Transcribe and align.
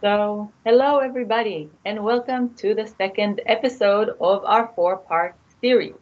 So, 0.00 0.50
hello 0.64 1.00
everybody, 1.00 1.68
and 1.84 2.02
welcome 2.02 2.54
to 2.54 2.74
the 2.74 2.86
second 2.86 3.42
episode 3.44 4.16
of 4.18 4.42
our 4.46 4.72
four-part 4.74 5.34
series, 5.60 5.92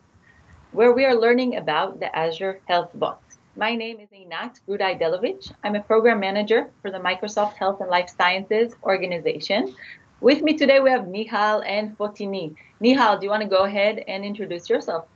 where 0.70 0.92
we 0.92 1.04
are 1.04 1.16
learning 1.16 1.56
about 1.56 1.98
the 1.98 2.16
Azure 2.16 2.60
Health 2.68 2.90
Bot. 2.94 3.20
My 3.56 3.74
name 3.74 3.98
is 3.98 4.08
Einat 4.10 4.60
Gruda 4.68 5.52
I'm 5.64 5.74
a 5.74 5.80
program 5.80 6.20
manager 6.20 6.70
for 6.80 6.92
the 6.92 6.98
Microsoft 6.98 7.54
Health 7.54 7.80
and 7.80 7.90
Life 7.90 8.14
Sciences 8.16 8.72
organization. 8.84 9.74
With 10.20 10.42
me 10.42 10.56
today, 10.56 10.78
we 10.78 10.90
have 10.90 11.06
Nihal 11.06 11.66
and 11.66 11.98
Foteini. 11.98 12.54
Nihal, 12.80 13.18
do 13.18 13.26
you 13.26 13.30
want 13.30 13.42
to 13.42 13.48
go 13.48 13.64
ahead 13.64 14.04
and 14.06 14.24
introduce 14.24 14.70
yourself? 14.70 15.06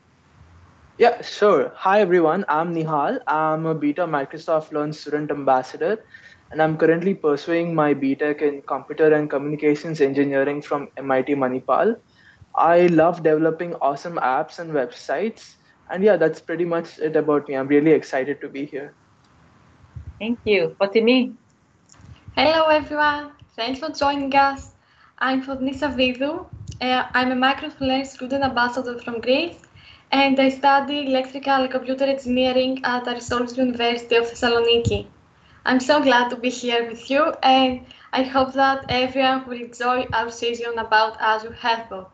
Yeah, 0.98 1.22
sure. 1.22 1.70
Hi, 1.76 2.00
everyone. 2.00 2.44
I'm 2.48 2.74
Nihal. 2.74 3.20
I'm 3.28 3.64
a 3.66 3.76
Beta 3.76 4.08
Microsoft 4.08 4.72
Learn 4.72 4.92
Student 4.92 5.30
Ambassador, 5.30 6.04
and 6.52 6.60
I'm 6.60 6.76
currently 6.76 7.14
pursuing 7.14 7.74
my 7.74 7.94
BTech 7.94 8.42
in 8.42 8.60
Computer 8.62 9.14
and 9.14 9.28
Communications 9.28 10.02
Engineering 10.02 10.60
from 10.60 10.88
MIT 10.98 11.34
Manipal. 11.34 11.96
I 12.54 12.88
love 12.88 13.22
developing 13.22 13.74
awesome 13.76 14.16
apps 14.16 14.58
and 14.58 14.70
websites. 14.70 15.54
And 15.90 16.04
yeah, 16.04 16.18
that's 16.18 16.40
pretty 16.40 16.66
much 16.66 16.98
it 16.98 17.16
about 17.16 17.48
me. 17.48 17.56
I'm 17.56 17.68
really 17.68 17.92
excited 17.92 18.40
to 18.42 18.48
be 18.50 18.66
here. 18.66 18.92
Thank 20.18 20.40
you. 20.44 20.76
Foteini. 20.78 21.34
Hello, 22.36 22.66
everyone. 22.66 23.32
Thanks 23.56 23.80
for 23.80 23.88
joining 23.88 24.34
us. 24.34 24.72
I'm 25.18 25.42
Foteini 25.42 25.74
Savvidou. 25.78 26.46
Uh, 26.82 27.04
I'm 27.14 27.32
a 27.32 27.34
Microsoft 27.34 27.80
Learn 27.80 28.04
Student 28.04 28.44
Ambassador 28.44 28.98
from 28.98 29.20
Greece 29.22 29.56
and 30.10 30.38
I 30.38 30.50
study 30.50 31.06
electrical 31.06 31.62
and 31.62 31.70
computer 31.70 32.04
engineering 32.04 32.80
at 32.84 33.04
Aristoteles 33.04 33.56
University 33.56 34.16
of 34.16 34.24
Thessaloniki. 34.30 35.06
I'm 35.64 35.78
so 35.78 36.02
glad 36.02 36.28
to 36.30 36.36
be 36.36 36.50
here 36.50 36.88
with 36.88 37.08
you, 37.08 37.32
and 37.42 37.86
I 38.12 38.24
hope 38.24 38.52
that 38.54 38.84
everyone 38.88 39.46
will 39.46 39.60
enjoy 39.60 40.06
our 40.12 40.28
session 40.28 40.76
about 40.76 41.20
Azure 41.20 41.56
HealthBot. 41.60 42.08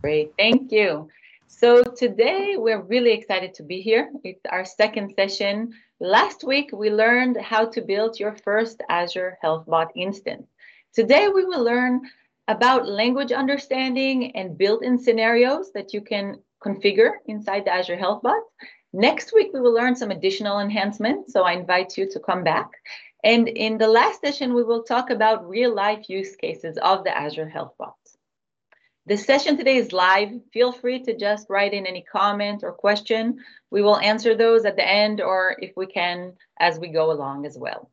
Great, 0.00 0.32
thank 0.38 0.72
you. 0.72 1.08
So 1.46 1.82
today 1.82 2.56
we're 2.56 2.80
really 2.80 3.12
excited 3.12 3.52
to 3.54 3.62
be 3.62 3.82
here. 3.82 4.10
It's 4.24 4.40
our 4.50 4.64
second 4.64 5.12
session. 5.14 5.74
Last 6.00 6.42
week 6.42 6.70
we 6.72 6.90
learned 6.90 7.36
how 7.36 7.66
to 7.66 7.82
build 7.82 8.18
your 8.18 8.34
first 8.42 8.80
Azure 8.88 9.36
HealthBot 9.44 9.88
instance. 9.94 10.48
Today 10.94 11.28
we 11.28 11.44
will 11.44 11.62
learn 11.62 12.00
about 12.48 12.88
language 12.88 13.30
understanding 13.30 14.34
and 14.34 14.56
built-in 14.56 14.98
scenarios 14.98 15.70
that 15.72 15.92
you 15.92 16.00
can 16.00 16.38
configure 16.64 17.12
inside 17.26 17.66
the 17.66 17.72
Azure 17.72 17.96
Health 17.96 18.22
Bot. 18.22 18.42
Next 18.92 19.32
week, 19.32 19.52
we 19.54 19.60
will 19.60 19.72
learn 19.72 19.96
some 19.96 20.10
additional 20.10 20.60
enhancements, 20.60 21.32
so 21.32 21.44
I 21.44 21.52
invite 21.52 21.96
you 21.96 22.10
to 22.10 22.20
come 22.20 22.44
back. 22.44 22.70
And 23.24 23.48
in 23.48 23.78
the 23.78 23.88
last 23.88 24.20
session, 24.20 24.52
we 24.52 24.64
will 24.64 24.82
talk 24.82 25.10
about 25.10 25.48
real 25.48 25.74
life 25.74 26.10
use 26.10 26.36
cases 26.36 26.76
of 26.78 27.04
the 27.04 27.16
Azure 27.16 27.48
Health 27.48 27.74
Bot. 27.78 27.94
The 29.06 29.16
session 29.16 29.56
today 29.56 29.76
is 29.76 29.92
live. 29.92 30.30
Feel 30.52 30.72
free 30.72 31.02
to 31.04 31.16
just 31.16 31.48
write 31.48 31.72
in 31.72 31.86
any 31.86 32.02
comment 32.02 32.62
or 32.62 32.72
question. 32.72 33.38
We 33.70 33.82
will 33.82 33.98
answer 33.98 34.34
those 34.34 34.64
at 34.64 34.76
the 34.76 34.86
end 34.86 35.20
or 35.20 35.56
if 35.60 35.72
we 35.76 35.86
can 35.86 36.34
as 36.60 36.78
we 36.78 36.88
go 36.88 37.10
along 37.10 37.46
as 37.46 37.56
well. 37.56 37.90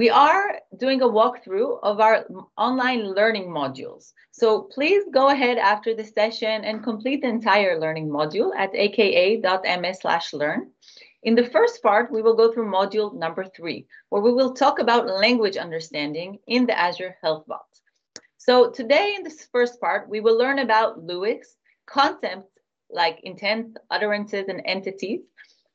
We 0.00 0.08
are 0.08 0.58
doing 0.78 1.02
a 1.02 1.06
walkthrough 1.06 1.80
of 1.82 2.00
our 2.00 2.24
online 2.56 3.12
learning 3.12 3.48
modules. 3.48 4.14
So 4.30 4.62
please 4.62 5.04
go 5.12 5.28
ahead 5.28 5.58
after 5.58 5.94
the 5.94 6.06
session 6.06 6.64
and 6.64 6.82
complete 6.82 7.20
the 7.20 7.28
entire 7.28 7.78
learning 7.78 8.08
module 8.08 8.50
at 8.56 8.74
aka.ms 8.74 9.98
learn. 10.32 10.70
In 11.22 11.34
the 11.34 11.50
first 11.50 11.82
part, 11.82 12.10
we 12.10 12.22
will 12.22 12.34
go 12.34 12.50
through 12.50 12.72
module 12.72 13.12
number 13.12 13.44
three, 13.44 13.86
where 14.08 14.22
we 14.22 14.32
will 14.32 14.54
talk 14.54 14.78
about 14.78 15.06
language 15.06 15.58
understanding 15.58 16.38
in 16.46 16.64
the 16.64 16.78
Azure 16.78 17.18
Health 17.22 17.44
Bot. 17.46 17.68
So 18.38 18.70
today 18.70 19.16
in 19.18 19.22
this 19.22 19.48
first 19.52 19.82
part, 19.82 20.08
we 20.08 20.20
will 20.20 20.38
learn 20.38 20.60
about 20.60 21.04
LUIS, 21.04 21.56
concepts 21.84 22.48
like 22.88 23.20
intent, 23.22 23.76
utterances, 23.90 24.46
and 24.48 24.62
entities, 24.64 25.20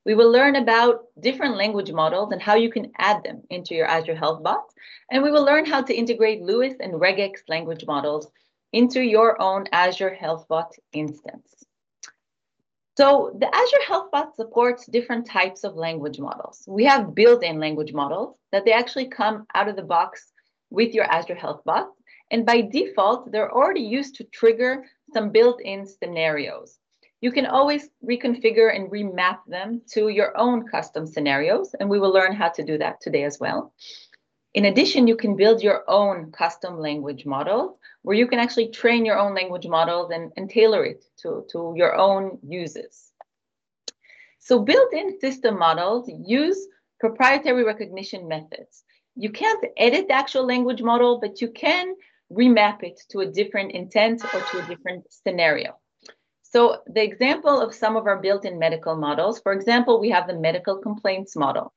we 0.05 0.13
will 0.13 0.31
learn 0.31 0.55
about 0.55 1.05
different 1.19 1.57
language 1.57 1.91
models 1.91 2.31
and 2.31 2.41
how 2.41 2.55
you 2.55 2.69
can 2.69 2.91
add 2.99 3.23
them 3.23 3.41
into 3.49 3.73
your 3.73 3.87
Azure 3.87 4.15
Health 4.15 4.43
Bot. 4.43 4.63
And 5.11 5.23
we 5.23 5.31
will 5.31 5.43
learn 5.43 5.65
how 5.65 5.81
to 5.81 5.93
integrate 5.93 6.41
LUIS 6.41 6.75
and 6.79 6.93
regex 6.93 7.39
language 7.47 7.85
models 7.87 8.27
into 8.71 9.01
your 9.01 9.41
own 9.41 9.65
Azure 9.71 10.13
Health 10.13 10.47
Bot 10.47 10.71
instance. 10.93 11.51
So 12.97 13.35
the 13.37 13.53
Azure 13.53 13.85
Health 13.87 14.11
Bot 14.11 14.35
supports 14.35 14.85
different 14.85 15.25
types 15.25 15.63
of 15.63 15.75
language 15.75 16.19
models. 16.19 16.63
We 16.67 16.85
have 16.85 17.15
built-in 17.15 17.59
language 17.59 17.91
models 17.91 18.37
that 18.51 18.63
they 18.63 18.71
actually 18.71 19.07
come 19.07 19.47
out 19.55 19.67
of 19.67 19.75
the 19.75 19.81
box 19.81 20.31
with 20.69 20.93
your 20.93 21.05
Azure 21.05 21.35
Health 21.35 21.61
Bot. 21.65 21.89
And 22.31 22.45
by 22.45 22.61
default, 22.61 23.31
they're 23.31 23.51
already 23.51 23.81
used 23.81 24.15
to 24.15 24.23
trigger 24.25 24.85
some 25.13 25.31
built-in 25.31 25.85
scenarios 25.87 26.77
you 27.21 27.31
can 27.31 27.45
always 27.45 27.89
reconfigure 28.07 28.75
and 28.75 28.91
remap 28.91 29.39
them 29.47 29.81
to 29.93 30.09
your 30.09 30.37
own 30.37 30.67
custom 30.67 31.07
scenarios, 31.07 31.73
and 31.79 31.89
we 31.89 31.99
will 31.99 32.13
learn 32.13 32.33
how 32.33 32.49
to 32.49 32.63
do 32.63 32.77
that 32.77 33.01
today 33.01 33.23
as 33.23 33.39
well. 33.39 33.73
In 34.53 34.65
addition, 34.65 35.07
you 35.07 35.17
can 35.17 35.35
build 35.35 35.61
your 35.61 35.83
own 35.89 36.31
custom 36.31 36.79
language 36.79 37.25
model 37.25 37.77
where 38.03 38.15
you 38.15 38.27
can 38.27 38.39
actually 38.39 38.69
train 38.69 39.05
your 39.05 39.17
own 39.17 39.33
language 39.33 39.67
models 39.67 40.11
and, 40.11 40.31
and 40.37 40.49
tailor 40.49 40.85
it 40.85 41.03
to, 41.17 41.45
to 41.51 41.73
your 41.75 41.95
own 41.95 42.37
uses. 42.41 43.11
So 44.39 44.59
built-in 44.59 45.19
system 45.19 45.57
models 45.57 46.07
use 46.07 46.67
proprietary 46.99 47.63
recognition 47.63 48.27
methods. 48.27 48.83
You 49.15 49.31
can't 49.31 49.65
edit 49.77 50.07
the 50.07 50.13
actual 50.13 50.45
language 50.45 50.81
model, 50.81 51.19
but 51.19 51.41
you 51.41 51.49
can 51.49 51.95
remap 52.31 52.83
it 52.83 53.01
to 53.09 53.19
a 53.21 53.25
different 53.25 53.71
intent 53.71 54.23
or 54.23 54.41
to 54.41 54.63
a 54.63 54.67
different 54.67 55.11
scenario. 55.11 55.77
So 56.55 56.77
the 56.87 57.03
example 57.03 57.59
of 57.59 57.75
some 57.75 57.97
of 57.97 58.07
our 58.07 58.17
built-in 58.17 58.57
medical 58.57 58.95
models, 58.95 59.41
for 59.41 59.51
example, 59.51 59.99
we 59.99 60.09
have 60.11 60.25
the 60.25 60.39
medical 60.39 60.77
complaints 60.77 61.35
model. 61.35 61.73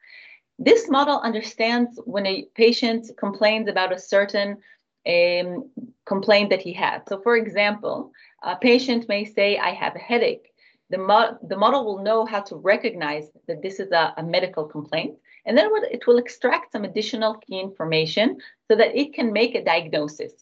This 0.56 0.88
model 0.88 1.18
understands 1.18 1.98
when 2.04 2.24
a 2.26 2.44
patient 2.54 3.10
complains 3.18 3.68
about 3.68 3.92
a 3.92 3.98
certain 3.98 4.58
um, 5.04 5.68
complaint 6.06 6.50
that 6.50 6.62
he 6.62 6.72
had. 6.72 7.02
So 7.08 7.20
for 7.20 7.36
example, 7.36 8.12
a 8.44 8.54
patient 8.54 9.08
may 9.08 9.24
say, 9.24 9.58
I 9.58 9.70
have 9.70 9.96
a 9.96 9.98
headache. 10.10 10.46
The, 10.90 10.98
mo 10.98 11.36
the 11.42 11.56
model 11.56 11.84
will 11.84 12.04
know 12.04 12.24
how 12.24 12.42
to 12.42 12.54
recognize 12.54 13.26
that 13.48 13.62
this 13.62 13.80
is 13.80 13.90
a, 13.90 14.14
a 14.16 14.22
medical 14.22 14.64
complaint. 14.64 15.16
And 15.44 15.58
then 15.58 15.70
it 15.90 16.06
will 16.06 16.18
extract 16.18 16.70
some 16.70 16.84
additional 16.84 17.34
key 17.34 17.58
information 17.58 18.38
so 18.68 18.76
that 18.76 18.96
it 18.96 19.12
can 19.12 19.32
make 19.32 19.56
a 19.56 19.64
diagnosis. 19.64 20.34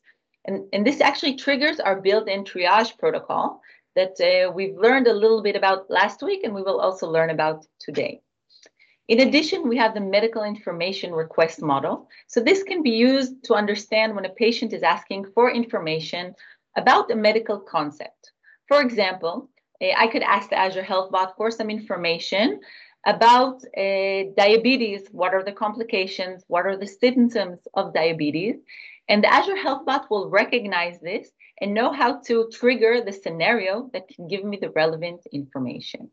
And, 0.45 0.67
and 0.75 0.87
this 0.87 1.01
actually 1.01 1.37
triggers 1.37 1.81
our 1.81 2.03
built-in 2.03 2.45
triage 2.45 2.99
protocol 2.99 3.63
that 3.97 4.21
uh, 4.21 4.53
we've 4.53 4.77
learned 4.77 5.09
a 5.09 5.12
little 5.12 5.43
bit 5.43 5.57
about 5.57 5.91
last 5.91 6.23
week 6.23 6.45
and 6.45 6.55
we 6.55 6.62
will 6.62 6.81
also 6.81 7.11
learn 7.11 7.31
about 7.31 7.67
today. 7.81 8.21
In 9.09 9.21
addition, 9.21 9.69
we 9.69 9.77
have 9.77 9.95
the 9.95 10.01
medical 10.01 10.43
information 10.43 11.12
request 11.12 11.62
model. 11.62 12.09
So 12.27 12.41
this 12.41 12.62
can 12.62 12.83
be 12.83 12.91
used 12.91 13.45
to 13.45 13.55
understand 13.55 14.15
when 14.15 14.25
a 14.25 14.31
patient 14.45 14.73
is 14.73 14.83
asking 14.83 15.27
for 15.34 15.51
information 15.51 16.34
about 16.77 17.11
a 17.11 17.17
medical 17.17 17.59
concept. 17.59 18.33
For 18.69 18.81
example, 18.81 19.49
uh, 19.81 19.93
I 19.97 20.09
could 20.09 20.23
ask 20.23 20.51
the 20.51 20.59
Azure 20.59 20.83
Health 20.83 21.11
Bot 21.13 21.34
for 21.37 21.51
some 21.51 21.71
information 21.71 22.61
about 23.07 23.63
uh, 23.77 24.25
diabetes. 24.37 25.03
What 25.13 25.33
are 25.34 25.45
the 25.45 25.53
complications? 25.53 26.45
What 26.49 26.67
are 26.67 26.77
the 26.77 26.89
symptoms 26.89 27.61
of 27.75 27.95
diabetes? 27.95 28.57
And 29.09 29.23
the 29.23 29.33
Azure 29.33 29.57
Health 29.57 29.87
Bot 29.87 30.11
will 30.11 30.28
recognize 30.28 30.99
this 31.01 31.31
and 31.61 31.75
know 31.75 31.93
how 31.93 32.21
to 32.22 32.48
trigger 32.53 33.01
the 33.01 33.13
scenario 33.13 33.91
that 33.92 34.09
can 34.09 34.28
give 34.28 34.45
me 34.45 34.59
the 34.60 34.71
relevant 34.71 35.27
information. 35.33 36.10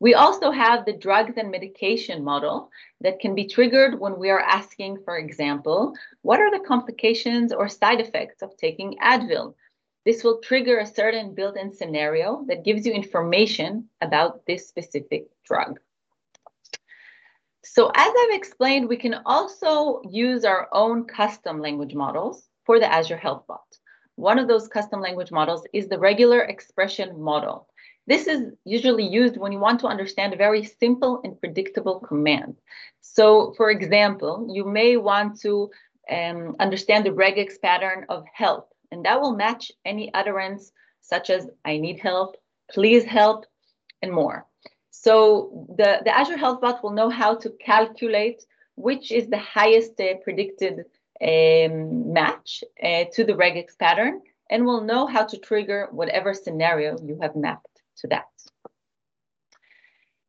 We 0.00 0.14
also 0.14 0.50
have 0.50 0.86
the 0.86 0.96
drugs 0.96 1.34
and 1.36 1.50
medication 1.50 2.24
model 2.24 2.70
that 3.02 3.20
can 3.20 3.34
be 3.34 3.46
triggered 3.46 4.00
when 4.00 4.18
we 4.18 4.30
are 4.30 4.40
asking, 4.40 5.02
for 5.04 5.18
example, 5.18 5.94
what 6.22 6.40
are 6.40 6.50
the 6.50 6.66
complications 6.66 7.52
or 7.52 7.68
side 7.68 8.00
effects 8.00 8.40
of 8.40 8.56
taking 8.56 8.96
Advil? 9.02 9.54
This 10.06 10.24
will 10.24 10.40
trigger 10.40 10.78
a 10.78 10.86
certain 10.86 11.34
built-in 11.34 11.74
scenario 11.74 12.44
that 12.48 12.64
gives 12.64 12.86
you 12.86 12.92
information 12.94 13.90
about 14.00 14.46
this 14.46 14.66
specific 14.66 15.26
drug. 15.44 15.78
So 17.62 17.92
as 17.94 18.12
I've 18.18 18.38
explained, 18.38 18.88
we 18.88 18.96
can 18.96 19.20
also 19.26 20.00
use 20.08 20.46
our 20.46 20.68
own 20.72 21.04
custom 21.04 21.60
language 21.60 21.94
models 21.94 22.48
for 22.64 22.80
the 22.80 22.90
Azure 22.90 23.18
Health 23.18 23.46
Bot. 23.46 23.79
One 24.20 24.38
of 24.38 24.48
those 24.48 24.68
custom 24.68 25.00
language 25.00 25.32
models 25.32 25.66
is 25.72 25.88
the 25.88 25.98
regular 25.98 26.40
expression 26.42 27.20
model. 27.20 27.66
This 28.06 28.26
is 28.26 28.52
usually 28.64 29.06
used 29.06 29.38
when 29.38 29.50
you 29.50 29.58
want 29.58 29.80
to 29.80 29.86
understand 29.86 30.34
a 30.34 30.36
very 30.36 30.62
simple 30.62 31.22
and 31.24 31.40
predictable 31.40 32.00
command. 32.00 32.56
So 33.00 33.54
for 33.56 33.70
example, 33.70 34.46
you 34.52 34.64
may 34.66 34.98
want 34.98 35.40
to 35.40 35.70
um, 36.10 36.54
understand 36.60 37.06
the 37.06 37.10
regex 37.22 37.60
pattern 37.62 38.04
of 38.10 38.24
help, 38.34 38.68
and 38.90 39.04
that 39.06 39.20
will 39.20 39.34
match 39.34 39.72
any 39.86 40.12
utterance 40.12 40.70
such 41.00 41.30
as 41.30 41.48
I 41.64 41.78
need 41.78 41.98
help, 42.00 42.36
please 42.70 43.04
help, 43.04 43.46
and 44.02 44.12
more. 44.12 44.46
So 44.90 45.66
the, 45.78 46.00
the 46.04 46.14
Azure 46.14 46.36
Health 46.36 46.60
Bot 46.60 46.82
will 46.82 46.92
know 46.92 47.08
how 47.08 47.36
to 47.36 47.48
calculate 47.58 48.44
which 48.74 49.12
is 49.12 49.28
the 49.28 49.38
highest 49.38 50.00
uh, 50.00 50.14
predicted 50.24 50.84
um, 51.22 52.12
match 52.12 52.64
uh, 52.82 53.04
to 53.12 53.24
the 53.24 53.34
regex 53.34 53.78
pattern 53.78 54.22
and 54.50 54.64
will 54.64 54.82
know 54.82 55.06
how 55.06 55.24
to 55.24 55.38
trigger 55.38 55.88
whatever 55.90 56.34
scenario 56.34 56.96
you 57.02 57.18
have 57.20 57.36
mapped 57.36 57.82
to 57.98 58.08
that. 58.08 58.26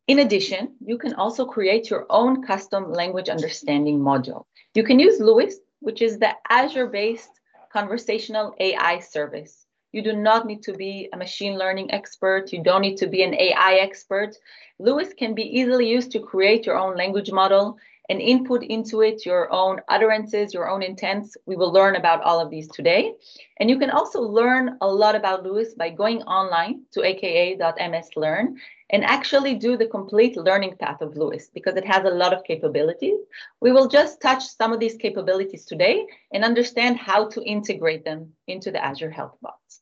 In 0.08 0.20
addition, 0.20 0.76
you 0.84 0.98
can 0.98 1.14
also 1.14 1.46
create 1.46 1.90
your 1.90 2.06
own 2.10 2.44
custom 2.44 2.92
language 2.92 3.30
understanding 3.30 4.00
module. 4.00 4.46
You 4.74 4.84
can 4.84 5.00
use 5.00 5.20
LUIS, 5.20 5.60
which 5.80 6.02
is 6.02 6.20
the 6.20 6.34
Azure-based 6.50 7.32
conversational 7.72 8.54
AI 8.60 9.00
service. 9.00 9.66
You 9.92 10.02
do 10.02 10.14
not 10.14 10.46
need 10.46 10.64
to 10.64 10.74
be 10.74 11.10
a 11.14 11.18
machine 11.18 11.58
learning 11.58 11.94
expert. 11.94 12.52
You 12.52 12.64
don't 12.64 12.82
need 12.82 12.98
to 12.98 13.08
be 13.08 13.24
an 13.24 13.34
AI 13.34 13.76
expert. 13.76 14.38
LUIS 14.80 15.14
can 15.14 15.34
be 15.34 15.44
easily 15.44 15.88
used 15.88 16.12
to 16.12 16.20
create 16.20 16.66
your 16.66 16.78
own 16.78 16.96
language 16.98 17.32
model 17.32 17.78
and 18.12 18.22
input 18.22 18.62
into 18.64 19.02
it 19.02 19.26
your 19.26 19.50
own 19.54 19.80
utterances, 19.88 20.54
your 20.54 20.70
own 20.70 20.84
intents. 20.84 21.38
We 21.46 21.56
will 21.56 21.72
learn 21.72 21.96
about 21.96 22.22
all 22.24 22.42
of 22.42 22.50
these 22.50 22.68
today. 22.68 23.14
And 23.58 23.70
you 23.70 23.80
can 23.80 23.90
also 23.90 24.20
learn 24.20 24.78
a 24.82 24.88
lot 24.88 25.16
about 25.16 25.44
LUIS 25.44 25.76
by 25.76 25.92
going 25.92 26.22
online 26.24 26.82
to 26.92 27.04
aka.mslearn 27.04 28.56
and 28.90 29.06
actually 29.06 29.56
do 29.56 29.78
the 29.78 29.88
complete 29.88 30.36
learning 30.36 30.76
path 30.78 31.00
of 31.00 31.16
LUIS 31.16 31.50
because 31.54 31.78
it 31.78 31.86
has 31.86 32.04
a 32.04 32.18
lot 32.22 32.34
of 32.34 32.44
capabilities. 32.44 33.20
We 33.62 33.72
will 33.72 33.88
just 33.88 34.20
touch 34.20 34.44
some 34.44 34.74
of 34.74 34.82
these 34.82 34.98
capabilities 34.98 35.64
today 35.64 36.06
and 36.34 36.44
understand 36.44 36.98
how 36.98 37.30
to 37.30 37.42
integrate 37.44 38.04
them 38.04 38.34
into 38.46 38.72
the 38.72 38.84
Azure 38.84 39.10
Health 39.10 39.38
Bots. 39.42 39.81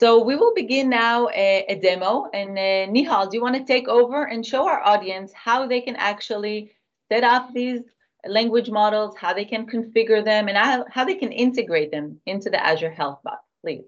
So 0.00 0.22
we 0.22 0.36
will 0.36 0.52
begin 0.54 0.88
now 0.88 1.28
a, 1.28 1.64
a 1.68 1.76
demo. 1.76 2.28
And 2.32 2.58
uh, 2.58 2.92
Nihal, 2.92 3.30
do 3.30 3.36
you 3.36 3.42
want 3.42 3.56
to 3.56 3.64
take 3.64 3.88
over 3.88 4.24
and 4.24 4.44
show 4.44 4.66
our 4.66 4.82
audience 4.82 5.32
how 5.32 5.66
they 5.66 5.80
can 5.80 5.96
actually 5.96 6.72
set 7.10 7.24
up 7.24 7.52
these 7.54 7.80
language 8.26 8.70
models, 8.70 9.16
how 9.16 9.34
they 9.34 9.44
can 9.44 9.66
configure 9.66 10.24
them, 10.24 10.48
and 10.48 10.56
how, 10.56 10.84
how 10.90 11.04
they 11.04 11.14
can 11.14 11.30
integrate 11.30 11.90
them 11.90 12.20
into 12.26 12.50
the 12.50 12.64
Azure 12.64 12.90
Health 12.90 13.20
Bot, 13.22 13.40
please? 13.62 13.84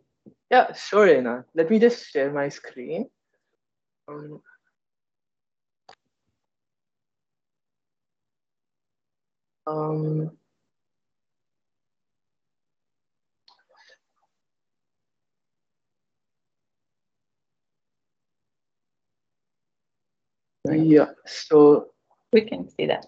Yeah, 0.50 0.72
sure, 0.74 1.08
Anna. 1.08 1.44
Let 1.54 1.70
me 1.70 1.78
just 1.78 2.06
share 2.06 2.30
my 2.30 2.48
screen. 2.50 3.08
Um, 4.06 4.40
um, 9.66 10.30
Yeah, 20.72 21.10
so 21.26 21.88
we 22.32 22.42
can 22.42 22.68
see 22.70 22.86
that. 22.86 23.06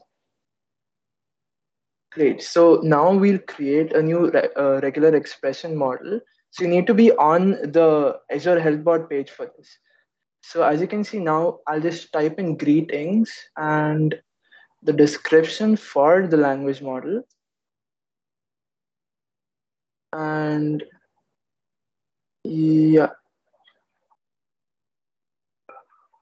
Great. 2.12 2.42
So 2.42 2.80
now 2.82 3.12
we'll 3.12 3.38
create 3.38 3.92
a 3.92 4.02
new 4.02 4.30
re 4.30 4.48
uh, 4.56 4.80
regular 4.82 5.14
expression 5.14 5.76
model. 5.76 6.20
So 6.50 6.64
you 6.64 6.70
need 6.70 6.86
to 6.86 6.94
be 6.94 7.12
on 7.12 7.50
the 7.72 8.18
Azure 8.30 8.60
HealthBot 8.60 9.10
page 9.10 9.30
for 9.30 9.50
this. 9.56 9.78
So 10.42 10.62
as 10.62 10.80
you 10.80 10.86
can 10.86 11.04
see 11.04 11.18
now, 11.18 11.58
I'll 11.66 11.80
just 11.80 12.12
type 12.12 12.38
in 12.38 12.56
greetings 12.56 13.30
and 13.56 14.14
the 14.82 14.92
description 14.92 15.76
for 15.76 16.26
the 16.26 16.36
language 16.36 16.80
model. 16.80 17.22
And 20.12 20.82
yeah, 22.44 23.10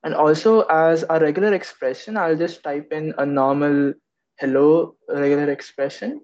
and 0.06 0.14
also 0.14 0.60
as 0.70 1.04
a 1.10 1.18
regular 1.18 1.52
expression, 1.52 2.16
I'll 2.16 2.36
just 2.36 2.62
type 2.62 2.92
in 2.92 3.12
a 3.18 3.26
normal 3.26 3.92
hello 4.38 4.94
regular 5.08 5.50
expression. 5.50 6.20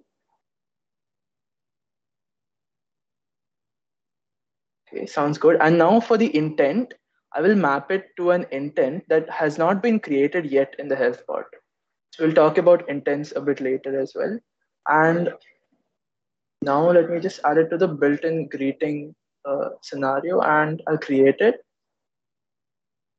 Okay, 4.87 5.05
sounds 5.07 5.37
good. 5.37 5.57
And 5.61 5.79
now 5.79 5.99
for 5.99 6.17
the 6.17 6.35
intent, 6.37 6.95
I 7.35 7.41
will 7.41 7.57
map 7.57 7.91
it 7.91 8.05
to 8.19 8.31
an 8.31 8.47
intent 8.53 9.03
that 9.09 9.29
has 9.29 9.59
not 9.59 9.83
been 9.83 9.99
created 9.99 10.47
yet 10.47 10.77
in 10.79 10.87
the 10.87 10.95
health 10.95 11.27
bot. 11.27 11.47
So 12.13 12.25
we'll 12.25 12.37
talk 12.37 12.59
about 12.59 12.89
intents 12.89 13.33
a 13.35 13.41
bit 13.41 13.61
later 13.61 13.99
as 13.99 14.13
well. 14.15 14.39
And 14.87 15.35
now 16.63 16.89
let 16.89 17.11
me 17.11 17.19
just 17.19 17.41
add 17.45 17.59
it 17.59 17.69
to 17.71 17.79
the 17.79 17.89
built-in 17.89 18.47
greeting 18.47 19.13
uh, 19.45 19.71
scenario 19.81 20.41
and 20.41 20.81
I'll 20.87 20.99
create 20.99 21.41
it. 21.41 21.57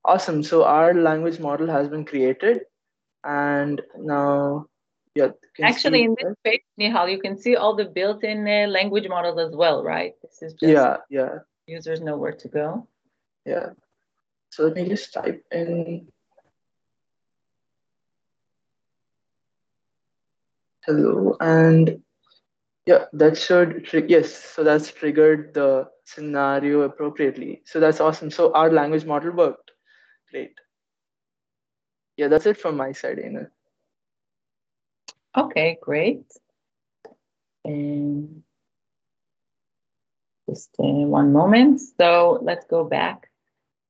Awesome. 0.05 0.43
So 0.43 0.63
our 0.63 0.93
language 0.93 1.39
model 1.39 1.67
has 1.67 1.87
been 1.87 2.05
created. 2.05 2.61
And 3.23 3.81
now, 3.97 4.65
yeah. 5.15 5.29
Actually, 5.61 6.03
in 6.03 6.15
this 6.21 6.35
page, 6.43 6.61
Nihal, 6.79 7.11
you 7.11 7.19
can 7.19 7.37
see 7.37 7.55
all 7.55 7.75
the 7.75 7.85
built-in 7.85 8.47
uh, 8.47 8.67
language 8.67 9.07
models 9.07 9.39
as 9.39 9.55
well, 9.55 9.83
right? 9.83 10.13
This 10.21 10.41
is 10.41 10.53
just 10.53 10.71
yeah, 10.71 10.97
yeah. 11.09 11.39
Users 11.67 12.01
know 12.01 12.17
where 12.17 12.33
to 12.33 12.47
go. 12.47 12.87
Yeah. 13.45 13.69
So 14.49 14.63
let 14.63 14.75
me 14.75 14.87
just 14.87 15.13
type 15.13 15.43
in 15.51 16.07
hello 20.85 21.37
and 21.39 22.03
yeah, 22.85 23.05
that 23.13 23.37
should, 23.37 23.87
yes, 24.09 24.33
so 24.33 24.63
that's 24.63 24.91
triggered 24.91 25.53
the 25.53 25.87
scenario 26.03 26.81
appropriately. 26.81 27.61
So 27.65 27.79
that's 27.79 28.01
awesome. 28.01 28.29
So 28.29 28.53
our 28.53 28.69
language 28.69 29.05
model 29.05 29.31
worked. 29.31 29.62
Great. 30.33 30.59
Yeah, 32.17 32.27
that's 32.27 32.47
it 32.47 32.57
from 32.59 32.75
my 32.75 32.91
side, 32.91 33.19
Anna. 33.19 33.49
Okay, 35.37 35.77
great. 35.79 36.25
And 37.63 38.41
just 40.49 40.71
uh, 40.79 40.83
one 40.83 41.31
moment. 41.33 41.81
So 41.99 42.39
let's 42.41 42.65
go 42.65 42.83
back 42.83 43.29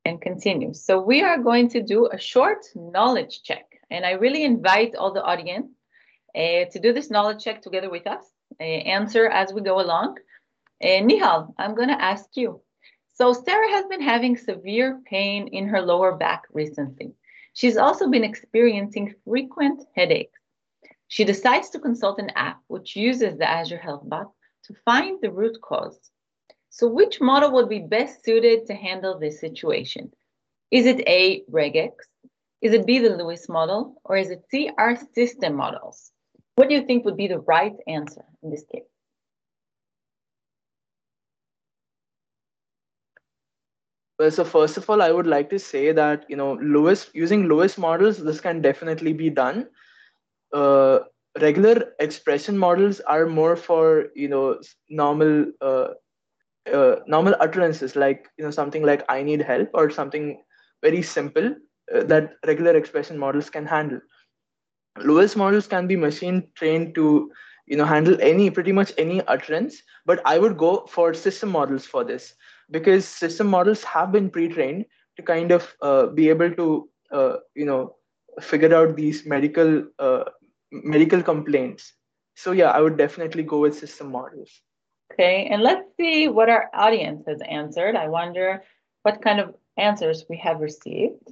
and 0.03 0.21
continue. 0.21 0.73
So 0.73 0.99
we 0.99 1.21
are 1.21 1.37
going 1.37 1.69
to 1.69 1.81
do 1.81 2.09
a 2.11 2.19
short 2.19 2.65
knowledge 2.75 3.43
check. 3.43 3.65
And 3.89 4.05
I 4.05 4.11
really 4.11 4.43
invite 4.43 4.95
all 4.95 5.13
the 5.13 5.23
audience 5.23 5.71
uh, 6.35 6.65
to 6.71 6.79
do 6.81 6.91
this 6.91 7.09
knowledge 7.09 7.41
check 7.41 7.61
together 7.61 7.89
with 7.89 8.05
us, 8.05 8.25
uh, 8.59 8.63
answer 8.63 9.27
as 9.27 9.53
we 9.53 9.61
go 9.61 9.79
along. 9.79 10.17
Uh, 10.83 10.99
Nihal, 11.07 11.53
I'm 11.57 11.73
going 11.73 11.87
to 11.89 12.01
ask 12.01 12.25
you. 12.35 12.61
So 13.15 13.31
Sarah 13.31 13.69
has 13.69 13.85
been 13.85 14.01
having 14.01 14.37
severe 14.37 14.99
pain 15.05 15.47
in 15.49 15.67
her 15.67 15.81
lower 15.81 16.15
back 16.15 16.43
recently. 16.51 17.13
She's 17.53 17.77
also 17.77 18.09
been 18.09 18.23
experiencing 18.23 19.13
frequent 19.23 19.83
headaches. 19.95 20.39
She 21.09 21.23
decides 21.23 21.69
to 21.69 21.79
consult 21.79 22.17
an 22.17 22.31
app 22.35 22.61
which 22.67 22.95
uses 22.95 23.37
the 23.37 23.47
Azure 23.47 23.77
Health 23.77 24.01
Bot 24.09 24.31
to 24.65 24.73
find 24.83 25.19
the 25.21 25.31
root 25.31 25.61
cause. 25.61 25.99
So 26.71 26.87
which 26.87 27.21
model 27.21 27.51
would 27.51 27.69
be 27.69 27.79
best 27.79 28.25
suited 28.25 28.65
to 28.65 28.73
handle 28.73 29.19
this 29.19 29.39
situation? 29.39 30.11
Is 30.71 30.87
it 30.87 31.07
A, 31.07 31.43
regex? 31.51 31.91
Is 32.63 32.73
it 32.73 32.87
B, 32.87 32.97
the 32.97 33.11
LUIS 33.11 33.47
model? 33.47 34.01
Or 34.05 34.17
is 34.17 34.31
it 34.31 34.43
C, 34.49 34.71
our 34.75 34.97
system 35.13 35.55
models? 35.55 36.11
What 36.55 36.67
do 36.67 36.73
you 36.73 36.83
think 36.87 37.05
would 37.05 37.17
be 37.17 37.27
the 37.27 37.41
right 37.41 37.75
answer 37.85 38.25
in 38.41 38.49
this 38.49 38.65
case? 38.71 38.92
Well, 44.19 44.31
so 44.31 44.43
first 44.43 44.77
of 44.77 44.89
all, 44.89 45.01
I 45.01 45.11
would 45.11 45.27
like 45.27 45.49
to 45.49 45.59
say 45.59 45.91
that 45.91 46.25
you 46.29 46.35
know 46.35 46.53
LUIS 46.61 47.09
using 47.13 47.47
LUIS 47.47 47.77
models, 47.77 48.17
this 48.23 48.39
can 48.41 48.61
definitely 48.61 49.13
be 49.13 49.29
done. 49.29 49.67
Uh, 50.53 50.99
regular 51.41 51.93
expression 51.99 52.57
models 52.57 53.01
are 53.01 53.27
more 53.27 53.55
for 53.55 54.07
you 54.15 54.29
know 54.29 54.59
normal 54.89 55.45
uh, 55.61 55.89
uh, 56.73 56.97
normal 57.07 57.35
utterances, 57.39 57.95
like 57.95 58.29
you 58.37 58.45
know 58.45 58.51
something 58.51 58.83
like 58.83 59.03
"I 59.09 59.23
need 59.23 59.41
help" 59.41 59.69
or 59.73 59.89
something 59.91 60.43
very 60.83 61.01
simple 61.03 61.55
uh, 61.95 62.03
that 62.05 62.35
regular 62.47 62.75
expression 62.77 63.17
models 63.17 63.49
can 63.49 63.65
handle. 63.65 64.01
LUIS 64.99 65.35
models 65.35 65.67
can 65.67 65.87
be 65.87 65.95
machine 65.95 66.47
trained 66.55 66.95
to 66.95 67.31
you 67.67 67.77
know 67.77 67.85
handle 67.85 68.17
any 68.21 68.49
pretty 68.51 68.71
much 68.71 68.93
any 68.97 69.21
utterance, 69.27 69.81
but 70.05 70.21
I 70.25 70.37
would 70.39 70.57
go 70.57 70.85
for 70.87 71.13
system 71.13 71.49
models 71.49 71.85
for 71.85 72.03
this 72.03 72.35
because 72.73 73.07
system 73.07 73.47
models 73.47 73.83
have 73.83 74.11
been 74.11 74.29
pre-trained 74.29 74.85
to 75.15 75.23
kind 75.23 75.51
of 75.51 75.73
uh, 75.81 76.07
be 76.07 76.27
able 76.29 76.51
to 76.51 76.89
uh, 77.11 77.35
you 77.55 77.65
know 77.65 77.95
figure 78.41 78.75
out 78.75 78.95
these 78.95 79.25
medical 79.25 79.83
uh, 79.99 80.23
medical 80.71 81.21
complaints. 81.21 81.93
So 82.35 82.51
yeah 82.51 82.71
i 82.71 82.81
would 82.81 82.97
definitely 82.97 83.43
go 83.43 83.59
with 83.59 83.77
system 83.77 84.11
models. 84.11 84.61
Okay 85.13 85.47
and 85.51 85.61
let's 85.61 85.87
see 85.97 86.27
what 86.27 86.49
our 86.49 86.69
audience 86.73 87.23
has 87.27 87.41
answered. 87.47 87.95
I 87.95 88.07
wonder 88.07 88.63
what 89.03 89.21
kind 89.21 89.39
of 89.39 89.53
answers 89.77 90.25
we 90.29 90.37
have 90.37 90.59
received. 90.59 91.29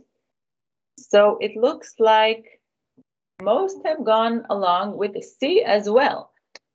So 0.99 1.37
it 1.41 1.57
looks 1.57 1.95
like 1.99 2.61
most 3.41 3.77
have 3.85 4.05
gone 4.05 4.43
along 4.51 4.97
with 4.97 5.17
c 5.23 5.63
as 5.63 5.89
well. 5.89 6.31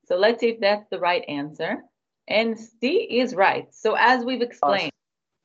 So 0.06 0.16
let's 0.16 0.40
see 0.40 0.50
if 0.50 0.60
that's 0.60 0.88
the 0.90 0.98
right 0.98 1.24
answer 1.28 1.84
and 2.28 2.58
C 2.58 3.18
is 3.20 3.34
right. 3.34 3.72
So 3.74 3.94
as 3.94 4.24
we've 4.24 4.42
explained, 4.42 4.92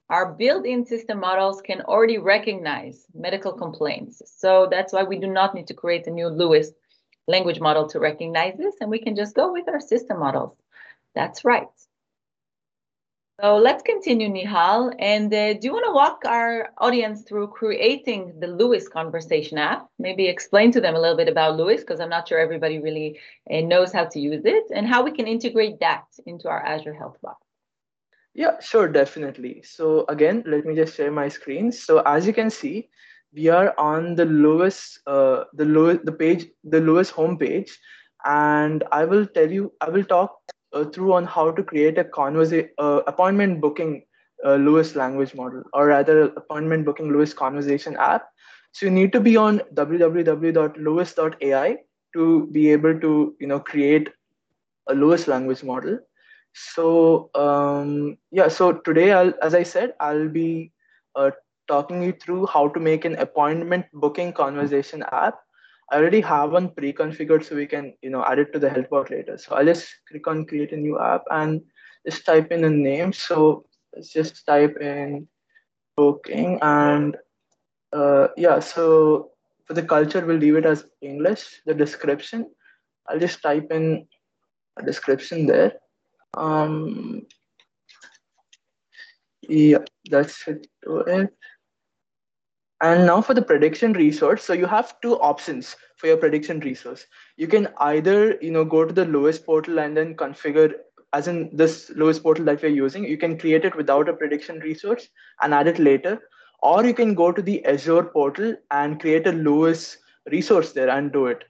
our 0.09 0.33
built-in 0.33 0.85
system 0.85 1.19
models 1.19 1.61
can 1.61 1.81
already 1.81 2.17
recognize 2.17 3.05
medical 3.13 3.53
complaints. 3.53 4.21
So 4.25 4.67
that's 4.69 4.91
why 4.91 5.03
we 5.03 5.17
do 5.17 5.27
not 5.27 5.55
need 5.55 5.67
to 5.67 5.73
create 5.73 6.07
a 6.07 6.11
new 6.11 6.27
LUIS 6.27 6.71
language 7.27 7.59
model 7.59 7.87
to 7.89 7.99
recognize 7.99 8.57
this, 8.57 8.75
and 8.81 8.89
we 8.89 8.99
can 8.99 9.15
just 9.15 9.35
go 9.35 9.53
with 9.53 9.69
our 9.69 9.79
system 9.79 10.19
models. 10.19 10.57
That's 11.15 11.45
right. 11.45 11.67
So 13.41 13.57
let's 13.57 13.81
continue, 13.81 14.29
Nihal. 14.29 14.93
And 14.99 15.33
uh, 15.33 15.53
do 15.53 15.61
you 15.63 15.73
want 15.73 15.85
to 15.85 15.93
walk 15.93 16.21
our 16.25 16.69
audience 16.77 17.23
through 17.23 17.47
creating 17.47 18.39
the 18.39 18.45
LUIS 18.45 18.87
conversation 18.87 19.57
app? 19.57 19.87
Maybe 19.97 20.27
explain 20.27 20.71
to 20.73 20.81
them 20.81 20.95
a 20.95 20.99
little 20.99 21.17
bit 21.17 21.27
about 21.27 21.57
LUIS, 21.57 21.81
because 21.81 21.99
I'm 21.99 22.09
not 22.09 22.27
sure 22.27 22.37
everybody 22.37 22.77
really 22.77 23.19
uh, 23.51 23.61
knows 23.61 23.91
how 23.91 24.05
to 24.05 24.19
use 24.19 24.43
it, 24.45 24.65
and 24.75 24.87
how 24.87 25.03
we 25.03 25.11
can 25.11 25.25
integrate 25.25 25.79
that 25.79 26.03
into 26.27 26.49
our 26.49 26.63
Azure 26.63 26.93
Health 26.93 27.17
Bot. 27.23 27.37
Yeah, 28.35 28.59
sure, 28.59 28.87
definitely. 28.87 29.63
So 29.63 30.05
again, 30.07 30.43
let 30.45 30.63
me 30.63 30.75
just 30.75 30.95
share 30.95 31.11
my 31.11 31.27
screen. 31.27 31.71
So 31.71 31.99
as 32.05 32.27
you 32.27 32.33
can 32.33 32.51
see, 32.51 32.89
we 33.33 33.47
are 33.47 33.73
on 33.79 34.13
the 34.13 34.25
LUIS, 34.25 34.99
uh, 35.07 35.45
the 35.53 35.65
LUIS, 35.65 35.97
the 36.03 36.11
page, 36.11 36.45
the 36.63 36.79
LUIS 36.79 37.11
homepage, 37.11 37.71
and 38.23 38.83
I 38.91 39.05
will 39.05 39.25
tell 39.25 39.49
you, 39.49 39.73
I 39.81 39.89
will 39.89 40.03
talk 40.03 40.37
uh, 40.73 40.85
through 40.85 41.13
on 41.13 41.25
how 41.25 41.51
to 41.51 41.63
create 41.63 41.97
a 41.97 42.03
conversa- 42.03 42.69
uh, 42.77 43.01
appointment 43.07 43.61
booking 43.61 44.03
uh, 44.45 44.55
LUIS 44.55 44.95
language 44.95 45.33
model, 45.35 45.63
or 45.73 45.87
rather, 45.87 46.23
appointment 46.35 46.85
booking 46.85 47.11
LUIS 47.11 47.33
conversation 47.33 47.95
app. 47.97 48.27
So 48.71 48.85
you 48.85 48.91
need 48.91 49.11
to 49.13 49.19
be 49.19 49.37
on 49.37 49.61
www.luis.ai 49.75 51.77
to 52.13 52.47
be 52.51 52.71
able 52.71 52.99
to, 52.99 53.35
you 53.39 53.47
know, 53.47 53.59
create 53.59 54.09
a 54.87 54.95
LUIS 54.95 55.27
language 55.27 55.63
model. 55.63 55.99
So 56.53 57.29
um, 57.35 58.17
yeah, 58.31 58.47
so 58.47 58.73
today, 58.73 59.11
I'll, 59.11 59.33
as 59.41 59.55
I 59.55 59.63
said, 59.63 59.93
I'll 59.99 60.29
be 60.29 60.71
uh, 61.15 61.31
talking 61.67 62.03
you 62.03 62.13
through 62.13 62.47
how 62.47 62.67
to 62.69 62.79
make 62.79 63.05
an 63.05 63.15
appointment 63.15 63.85
booking 63.93 64.33
conversation 64.33 65.03
app. 65.11 65.39
I 65.91 65.97
already 65.97 66.21
have 66.21 66.51
one 66.51 66.69
pre-configured, 66.69 67.43
so 67.45 67.55
we 67.55 67.67
can 67.67 67.93
you 68.01 68.09
know 68.09 68.23
add 68.23 68.39
it 68.39 68.53
to 68.53 68.59
the 68.59 68.69
HealthBot 68.69 69.09
later. 69.09 69.37
So 69.37 69.55
I'll 69.55 69.65
just 69.65 69.87
click 70.09 70.27
on 70.27 70.45
create 70.45 70.71
a 70.71 70.77
new 70.77 70.99
app 70.99 71.23
and 71.29 71.61
just 72.07 72.25
type 72.25 72.51
in 72.51 72.63
a 72.63 72.69
name. 72.69 73.13
So 73.13 73.65
let's 73.93 74.11
just 74.13 74.45
type 74.45 74.77
in 74.77 75.27
booking 75.97 76.59
and 76.61 77.17
uh, 77.93 78.29
yeah. 78.37 78.59
So 78.59 79.31
for 79.65 79.73
the 79.73 79.83
culture, 79.83 80.25
we'll 80.25 80.37
leave 80.37 80.55
it 80.55 80.65
as 80.65 80.85
English. 81.01 81.61
The 81.65 81.73
description, 81.73 82.49
I'll 83.07 83.19
just 83.19 83.41
type 83.41 83.67
in 83.71 84.07
a 84.77 84.83
description 84.83 85.45
there 85.45 85.73
um, 86.35 87.25
yeah, 89.41 89.79
that's 90.09 90.47
it. 90.47 90.67
And 92.81 93.05
now 93.05 93.21
for 93.21 93.35
the 93.35 93.43
prediction 93.43 93.93
resource, 93.93 94.43
so 94.43 94.53
you 94.53 94.65
have 94.65 94.99
two 95.01 95.19
options 95.19 95.75
for 95.97 96.07
your 96.07 96.17
prediction 96.17 96.59
resource. 96.59 97.05
You 97.37 97.47
can 97.47 97.67
either 97.77 98.37
you 98.41 98.51
know 98.51 98.65
go 98.65 98.85
to 98.85 98.93
the 98.93 99.05
LUIS 99.05 99.37
portal 99.37 99.79
and 99.79 99.95
then 99.95 100.15
configure, 100.15 100.73
as 101.13 101.27
in 101.27 101.55
this 101.55 101.91
LUIS 101.95 102.17
portal 102.19 102.45
that 102.45 102.61
we're 102.61 102.69
using, 102.69 103.03
you 103.03 103.17
can 103.17 103.37
create 103.37 103.65
it 103.65 103.75
without 103.75 104.09
a 104.09 104.13
prediction 104.13 104.59
resource 104.59 105.09
and 105.41 105.53
add 105.53 105.67
it 105.67 105.77
later, 105.77 106.19
or 106.63 106.83
you 106.83 106.93
can 106.93 107.13
go 107.13 107.31
to 107.31 107.41
the 107.41 107.63
Azure 107.65 108.03
portal 108.03 108.55
and 108.71 108.99
create 108.99 109.27
a 109.27 109.31
LUIS 109.31 109.97
resource 110.31 110.71
there 110.71 110.89
and 110.89 111.11
do 111.11 111.27
it. 111.27 111.43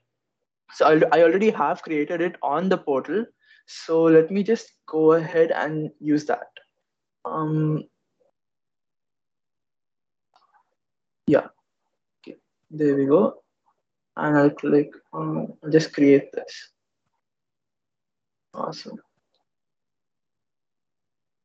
So 0.74 1.00
I 1.14 1.22
already 1.24 1.50
have 1.52 1.82
created 1.82 2.22
it 2.22 2.36
on 2.42 2.68
the 2.68 2.78
portal. 2.78 3.26
So 3.68 4.04
let 4.04 4.32
me 4.32 4.44
just 4.44 4.72
go 4.86 5.14
ahead 5.14 5.52
and 5.52 5.92
use 6.00 6.26
that. 6.26 6.48
Um, 7.24 7.84
yeah, 11.32 11.48
okay. 12.20 12.38
there 12.70 12.96
we 12.96 13.06
go. 13.06 13.42
And 14.18 14.38
I'll 14.38 14.50
click 14.50 14.92
on, 15.14 15.54
just 15.72 15.94
create 15.94 16.32
this. 16.34 16.54
Awesome. 18.54 18.98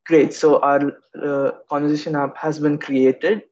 Great, 0.05 0.33
so 0.33 0.59
our 0.59 0.81
uh, 1.21 1.51
conversation 1.69 2.15
app 2.15 2.35
has 2.37 2.59
been 2.59 2.77
created. 2.77 3.43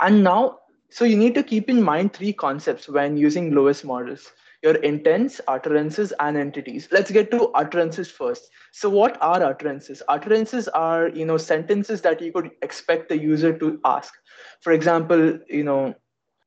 And 0.00 0.22
now, 0.22 0.58
so 0.90 1.04
you 1.04 1.16
need 1.16 1.34
to 1.34 1.42
keep 1.42 1.70
in 1.70 1.82
mind 1.82 2.12
three 2.12 2.32
concepts 2.32 2.88
when 2.88 3.16
using 3.16 3.54
LUIS 3.54 3.84
models 3.84 4.32
your 4.62 4.74
intents, 4.76 5.40
utterances, 5.46 6.12
and 6.18 6.36
entities. 6.36 6.88
Let's 6.90 7.10
get 7.10 7.30
to 7.30 7.48
utterances 7.48 8.10
first. 8.10 8.48
So 8.72 8.90
what 8.90 9.16
are 9.22 9.42
utterances? 9.42 10.02
Utterances 10.08 10.68
are, 10.68 11.08
you 11.08 11.24
know, 11.24 11.36
sentences 11.36 12.00
that 12.02 12.20
you 12.20 12.32
could 12.32 12.50
expect 12.62 13.08
the 13.08 13.18
user 13.18 13.56
to 13.56 13.80
ask. 13.84 14.12
For 14.60 14.72
example, 14.72 15.38
you 15.48 15.64
know, 15.64 15.94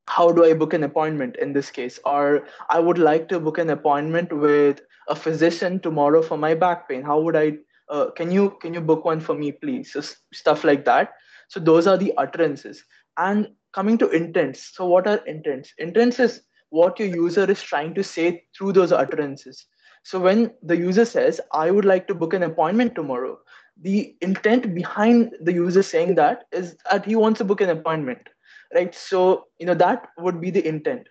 how 0.08 0.32
do 0.32 0.44
I 0.44 0.54
book 0.54 0.74
an 0.74 0.84
appointment 0.84 1.38
in 1.38 1.54
this 1.54 1.72
case? 1.72 2.00
Or 2.06 2.48
I 2.70 2.80
would 2.80 2.98
like 2.98 3.30
to 3.30 3.40
book 3.40 3.58
an 3.58 3.70
appointment 3.70 4.34
with 4.34 4.82
a 5.08 5.16
physician 5.16 5.80
tomorrow 5.80 6.22
for 6.22 6.38
my 6.38 6.54
back 6.54 6.90
pain. 6.90 7.04
How 7.04 7.22
would 7.22 7.36
I, 7.36 7.58
uh, 7.90 8.12
can 8.12 8.32
you, 8.32 8.58
can 8.62 8.74
you 8.74 8.82
book 8.82 9.06
one 9.06 9.20
for 9.20 9.36
me, 9.36 9.52
please? 9.52 9.94
So 9.94 10.02
stuff 10.34 10.64
like 10.64 10.86
that. 10.86 11.14
So 11.48 11.60
those 11.60 11.88
are 11.88 11.98
the 11.98 12.14
utterances. 12.18 12.84
And 13.18 13.50
coming 13.74 13.98
to 14.00 14.10
intents. 14.10 14.76
So 14.76 14.86
what 14.86 15.08
are 15.08 15.18
intents? 15.26 15.74
Intents 15.78 16.20
is 16.20 16.42
what 16.70 17.00
your 17.00 17.10
user 17.10 17.50
is 17.50 17.62
trying 17.62 17.94
to 17.96 18.04
say 18.04 18.44
through 18.58 18.74
those 18.74 18.92
utterances. 18.92 19.66
So 20.04 20.20
when 20.20 20.52
the 20.64 20.76
user 20.76 21.06
says, 21.06 21.40
I 21.54 21.70
would 21.72 21.86
like 21.86 22.08
to 22.08 22.16
book 22.16 22.34
an 22.34 22.44
appointment 22.44 22.96
tomorrow, 22.96 23.40
the 23.82 24.16
intent 24.22 24.74
behind 24.76 25.34
the 25.42 25.54
user 25.54 25.84
saying 25.84 26.16
that 26.16 26.46
is 26.52 26.76
that 26.90 27.06
he 27.06 27.16
wants 27.16 27.40
to 27.40 27.44
book 27.44 27.62
an 27.62 27.70
appointment, 27.70 28.30
right? 28.74 28.94
So, 28.94 29.48
you 29.60 29.66
know, 29.66 29.74
that 29.76 30.08
would 30.18 30.40
be 30.40 30.52
the 30.52 30.66
intent. 30.66 31.08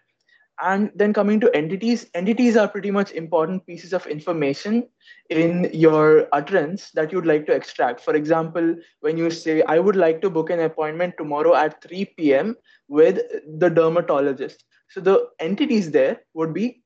And 0.62 0.90
then 0.94 1.14
coming 1.14 1.40
to 1.40 1.56
entities, 1.56 2.06
entities 2.14 2.54
are 2.56 2.68
pretty 2.68 2.90
much 2.90 3.12
important 3.12 3.66
pieces 3.66 3.94
of 3.94 4.06
information 4.06 4.88
in 5.30 5.70
your 5.72 6.28
utterance 6.32 6.90
that 6.90 7.12
you'd 7.12 7.24
like 7.24 7.46
to 7.46 7.52
extract. 7.52 8.00
For 8.00 8.14
example, 8.14 8.76
when 9.00 9.16
you 9.16 9.30
say, 9.30 9.62
I 9.62 9.78
would 9.78 9.96
like 9.96 10.20
to 10.20 10.28
book 10.28 10.50
an 10.50 10.60
appointment 10.60 11.14
tomorrow 11.16 11.54
at 11.54 11.82
3 11.82 12.04
p.m. 12.18 12.56
with 12.88 13.20
the 13.58 13.70
dermatologist. 13.70 14.64
So 14.90 15.00
the 15.00 15.28
entities 15.38 15.92
there 15.92 16.20
would 16.34 16.52
be, 16.52 16.82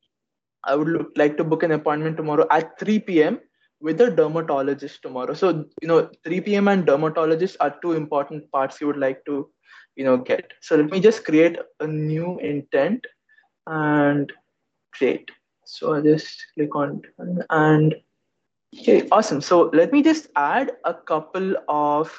I 0.63 0.77
would 0.77 1.07
like 1.17 1.37
to 1.39 1.45
book 1.45 1.65
an 1.65 1.73
appointment 1.73 2.17
tomorrow 2.17 2.47
at 2.51 2.79
3 2.79 3.01
p.m. 3.01 3.41
with 3.85 4.01
a 4.01 4.11
dermatologist 4.11 5.03
tomorrow. 5.03 5.35
So, 5.35 5.67
you 5.83 5.89
know, 5.89 6.11
3 6.25 6.41
p.m. 6.41 6.69
and 6.69 6.87
dermatologist 6.87 7.59
are 7.61 7.77
two 7.83 7.93
important 7.93 8.51
parts 8.51 8.81
you 8.81 8.87
would 8.87 8.97
like 8.97 9.23
to, 9.27 9.51
you 9.95 10.05
know, 10.05 10.17
get. 10.17 10.53
So 10.63 10.77
let 10.77 10.91
me 10.91 11.01
just 11.01 11.25
create 11.25 11.59
a 11.81 11.87
new 11.87 12.39
intent 12.39 13.07
and 13.67 14.33
create. 14.95 15.31
So 15.67 15.95
I 15.95 16.01
just 16.01 16.47
click 16.55 16.75
on 16.75 17.03
and 17.51 17.95
okay, 18.81 19.07
awesome. 19.13 19.43
So 19.43 19.71
let 19.75 19.93
me 19.93 20.03
just 20.03 20.29
add 20.35 20.73
a 20.85 20.95
couple 20.95 21.55
of 21.69 22.11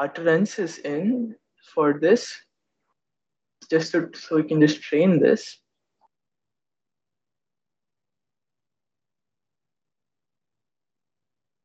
utterances 0.00 0.78
in 0.78 1.36
for 1.72 2.00
this 2.00 2.34
just 3.70 3.92
to, 3.92 4.10
so 4.12 4.36
we 4.36 4.42
can 4.42 4.60
just 4.60 4.82
train 4.82 5.20
this. 5.20 5.60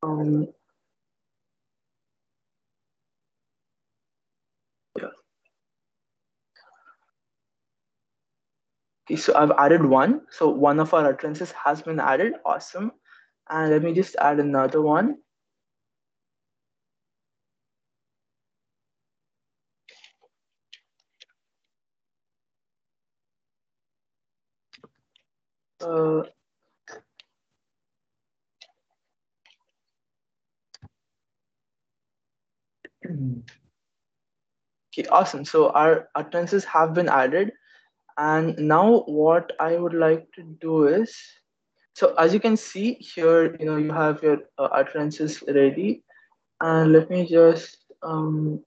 Um, 0.03 0.47
yeah. 4.97 5.09
So 9.17 9.35
I've 9.35 9.51
added 9.51 9.83
one. 9.83 10.21
So 10.31 10.47
one 10.47 10.79
of 10.79 10.93
our 10.93 11.05
utterances 11.09 11.51
has 11.51 11.81
been 11.81 11.99
added. 11.99 12.35
Awesome. 12.45 12.93
And 13.49 13.71
let 13.71 13.83
me 13.83 13.93
just 13.93 14.15
add 14.17 14.39
another 14.39 14.81
one. 14.81 15.17
Uh, 25.81 26.23
okay, 34.93 35.07
awesome. 35.09 35.45
So 35.45 35.69
our 35.71 36.09
utterances 36.15 36.65
have 36.65 36.93
been 36.93 37.09
added. 37.09 37.51
And 38.17 38.57
now 38.57 39.03
what 39.07 39.53
I 39.59 39.77
would 39.77 39.93
like 39.93 40.27
to 40.35 40.43
do 40.59 40.87
is, 40.87 41.15
so 41.93 42.13
as 42.15 42.33
you 42.33 42.39
can 42.39 42.57
see 42.57 42.93
here, 42.93 43.55
you 43.59 43.65
know, 43.65 43.77
you 43.77 43.91
have 43.91 44.21
your 44.21 44.39
uh, 44.57 44.69
utterances 44.71 45.43
ready. 45.47 46.03
And 46.61 46.91
let 46.91 47.09
me 47.09 47.25
just 47.25 47.77
um, 48.03 48.61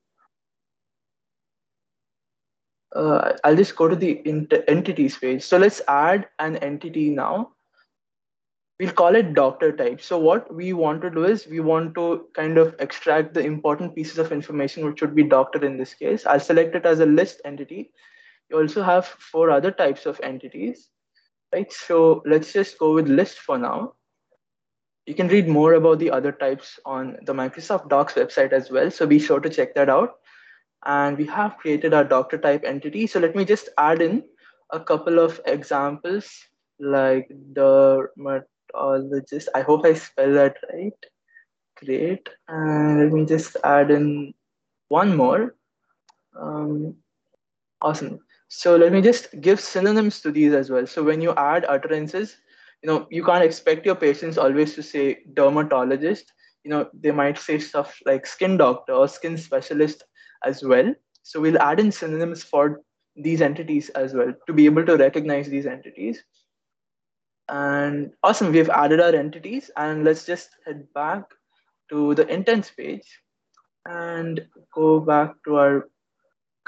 uh, 2.95 3.33
I'll 3.45 3.57
just 3.57 3.77
go 3.77 3.89
to 3.89 3.97
the 3.97 4.21
entities 4.69 5.17
page. 5.17 5.43
So 5.43 5.59
let's 5.59 5.81
add 5.89 6.29
an 6.39 6.57
entity 6.57 7.11
now. 7.11 7.53
We'll 8.83 8.91
call 8.91 9.15
it 9.15 9.35
doctor 9.35 9.71
type. 9.71 10.01
So 10.03 10.19
what 10.19 10.53
we 10.53 10.73
want 10.73 11.03
to 11.03 11.11
do 11.11 11.25
is 11.25 11.47
we 11.47 11.61
want 11.61 11.95
to 11.95 12.27
kind 12.35 12.59
of 12.59 12.75
extract 12.81 13.33
the 13.33 13.39
important 13.41 13.95
pieces 13.95 14.19
of 14.19 14.33
information, 14.33 14.85
which 14.85 15.01
would 15.01 15.15
be 15.15 15.23
doctor 15.23 15.65
in 15.65 15.79
this 15.79 15.95
case. 15.95 16.27
I'll 16.27 16.41
select 16.41 16.75
it 16.75 16.85
as 16.85 16.99
a 16.99 17.07
list 17.07 17.41
entity. 17.45 17.93
You 18.51 18.59
also 18.59 18.83
have 18.83 19.07
four 19.07 19.51
other 19.51 19.71
types 19.71 20.05
of 20.05 20.21
entities. 20.25 20.89
Right, 21.55 21.73
so 21.73 22.25
let's 22.27 22.53
just 22.53 22.77
go 22.77 22.95
with 22.95 23.07
list 23.07 23.39
for 23.39 23.57
now. 23.57 23.93
You 25.07 25.15
can 25.15 25.29
read 25.29 25.47
more 25.47 25.75
about 25.75 26.01
the 26.01 26.11
other 26.11 26.33
types 26.33 26.81
on 26.85 27.19
the 27.23 27.35
Microsoft 27.35 27.89
Docs 27.89 28.15
website 28.15 28.53
as 28.53 28.69
well. 28.69 28.91
So 28.91 29.07
be 29.07 29.21
sure 29.21 29.39
to 29.39 29.49
check 29.49 29.77
that 29.77 29.91
out. 29.91 30.15
And 30.85 31.17
we 31.17 31.27
have 31.27 31.57
created 31.57 31.95
our 31.95 32.03
doctor 32.03 32.37
type 32.37 32.65
entity. 32.65 33.07
So 33.07 33.21
let 33.21 33.37
me 33.37 33.45
just 33.45 33.69
add 33.79 34.03
in 34.03 34.25
a 34.73 34.81
couple 34.81 35.21
of 35.21 35.41
examples 35.47 36.33
like 36.81 37.31
dermatologist. 38.73 39.49
I 39.55 39.63
hope 39.63 39.85
I 39.85 39.95
spell 39.95 40.33
that 40.35 40.57
right. 40.73 40.93
Great. 41.85 42.29
And 42.49 42.99
let 42.99 43.13
me 43.13 43.25
just 43.25 43.57
add 43.65 43.91
in 43.91 44.35
one 44.89 45.17
more. 45.17 45.55
Um, 46.39 46.97
awesome. 47.81 48.21
So 48.49 48.77
let 48.77 48.93
me 48.93 49.01
just 49.01 49.29
give 49.41 49.61
synonyms 49.61 50.21
to 50.21 50.31
these 50.31 50.53
as 50.53 50.71
well. 50.71 50.87
So 50.87 51.03
when 51.03 51.21
you 51.21 51.35
add 51.37 51.65
utterances, 51.65 52.37
you 52.83 52.91
know, 52.91 53.07
you 53.11 53.25
can't 53.25 53.45
expect 53.45 53.87
your 53.87 53.95
patients 53.95 54.39
always 54.39 54.75
to 54.75 54.83
say 54.83 55.21
dermatologist. 55.35 56.33
You 56.65 56.71
know, 56.71 56.89
they 56.93 57.11
might 57.11 57.39
say 57.39 57.59
stuff 57.59 57.99
like 58.05 58.27
skin 58.27 58.57
doctor 58.57 58.93
or 58.93 59.09
skin 59.09 59.37
specialist 59.39 60.05
as 60.45 60.63
well. 60.63 60.95
So 61.23 61.41
we'll 61.41 61.59
add 61.59 61.81
in 61.81 61.91
synonyms 61.91 62.43
for 62.43 62.83
these 63.17 63.41
entities 63.41 63.89
as 63.91 64.15
well 64.15 64.33
to 64.47 64.53
be 64.53 64.67
able 64.67 64.85
to 64.87 64.97
recognize 64.97 65.49
these 65.49 65.67
entities. 65.67 66.23
And 67.49 68.13
awesome, 68.23 68.53
we've 68.53 68.71
added 68.71 69.01
our 69.01 69.15
entities 69.15 69.71
and 69.77 70.05
let's 70.05 70.25
just 70.25 70.51
head 70.67 70.87
back 70.95 71.25
to 71.91 72.15
the 72.15 72.27
intents 72.27 72.71
page 72.71 73.21
and 73.87 74.47
go 74.75 75.01
back 75.01 75.35
to 75.45 75.57
our 75.57 75.89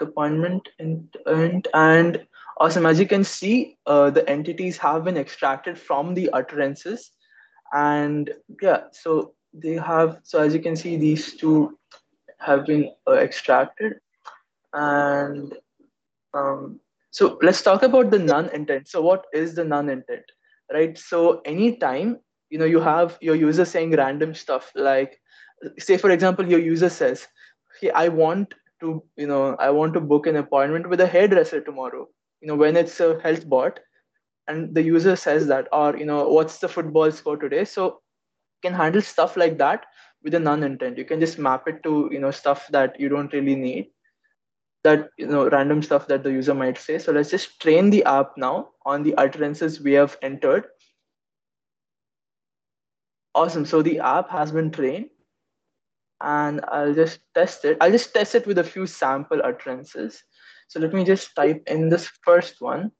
appointment 0.00 0.68
intent 0.80 1.68
and 1.74 2.26
awesome 2.58 2.86
as 2.86 2.98
you 2.98 3.06
can 3.06 3.22
see 3.22 3.76
uh, 3.86 4.10
the 4.10 4.28
entities 4.28 4.76
have 4.76 5.04
been 5.04 5.16
extracted 5.16 5.78
from 5.78 6.14
the 6.14 6.28
utterances. 6.30 7.12
And 7.72 8.30
yeah 8.60 8.84
so 8.92 9.34
they 9.52 9.74
have 9.74 10.18
so 10.22 10.40
as 10.40 10.52
you 10.54 10.60
can 10.60 10.76
see 10.76 10.96
these 10.96 11.36
two 11.36 11.78
have 12.40 12.66
been 12.66 12.92
uh, 13.06 13.12
extracted. 13.12 13.94
And 14.72 15.54
um, 16.34 16.80
so 17.10 17.38
let's 17.42 17.62
talk 17.62 17.84
about 17.84 18.10
the 18.10 18.18
none 18.18 18.50
intent 18.50 18.88
so 18.88 19.00
what 19.00 19.26
is 19.32 19.54
the 19.54 19.64
none 19.64 19.88
intent 19.88 20.24
right? 20.72 20.96
So 20.98 21.40
anytime 21.44 22.18
you 22.50 22.58
know 22.58 22.64
you 22.64 22.80
have 22.80 23.18
your 23.20 23.34
user 23.34 23.64
saying 23.64 23.92
random 23.92 24.34
stuff 24.34 24.70
like 24.74 25.20
say 25.78 25.96
for 25.96 26.10
example 26.10 26.46
your 26.46 26.60
user 26.60 26.88
says 26.88 27.26
hey 27.80 27.90
i 27.90 28.06
want 28.06 28.54
to 28.80 29.02
you 29.16 29.26
know 29.26 29.56
i 29.56 29.70
want 29.70 29.94
to 29.94 30.00
book 30.00 30.26
an 30.26 30.36
appointment 30.36 30.88
with 30.88 31.00
a 31.00 31.06
hairdresser 31.06 31.60
tomorrow 31.60 32.06
you 32.40 32.46
know 32.46 32.54
when 32.54 32.76
it's 32.76 33.00
a 33.00 33.18
health 33.22 33.48
bot 33.48 33.80
and 34.46 34.74
the 34.74 34.82
user 34.82 35.16
says 35.16 35.46
that 35.46 35.68
or 35.72 35.96
you 35.96 36.04
know 36.04 36.28
what's 36.28 36.58
the 36.58 36.68
football 36.68 37.10
score 37.10 37.36
today? 37.36 37.64
So 37.64 37.84
you 37.84 38.70
can 38.70 38.74
handle 38.74 39.02
stuff 39.02 39.36
like 39.36 39.58
that 39.58 39.86
with 40.22 40.34
a 40.34 40.40
non 40.40 40.62
intent. 40.62 40.98
you 40.98 41.04
can 41.04 41.20
just 41.20 41.38
map 41.38 41.66
it 41.66 41.82
to 41.82 42.08
you 42.12 42.18
know 42.18 42.30
stuff 42.30 42.66
that 42.70 42.98
you 42.98 43.08
don't 43.08 43.32
really 43.32 43.54
need 43.54 43.86
that 44.84 45.08
you 45.18 45.26
know 45.26 45.48
random 45.48 45.82
stuff 45.82 46.06
that 46.06 46.22
the 46.22 46.30
user 46.30 46.54
might 46.54 46.78
say 46.78 46.98
so 46.98 47.12
let's 47.12 47.30
just 47.30 47.60
train 47.60 47.90
the 47.90 48.04
app 48.04 48.32
now 48.36 48.70
on 48.84 49.02
the 49.02 49.14
utterances 49.16 49.80
we 49.80 49.92
have 49.92 50.16
entered 50.22 50.66
awesome 53.34 53.64
so 53.64 53.82
the 53.82 53.98
app 53.98 54.30
has 54.30 54.52
been 54.52 54.70
trained 54.70 55.08
and 56.20 56.60
I'll 56.68 56.94
just 56.94 57.20
test 57.34 57.64
it. 57.64 57.76
I'll 57.80 57.90
just 57.90 58.14
test 58.14 58.34
it 58.34 58.46
with 58.46 58.58
a 58.58 58.64
few 58.64 58.86
sample 58.86 59.40
utterances. 59.44 60.22
So 60.68 60.80
let 60.80 60.92
me 60.94 61.04
just 61.04 61.34
type 61.36 61.62
in 61.66 61.88
this 61.88 62.08
first 62.24 62.60
one. 62.60 62.90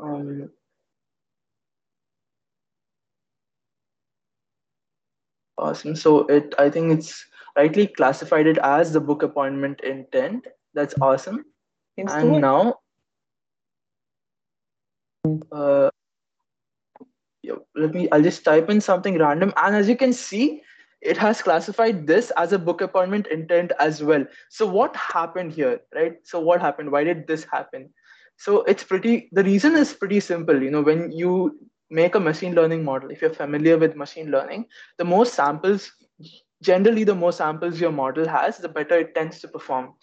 Um, 0.00 0.50
awesome. 5.58 5.96
So 5.96 6.26
it, 6.26 6.54
I 6.58 6.70
think 6.70 6.92
it's 6.92 7.24
rightly 7.56 7.86
classified 7.86 8.46
it 8.46 8.58
as 8.58 8.92
the 8.92 9.00
book 9.00 9.22
appointment 9.22 9.80
intent. 9.80 10.46
That's 10.74 10.94
awesome. 11.00 11.44
and 11.96 12.40
now, 12.40 12.74
uh, 15.52 15.90
let 17.74 17.94
me, 17.94 18.08
I'll 18.10 18.22
just 18.22 18.44
type 18.44 18.68
in 18.70 18.80
something 18.80 19.18
random. 19.18 19.52
And 19.56 19.74
as 19.74 19.88
you 19.88 19.96
can 19.96 20.12
see, 20.12 20.62
it 21.00 21.16
has 21.18 21.42
classified 21.42 22.06
this 22.06 22.32
as 22.36 22.52
a 22.52 22.58
book 22.58 22.80
appointment 22.80 23.26
intent 23.28 23.72
as 23.78 24.02
well. 24.02 24.24
So 24.50 24.66
what 24.66 24.94
happened 24.96 25.52
here, 25.52 25.80
right? 25.94 26.14
So 26.24 26.40
what 26.40 26.60
happened? 26.60 26.90
Why 26.90 27.04
did 27.04 27.26
this 27.26 27.46
happen? 27.50 27.90
So 28.38 28.62
it's 28.64 28.84
pretty, 28.84 29.28
the 29.32 29.44
reason 29.44 29.76
is 29.76 29.92
pretty 29.92 30.20
simple. 30.20 30.62
You 30.62 30.70
know, 30.70 30.82
when 30.82 31.12
you 31.12 31.58
make 31.90 32.14
a 32.14 32.20
machine 32.20 32.54
learning 32.54 32.84
model, 32.84 33.10
if 33.10 33.20
you're 33.22 33.32
familiar 33.32 33.78
with 33.78 33.96
machine 33.96 34.30
learning, 34.30 34.66
the 34.98 35.04
more 35.04 35.26
samples, 35.26 35.90
generally 36.62 37.04
the 37.04 37.14
more 37.14 37.32
samples 37.32 37.80
your 37.80 37.92
model 37.92 38.26
has, 38.26 38.58
the 38.58 38.68
better 38.68 38.98
it 38.98 39.14
tends 39.14 39.40
to 39.40 39.48
perform. 39.48 39.94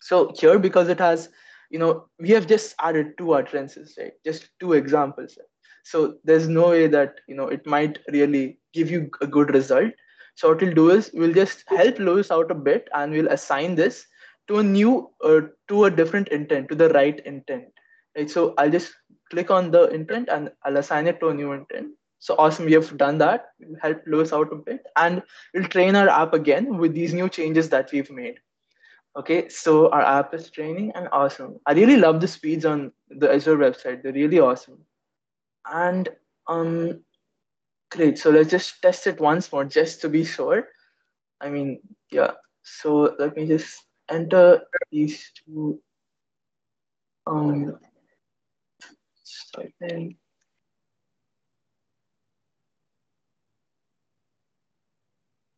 So 0.00 0.32
here, 0.38 0.58
because 0.58 0.88
it 0.88 0.98
has, 0.98 1.30
you 1.70 1.78
know, 1.78 2.08
we 2.18 2.30
have 2.30 2.46
just 2.46 2.74
added 2.80 3.16
two 3.18 3.32
utterances, 3.32 3.96
right? 3.98 4.12
Just 4.24 4.50
two 4.60 4.74
examples. 4.74 5.38
So 5.84 6.16
there's 6.24 6.48
no 6.48 6.70
way 6.70 6.88
that, 6.88 7.14
you 7.28 7.34
know, 7.34 7.48
it 7.48 7.66
might 7.66 7.98
really 8.12 8.58
give 8.72 8.90
you 8.90 9.10
a 9.20 9.26
good 9.26 9.54
result. 9.54 9.92
So 10.34 10.48
what 10.48 10.60
we'll 10.60 10.74
do 10.74 10.90
is 10.90 11.10
we'll 11.14 11.32
just 11.32 11.64
help 11.68 11.98
LUIS 11.98 12.30
out 12.30 12.50
a 12.50 12.54
bit 12.54 12.88
and 12.94 13.10
we'll 13.10 13.28
assign 13.28 13.74
this 13.74 14.06
to 14.48 14.58
a 14.58 14.62
new, 14.62 15.10
uh, 15.24 15.42
to 15.68 15.84
a 15.84 15.90
different 15.90 16.28
intent, 16.28 16.68
to 16.68 16.74
the 16.74 16.90
right 16.90 17.18
intent. 17.24 17.66
Right. 18.16 18.30
So 18.30 18.54
I'll 18.58 18.70
just 18.70 18.92
click 19.30 19.50
on 19.50 19.70
the 19.70 19.88
intent 19.88 20.28
and 20.30 20.50
I'll 20.64 20.76
assign 20.76 21.06
it 21.06 21.20
to 21.20 21.28
a 21.28 21.34
new 21.34 21.52
intent. 21.52 21.92
So 22.18 22.34
awesome, 22.38 22.66
we 22.66 22.72
have 22.72 22.96
done 22.96 23.18
that. 23.18 23.46
We'll 23.60 23.78
help 23.80 24.02
LUIS 24.06 24.32
out 24.32 24.52
a 24.52 24.56
bit 24.56 24.86
and 24.96 25.22
we'll 25.54 25.68
train 25.68 25.96
our 25.96 26.08
app 26.08 26.32
again 26.32 26.78
with 26.78 26.94
these 26.94 27.12
new 27.12 27.28
changes 27.28 27.68
that 27.70 27.90
we've 27.92 28.10
made. 28.10 28.38
Okay, 29.16 29.48
so 29.48 29.90
our 29.90 30.02
app 30.02 30.34
is 30.34 30.50
training 30.50 30.92
and 30.94 31.08
awesome. 31.12 31.58
I 31.66 31.72
really 31.72 31.96
love 31.96 32.20
the 32.20 32.28
speeds 32.28 32.64
on 32.64 32.92
the 33.08 33.32
Azure 33.32 33.56
website. 33.56 34.02
They're 34.02 34.12
really 34.12 34.40
awesome. 34.40 34.78
And 35.64 36.08
um, 36.48 37.00
Great. 37.90 38.18
So 38.18 38.30
let's 38.30 38.50
just 38.50 38.82
test 38.82 39.06
it 39.06 39.20
once 39.20 39.52
more 39.52 39.64
just 39.64 40.00
to 40.00 40.08
be 40.08 40.24
sure. 40.24 40.68
I 41.40 41.48
mean, 41.48 41.80
yeah. 42.10 42.32
So 42.62 43.14
let 43.18 43.36
me 43.36 43.46
just 43.46 43.84
enter 44.08 44.62
these 44.90 45.30
two. 45.34 45.80
Um, 47.26 47.78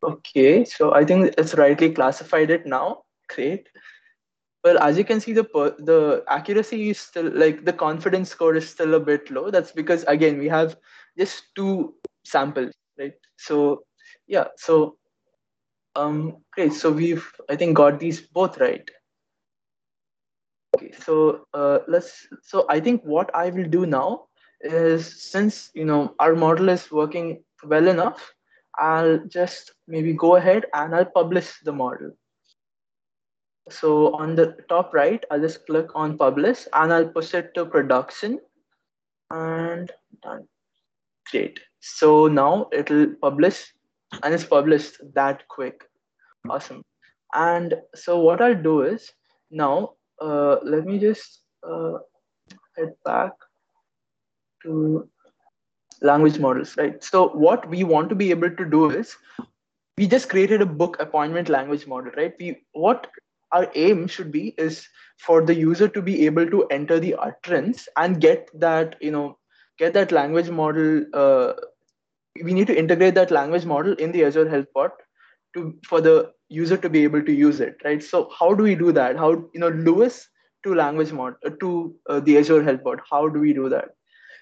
Okay, 0.02 0.64
so 0.64 0.94
I 0.94 1.04
think 1.04 1.34
it's 1.36 1.54
rightly 1.54 1.92
classified 1.92 2.50
it 2.50 2.66
now. 2.66 3.02
Great. 3.28 3.68
Well, 4.64 4.78
as 4.78 4.98
you 4.98 5.04
can 5.04 5.20
see, 5.20 5.32
the 5.32 5.44
the 5.78 6.24
accuracy 6.28 6.90
is 6.90 6.98
still 7.00 7.30
like 7.32 7.64
the 7.64 7.72
confidence 7.72 8.30
score 8.30 8.56
is 8.56 8.68
still 8.68 8.94
a 8.94 9.00
bit 9.00 9.30
low. 9.30 9.50
That's 9.50 9.72
because 9.72 10.04
again 10.04 10.38
we 10.38 10.48
have 10.48 10.76
just 11.18 11.44
two 11.56 11.94
samples, 12.24 12.72
right? 12.98 13.14
So 13.38 13.84
yeah, 14.26 14.48
so 14.56 14.98
um, 15.96 16.38
great. 16.52 16.72
So 16.74 16.92
we've 16.92 17.26
I 17.50 17.56
think 17.56 17.76
got 17.76 18.00
these 18.00 18.20
both 18.20 18.58
right. 18.58 18.88
Okay, 20.78 20.92
so 20.92 21.46
uh, 21.54 21.80
let's. 21.88 22.28
So 22.42 22.64
I 22.68 22.78
think 22.78 23.02
what 23.02 23.34
I 23.34 23.50
will 23.50 23.64
do 23.64 23.84
now 23.84 24.26
is 24.60 25.22
since 25.30 25.70
you 25.74 25.84
know 25.84 26.14
our 26.20 26.36
model 26.36 26.68
is 26.68 26.90
working 26.92 27.42
well 27.64 27.88
enough, 27.88 28.32
I'll 28.78 29.18
just 29.26 29.72
maybe 29.88 30.12
go 30.12 30.36
ahead 30.36 30.66
and 30.74 30.94
I'll 30.94 31.04
publish 31.04 31.58
the 31.64 31.72
model. 31.72 32.12
So 33.70 34.14
on 34.14 34.36
the 34.36 34.56
top 34.68 34.94
right, 34.94 35.24
I'll 35.32 35.40
just 35.40 35.66
click 35.66 35.88
on 35.96 36.16
publish 36.16 36.68
and 36.72 36.92
I'll 36.92 37.08
push 37.08 37.34
it 37.34 37.52
to 37.54 37.66
production 37.66 38.38
and 39.30 39.90
done. 40.22 40.46
Great. 41.32 41.58
So 41.80 42.28
now 42.28 42.68
it'll 42.72 43.14
publish 43.20 43.74
and 44.22 44.32
it's 44.32 44.44
published 44.44 44.98
that 45.14 45.46
quick. 45.48 45.82
Awesome. 46.48 46.82
And 47.34 47.74
so 47.96 48.20
what 48.20 48.40
I'll 48.40 48.62
do 48.62 48.82
is 48.82 49.12
now, 49.50 49.94
uh, 50.20 50.56
let 50.62 50.84
me 50.84 50.98
just 50.98 51.42
uh, 51.62 51.98
head 52.76 52.94
back 53.04 53.32
to 54.62 55.08
language 56.00 56.38
models, 56.38 56.76
right? 56.76 57.02
So 57.02 57.28
what 57.28 57.68
we 57.68 57.84
want 57.84 58.08
to 58.10 58.14
be 58.14 58.30
able 58.30 58.50
to 58.50 58.64
do 58.64 58.90
is 58.90 59.16
we 59.96 60.06
just 60.06 60.28
created 60.28 60.62
a 60.62 60.66
book 60.66 60.96
appointment 61.00 61.48
language 61.48 61.86
model, 61.86 62.12
right? 62.16 62.34
We 62.38 62.62
what 62.72 63.08
our 63.52 63.70
aim 63.74 64.06
should 64.06 64.30
be 64.30 64.54
is 64.58 64.86
for 65.18 65.42
the 65.44 65.54
user 65.54 65.88
to 65.88 66.02
be 66.02 66.26
able 66.26 66.48
to 66.50 66.66
enter 66.66 67.00
the 67.00 67.14
utterance 67.14 67.88
and 67.96 68.20
get 68.20 68.48
that, 68.54 68.96
you 69.00 69.10
know, 69.10 69.38
get 69.78 69.94
that 69.94 70.12
language 70.12 70.50
model 70.50 71.04
uh, 71.14 71.54
we 72.42 72.52
need 72.52 72.66
to 72.66 72.78
integrate 72.78 73.14
that 73.14 73.30
language 73.30 73.64
model 73.64 73.94
in 73.94 74.12
the 74.12 74.24
Azure 74.24 74.48
Health 74.48 74.66
Bot 74.74 74.92
to 75.54 75.74
for 75.86 76.00
the 76.00 76.32
user 76.48 76.76
to 76.76 76.88
be 76.88 77.04
able 77.04 77.22
to 77.22 77.32
use 77.32 77.60
it, 77.60 77.76
right? 77.84 78.02
So 78.02 78.30
how 78.38 78.54
do 78.54 78.64
we 78.64 78.74
do 78.74 78.92
that? 78.92 79.16
How 79.16 79.30
you 79.32 79.60
know 79.60 79.68
LUIS 79.68 80.26
to 80.64 80.74
language 80.74 81.12
mod 81.12 81.34
uh, 81.44 81.50
to 81.60 81.94
uh, 82.08 82.20
the 82.20 82.38
Azure 82.38 82.62
Health 82.62 82.82
Bot? 82.84 83.00
How 83.10 83.28
do 83.28 83.40
we 83.40 83.52
do 83.52 83.68
that? 83.68 83.90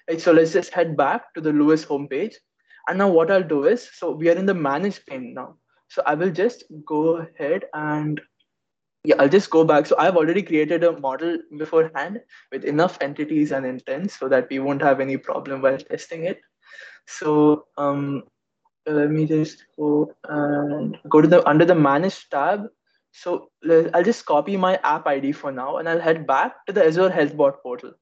Right, 0.09 0.21
so 0.21 0.31
let's 0.31 0.53
just 0.53 0.73
head 0.73 0.95
back 0.95 1.33
to 1.33 1.41
the 1.41 1.51
LUIS 1.51 1.85
homepage. 1.85 2.35
And 2.87 2.97
now 2.97 3.09
what 3.09 3.29
I'll 3.29 3.43
do 3.43 3.65
is, 3.65 3.89
so 3.93 4.11
we 4.11 4.29
are 4.29 4.35
in 4.35 4.45
the 4.45 4.53
manage 4.53 5.05
pane 5.05 5.33
now. 5.33 5.57
So 5.89 6.01
I 6.05 6.15
will 6.15 6.31
just 6.31 6.63
go 6.85 7.17
ahead 7.17 7.65
and 7.73 8.21
yeah, 9.03 9.15
I'll 9.19 9.29
just 9.29 9.49
go 9.49 9.63
back. 9.63 9.85
So 9.85 9.95
I've 9.97 10.17
already 10.17 10.41
created 10.41 10.83
a 10.83 10.99
model 10.99 11.37
beforehand 11.57 12.21
with 12.51 12.65
enough 12.65 12.97
entities 13.01 13.51
and 13.51 13.65
intents 13.65 14.19
so 14.19 14.27
that 14.27 14.49
we 14.49 14.59
won't 14.59 14.81
have 14.81 14.99
any 14.99 15.17
problem 15.17 15.61
while 15.61 15.77
testing 15.77 16.25
it. 16.25 16.41
So 17.05 17.67
um, 17.77 18.23
let 18.91 19.11
me 19.11 19.25
just 19.25 19.65
go 19.77 20.13
and 20.29 20.97
go 21.09 21.21
to 21.21 21.27
the 21.27 21.47
under 21.47 21.65
the 21.65 21.75
manage 21.75 22.29
tab. 22.29 22.67
So 23.11 23.49
I'll 23.93 24.03
just 24.03 24.25
copy 24.25 24.57
my 24.57 24.75
app 24.83 25.07
ID 25.07 25.31
for 25.31 25.51
now 25.51 25.77
and 25.77 25.89
I'll 25.89 25.99
head 25.99 26.27
back 26.27 26.65
to 26.67 26.73
the 26.73 26.85
Azure 26.85 27.09
HealthBot 27.09 27.61
portal. 27.63 27.93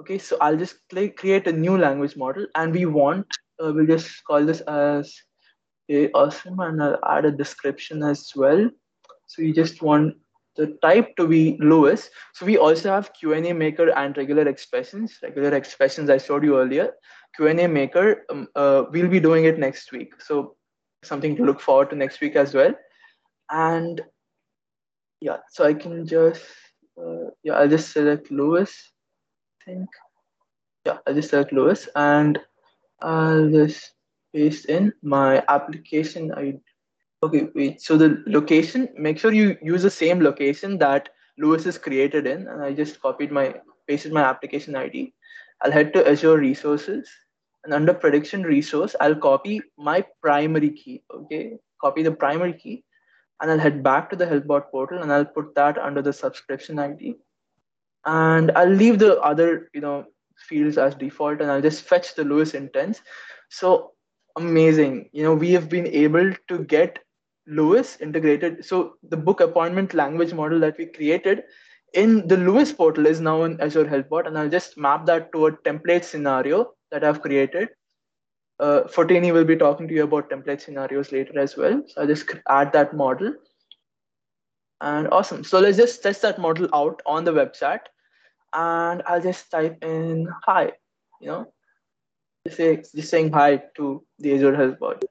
Okay, 0.00 0.18
so 0.18 0.36
I'll 0.40 0.56
just 0.56 0.76
click, 0.88 1.16
create 1.16 1.46
a 1.46 1.52
new 1.52 1.76
language 1.76 2.16
model 2.16 2.46
and 2.54 2.72
we 2.72 2.86
want, 2.86 3.26
uh, 3.62 3.72
we'll 3.72 3.86
just 3.86 4.24
call 4.24 4.44
this 4.44 4.60
as 4.62 5.14
a 5.90 6.10
awesome 6.12 6.60
and 6.60 6.82
I'll 6.82 6.98
add 7.08 7.24
a 7.24 7.30
description 7.30 8.02
as 8.02 8.32
well. 8.34 8.68
So 9.26 9.42
you 9.42 9.54
just 9.54 9.82
want 9.82 10.16
the 10.56 10.78
type 10.82 11.14
to 11.16 11.26
be 11.26 11.56
LUIS. 11.60 12.10
So 12.34 12.46
we 12.46 12.58
also 12.58 12.90
have 12.90 13.12
Q&A 13.12 13.52
maker 13.52 13.90
and 13.90 14.16
regular 14.16 14.48
expressions. 14.48 15.18
Regular 15.22 15.54
expressions 15.54 16.10
I 16.10 16.18
showed 16.18 16.44
you 16.44 16.58
earlier. 16.58 16.92
Q&A 17.36 17.66
maker, 17.66 18.24
um, 18.30 18.48
uh, 18.56 18.84
we'll 18.90 19.08
be 19.08 19.20
doing 19.20 19.44
it 19.44 19.58
next 19.58 19.92
week. 19.92 20.20
So 20.20 20.56
something 21.02 21.36
to 21.36 21.44
look 21.44 21.60
forward 21.60 21.90
to 21.90 21.96
next 21.96 22.20
week 22.20 22.36
as 22.36 22.54
well. 22.54 22.74
And 23.50 24.00
yeah, 25.20 25.38
so 25.50 25.64
I 25.64 25.74
can 25.74 26.06
just, 26.06 26.44
uh, 27.00 27.30
yeah, 27.42 27.54
I'll 27.54 27.68
just 27.68 27.92
select 27.92 28.30
LUIS, 28.30 28.92
I 29.60 29.70
think. 29.70 29.88
Yeah, 30.84 30.98
I'll 31.06 31.14
just 31.14 31.30
select 31.30 31.52
LUIS 31.52 31.88
and 31.94 32.38
I'll 33.02 33.50
just 33.50 33.92
paste 34.34 34.66
in 34.66 34.92
my 35.02 35.44
application 35.48 36.32
ID 36.32 36.60
Okay, 37.22 37.48
wait. 37.54 37.80
So 37.80 37.96
the 37.96 38.22
location, 38.26 38.88
make 38.96 39.18
sure 39.18 39.32
you 39.32 39.56
use 39.62 39.82
the 39.82 39.90
same 39.90 40.20
location 40.20 40.78
that 40.78 41.08
LUIS 41.38 41.66
is 41.66 41.78
created 41.78 42.26
in. 42.26 42.46
And 42.46 42.62
I 42.62 42.72
just 42.72 43.00
copied 43.00 43.32
my, 43.32 43.54
pasted 43.88 44.12
my 44.12 44.22
application 44.22 44.76
ID. 44.76 45.14
I'll 45.62 45.72
head 45.72 45.92
to 45.94 46.08
Azure 46.08 46.36
Resources. 46.36 47.08
And 47.64 47.74
under 47.74 47.92
prediction 47.92 48.42
resource, 48.42 48.94
I'll 49.00 49.16
copy 49.16 49.60
my 49.76 50.04
primary 50.22 50.70
key. 50.70 51.02
Okay, 51.12 51.54
copy 51.80 52.02
the 52.02 52.12
primary 52.12 52.52
key. 52.52 52.84
And 53.40 53.50
I'll 53.50 53.58
head 53.58 53.82
back 53.82 54.08
to 54.10 54.16
the 54.16 54.24
HealthBot 54.24 54.70
portal 54.70 55.02
and 55.02 55.12
I'll 55.12 55.24
put 55.24 55.54
that 55.56 55.76
under 55.78 56.00
the 56.00 56.12
subscription 56.12 56.78
ID. 56.78 57.16
And 58.04 58.52
I'll 58.52 58.68
leave 58.68 58.98
the 58.98 59.20
other, 59.20 59.68
you 59.74 59.80
know, 59.80 60.04
fields 60.38 60.78
as 60.78 60.94
default 60.94 61.40
and 61.40 61.50
I'll 61.50 61.60
just 61.60 61.82
fetch 61.82 62.14
the 62.14 62.24
LUIS 62.24 62.54
intents. 62.54 63.02
So 63.50 63.92
amazing. 64.36 65.10
You 65.12 65.24
know, 65.24 65.34
we 65.34 65.50
have 65.52 65.68
been 65.68 65.86
able 65.88 66.32
to 66.48 66.58
get 66.64 67.00
LUIS 67.46 67.98
integrated. 68.00 68.64
So 68.64 68.94
the 69.08 69.16
book 69.16 69.40
appointment 69.40 69.94
language 69.94 70.32
model 70.32 70.60
that 70.60 70.76
we 70.78 70.86
created 70.86 71.44
in 71.94 72.26
the 72.28 72.36
LUIS 72.36 72.72
portal 72.72 73.06
is 73.06 73.20
now 73.20 73.44
in 73.44 73.60
Azure 73.60 73.84
HealthBot, 73.84 74.26
and 74.26 74.36
I'll 74.36 74.48
just 74.48 74.76
map 74.76 75.06
that 75.06 75.32
to 75.32 75.46
a 75.46 75.52
template 75.52 76.04
scenario 76.04 76.74
that 76.90 77.04
I've 77.04 77.22
created. 77.22 77.68
Uh, 78.58 78.82
Foteini 78.84 79.32
will 79.32 79.44
be 79.44 79.56
talking 79.56 79.86
to 79.86 79.94
you 79.94 80.04
about 80.04 80.30
template 80.30 80.60
scenarios 80.60 81.12
later 81.12 81.38
as 81.38 81.56
well. 81.56 81.82
So 81.86 82.00
I'll 82.00 82.06
just 82.06 82.26
add 82.48 82.72
that 82.72 82.96
model. 82.96 83.34
And 84.80 85.08
awesome. 85.08 85.44
So 85.44 85.60
let's 85.60 85.76
just 85.76 86.02
test 86.02 86.22
that 86.22 86.38
model 86.38 86.68
out 86.74 87.00
on 87.06 87.24
the 87.24 87.32
website. 87.32 87.80
And 88.52 89.02
I'll 89.06 89.20
just 89.20 89.50
type 89.50 89.82
in 89.82 90.28
hi, 90.44 90.72
you 91.20 91.28
know, 91.28 91.52
just, 92.46 92.56
say, 92.56 92.76
just 92.76 93.10
saying 93.10 93.32
hi 93.32 93.62
to 93.76 94.04
the 94.18 94.34
Azure 94.34 94.56
HealthBot 94.56 95.02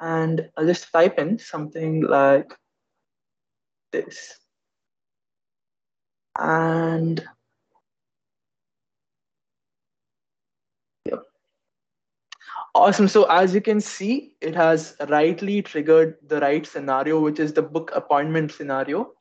and 0.00 0.48
I'll 0.56 0.66
just 0.66 0.90
type 0.92 1.18
in 1.18 1.38
something 1.38 2.02
like 2.02 2.52
this. 3.92 4.38
And 6.38 7.24
yeah. 11.04 11.16
Awesome. 12.74 13.08
So 13.08 13.24
as 13.24 13.54
you 13.54 13.60
can 13.60 13.80
see, 13.80 14.34
it 14.40 14.54
has 14.54 14.96
rightly 15.08 15.62
triggered 15.62 16.16
the 16.26 16.40
right 16.40 16.66
scenario, 16.66 17.20
which 17.20 17.40
is 17.40 17.52
the 17.52 17.62
book 17.62 17.90
appointment 17.94 18.52
scenario. 18.52 19.12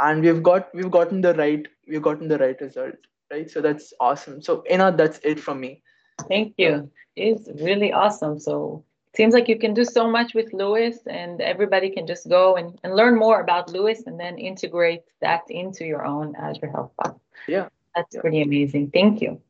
And 0.00 0.22
we've 0.22 0.42
got 0.42 0.74
we've 0.74 0.90
gotten 0.90 1.20
the 1.20 1.34
right 1.34 1.66
we've 1.86 2.02
gotten 2.02 2.28
the 2.28 2.38
right 2.38 2.60
result, 2.60 2.94
right? 3.30 3.48
So 3.48 3.60
that's 3.60 3.92
awesome. 4.00 4.42
So 4.42 4.64
Ina, 4.70 4.96
that's 4.96 5.20
it 5.22 5.38
from 5.38 5.60
me. 5.60 5.82
Thank 6.28 6.54
you. 6.58 6.90
It's 7.16 7.48
really 7.62 7.92
awesome. 7.92 8.40
So 8.40 8.84
seems 9.16 9.34
like 9.34 9.48
you 9.48 9.58
can 9.58 9.74
do 9.74 9.84
so 9.84 10.10
much 10.10 10.34
with 10.34 10.52
LUIS 10.52 10.98
and 11.06 11.40
everybody 11.40 11.90
can 11.90 12.06
just 12.06 12.28
go 12.28 12.56
and, 12.56 12.78
and 12.82 12.94
learn 12.94 13.16
more 13.18 13.40
about 13.40 13.70
LUIS 13.70 14.02
and 14.06 14.18
then 14.18 14.38
integrate 14.38 15.02
that 15.20 15.42
into 15.48 15.84
your 15.84 16.04
own 16.04 16.34
Azure 16.36 16.70
Health 16.70 16.92
Bot. 16.96 17.18
Yeah. 17.46 17.68
That's 17.94 18.14
yeah. 18.14 18.20
pretty 18.20 18.42
amazing. 18.42 18.90
Thank 18.90 19.20
you. 19.20 19.40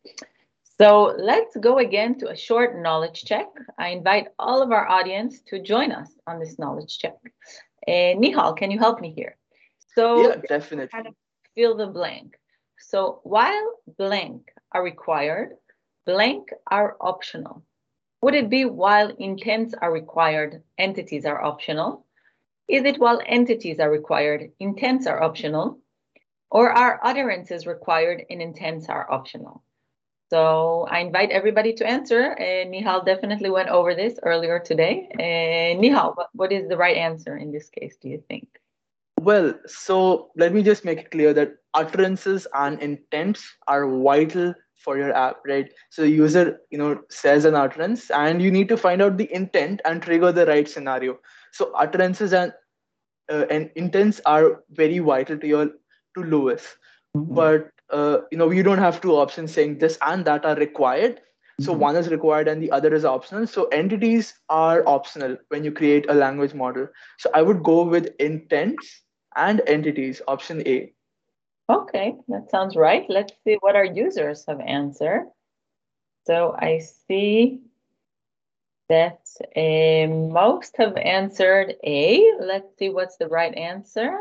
So 0.78 1.14
let's 1.18 1.56
go 1.56 1.78
again 1.78 2.18
to 2.18 2.30
a 2.30 2.36
short 2.36 2.80
knowledge 2.80 3.24
check. 3.24 3.46
I 3.78 3.88
invite 3.88 4.28
all 4.38 4.60
of 4.60 4.72
our 4.72 4.88
audience 4.88 5.40
to 5.48 5.62
join 5.62 5.92
us 5.92 6.10
on 6.26 6.40
this 6.40 6.58
knowledge 6.58 6.98
check. 6.98 7.16
Uh, 7.86 8.18
Nihal, 8.18 8.56
can 8.56 8.70
you 8.70 8.78
help 8.78 9.00
me 9.00 9.10
here? 9.10 9.36
So 9.94 10.28
yeah, 10.28 10.36
definitely. 10.48 10.88
Kind 10.88 11.06
of 11.06 11.14
fill 11.54 11.76
the 11.76 11.86
blank. 11.86 12.36
So 12.76 13.20
while 13.22 13.78
blank 13.98 14.50
are 14.72 14.82
required, 14.82 15.52
blank 16.06 16.48
are 16.70 16.96
optional. 17.00 17.62
Would 18.24 18.34
it 18.34 18.48
be 18.48 18.64
while 18.64 19.10
intents 19.18 19.74
are 19.82 19.92
required, 19.92 20.62
entities 20.78 21.26
are 21.26 21.44
optional? 21.44 22.06
Is 22.68 22.86
it 22.86 22.98
while 22.98 23.20
entities 23.26 23.78
are 23.80 23.90
required, 23.90 24.50
intents 24.58 25.06
are 25.06 25.22
optional? 25.22 25.80
Or 26.50 26.70
are 26.70 26.98
utterances 27.02 27.66
required 27.66 28.24
and 28.30 28.40
intents 28.40 28.88
are 28.88 29.06
optional? 29.12 29.62
So 30.30 30.86
I 30.90 31.00
invite 31.00 31.32
everybody 31.32 31.74
to 31.74 31.86
answer. 31.86 32.32
Uh, 32.32 32.64
Nihal 32.64 33.04
definitely 33.04 33.50
went 33.50 33.68
over 33.68 33.94
this 33.94 34.18
earlier 34.22 34.58
today. 34.58 35.06
Uh, 35.12 35.78
Nihal, 35.78 36.16
what, 36.16 36.30
what 36.32 36.50
is 36.50 36.66
the 36.66 36.78
right 36.78 36.96
answer 36.96 37.36
in 37.36 37.52
this 37.52 37.68
case, 37.68 37.98
do 38.00 38.08
you 38.08 38.24
think? 38.26 38.48
Well, 39.20 39.52
so 39.66 40.30
let 40.34 40.54
me 40.54 40.62
just 40.62 40.82
make 40.82 40.98
it 40.98 41.10
clear 41.10 41.34
that 41.34 41.56
utterances 41.74 42.46
and 42.54 42.80
intents 42.80 43.44
are 43.68 43.86
vital 43.86 44.54
for 44.84 44.98
your 44.98 45.12
app, 45.12 45.40
right? 45.46 45.72
So 45.90 46.02
the 46.02 46.10
user, 46.10 46.60
you 46.70 46.78
know, 46.78 47.00
says 47.10 47.44
an 47.44 47.54
utterance, 47.54 48.10
and 48.10 48.42
you 48.42 48.50
need 48.50 48.68
to 48.68 48.76
find 48.76 49.02
out 49.02 49.16
the 49.16 49.32
intent 49.34 49.80
and 49.84 50.02
trigger 50.02 50.32
the 50.32 50.46
right 50.46 50.68
scenario. 50.68 51.18
So 51.52 51.72
utterances 51.72 52.32
and 52.32 52.52
uh, 53.32 53.46
and 53.50 53.70
intents 53.74 54.20
are 54.26 54.62
very 54.70 54.98
vital 54.98 55.38
to 55.38 55.46
your 55.46 55.66
to 56.16 56.22
LUIS 56.22 56.76
Mm-hmm. 57.16 57.34
But 57.34 57.70
uh, 57.90 58.18
you 58.30 58.38
know, 58.38 58.50
you 58.50 58.62
don't 58.62 58.78
have 58.78 59.00
two 59.00 59.12
options 59.12 59.52
saying 59.52 59.78
this 59.78 59.98
and 60.02 60.24
that 60.24 60.44
are 60.44 60.56
required. 60.56 61.20
So 61.60 61.70
mm-hmm. 61.70 61.80
one 61.80 61.96
is 61.96 62.08
required 62.08 62.48
and 62.48 62.60
the 62.60 62.70
other 62.72 62.92
is 62.92 63.04
optional. 63.04 63.46
So 63.46 63.66
entities 63.66 64.34
are 64.48 64.86
optional 64.88 65.36
when 65.48 65.62
you 65.64 65.70
create 65.70 66.06
a 66.08 66.14
language 66.14 66.54
model. 66.54 66.88
So 67.18 67.30
I 67.34 67.42
would 67.42 67.62
go 67.62 67.84
with 67.84 68.12
intents 68.18 69.02
and 69.36 69.62
entities, 69.66 70.20
option 70.26 70.66
A. 70.66 70.92
Okay, 71.68 72.14
that 72.28 72.50
sounds 72.50 72.76
right. 72.76 73.06
Let's 73.08 73.32
see 73.44 73.56
what 73.60 73.76
our 73.76 73.84
users 73.84 74.44
have 74.46 74.60
answered. 74.60 75.30
So 76.26 76.54
I 76.58 76.80
see 77.08 77.60
that 78.88 79.20
uh, 79.56 80.06
most 80.08 80.76
have 80.76 80.96
answered 80.96 81.74
A. 81.84 82.32
Let's 82.40 82.76
see 82.78 82.90
what's 82.90 83.16
the 83.16 83.28
right 83.28 83.54
answer. 83.54 84.18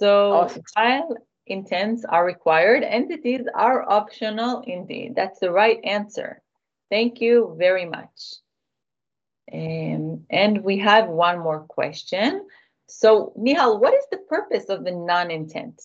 So 0.00 0.32
awesome. 0.32 0.62
while 0.74 1.16
intents 1.46 2.06
are 2.06 2.24
required, 2.24 2.82
entities 2.82 3.46
are 3.54 3.88
optional 3.88 4.62
indeed. 4.66 5.14
That's 5.14 5.40
the 5.40 5.50
right 5.50 5.78
answer. 5.84 6.40
Thank 6.90 7.20
you 7.20 7.54
very 7.58 7.84
much. 7.84 8.34
Um, 9.52 10.24
and 10.30 10.62
we 10.62 10.78
have 10.78 11.08
one 11.08 11.40
more 11.40 11.60
question. 11.60 12.46
So, 12.90 13.32
Nihal, 13.38 13.80
what 13.80 13.94
is 13.94 14.04
the 14.10 14.18
purpose 14.18 14.68
of 14.68 14.84
the 14.84 14.90
non-intent? 14.90 15.80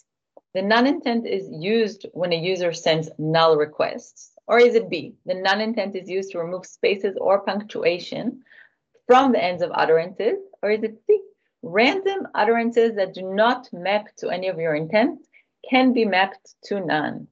The 0.53 0.61
non-intent 0.61 1.27
is 1.27 1.47
used 1.51 2.05
when 2.13 2.33
a 2.33 2.37
user 2.37 2.73
sends 2.73 3.09
null 3.17 3.57
requests. 3.57 4.31
Or 4.47 4.59
is 4.59 4.75
it 4.75 4.89
B? 4.89 5.15
The 5.25 5.35
non-intent 5.35 5.95
is 5.95 6.09
used 6.09 6.31
to 6.31 6.39
remove 6.39 6.65
spaces 6.65 7.15
or 7.19 7.41
punctuation 7.41 8.43
from 9.07 9.31
the 9.31 9.43
ends 9.43 9.61
of 9.61 9.71
utterances. 9.73 10.37
Or 10.63 10.71
is 10.71 10.83
it 10.83 10.97
C? 11.05 11.21
Random 11.61 12.27
utterances 12.33 12.95
that 12.95 13.13
do 13.13 13.21
not 13.33 13.71
map 13.73 14.07
to 14.17 14.29
any 14.29 14.47
of 14.47 14.59
your 14.59 14.75
intent 14.75 15.19
can 15.69 15.93
be 15.93 16.05
mapped 16.05 16.55
to 16.65 16.79
none. 16.79 17.27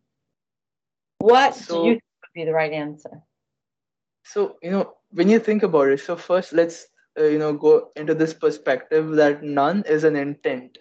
What 1.20 1.56
so, 1.56 1.84
do 1.84 1.90
you 1.90 1.94
think 1.94 2.04
would 2.22 2.34
be 2.34 2.46
the 2.46 2.54
right 2.54 2.74
answer? 2.74 3.22
So, 4.24 4.58
you 4.62 4.72
know, 4.72 4.96
when 5.12 5.30
you 5.30 5.40
think 5.40 5.64
about 5.64 5.90
it, 5.90 6.00
so 6.00 6.16
first 6.16 6.52
let's 6.54 6.88
uh, 7.20 7.24
you 7.26 7.38
know 7.40 7.54
go 7.54 7.92
into 7.96 8.14
this 8.14 8.34
perspective 8.34 9.12
that 9.16 9.44
none 9.44 9.84
is 9.88 10.04
an 10.04 10.16
intent 10.16 10.78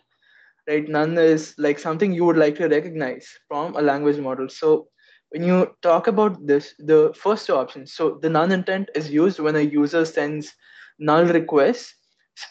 right? 0.69 0.89
None 0.89 1.19
is 1.19 1.55
like 1.59 1.79
something 1.79 2.13
you 2.13 2.25
would 2.25 2.37
like 2.37 2.57
to 2.57 2.69
recognize 2.69 3.29
from 3.49 3.77
a 3.77 3.83
language 3.83 4.19
model. 4.19 4.49
So 4.49 4.89
when 5.31 5.43
you 5.45 5.75
talk 5.83 6.07
about 6.07 6.47
this 6.47 6.75
the 6.79 7.13
first 7.17 7.47
two 7.47 7.55
options 7.55 7.95
so 7.95 8.19
the 8.23 8.29
none 8.31 8.53
intent 8.53 8.91
is 8.95 9.11
used 9.11 9.41
when 9.41 9.57
a 9.57 9.61
user 9.61 10.05
sends 10.05 10.53
null 10.99 11.25
requests. 11.27 11.95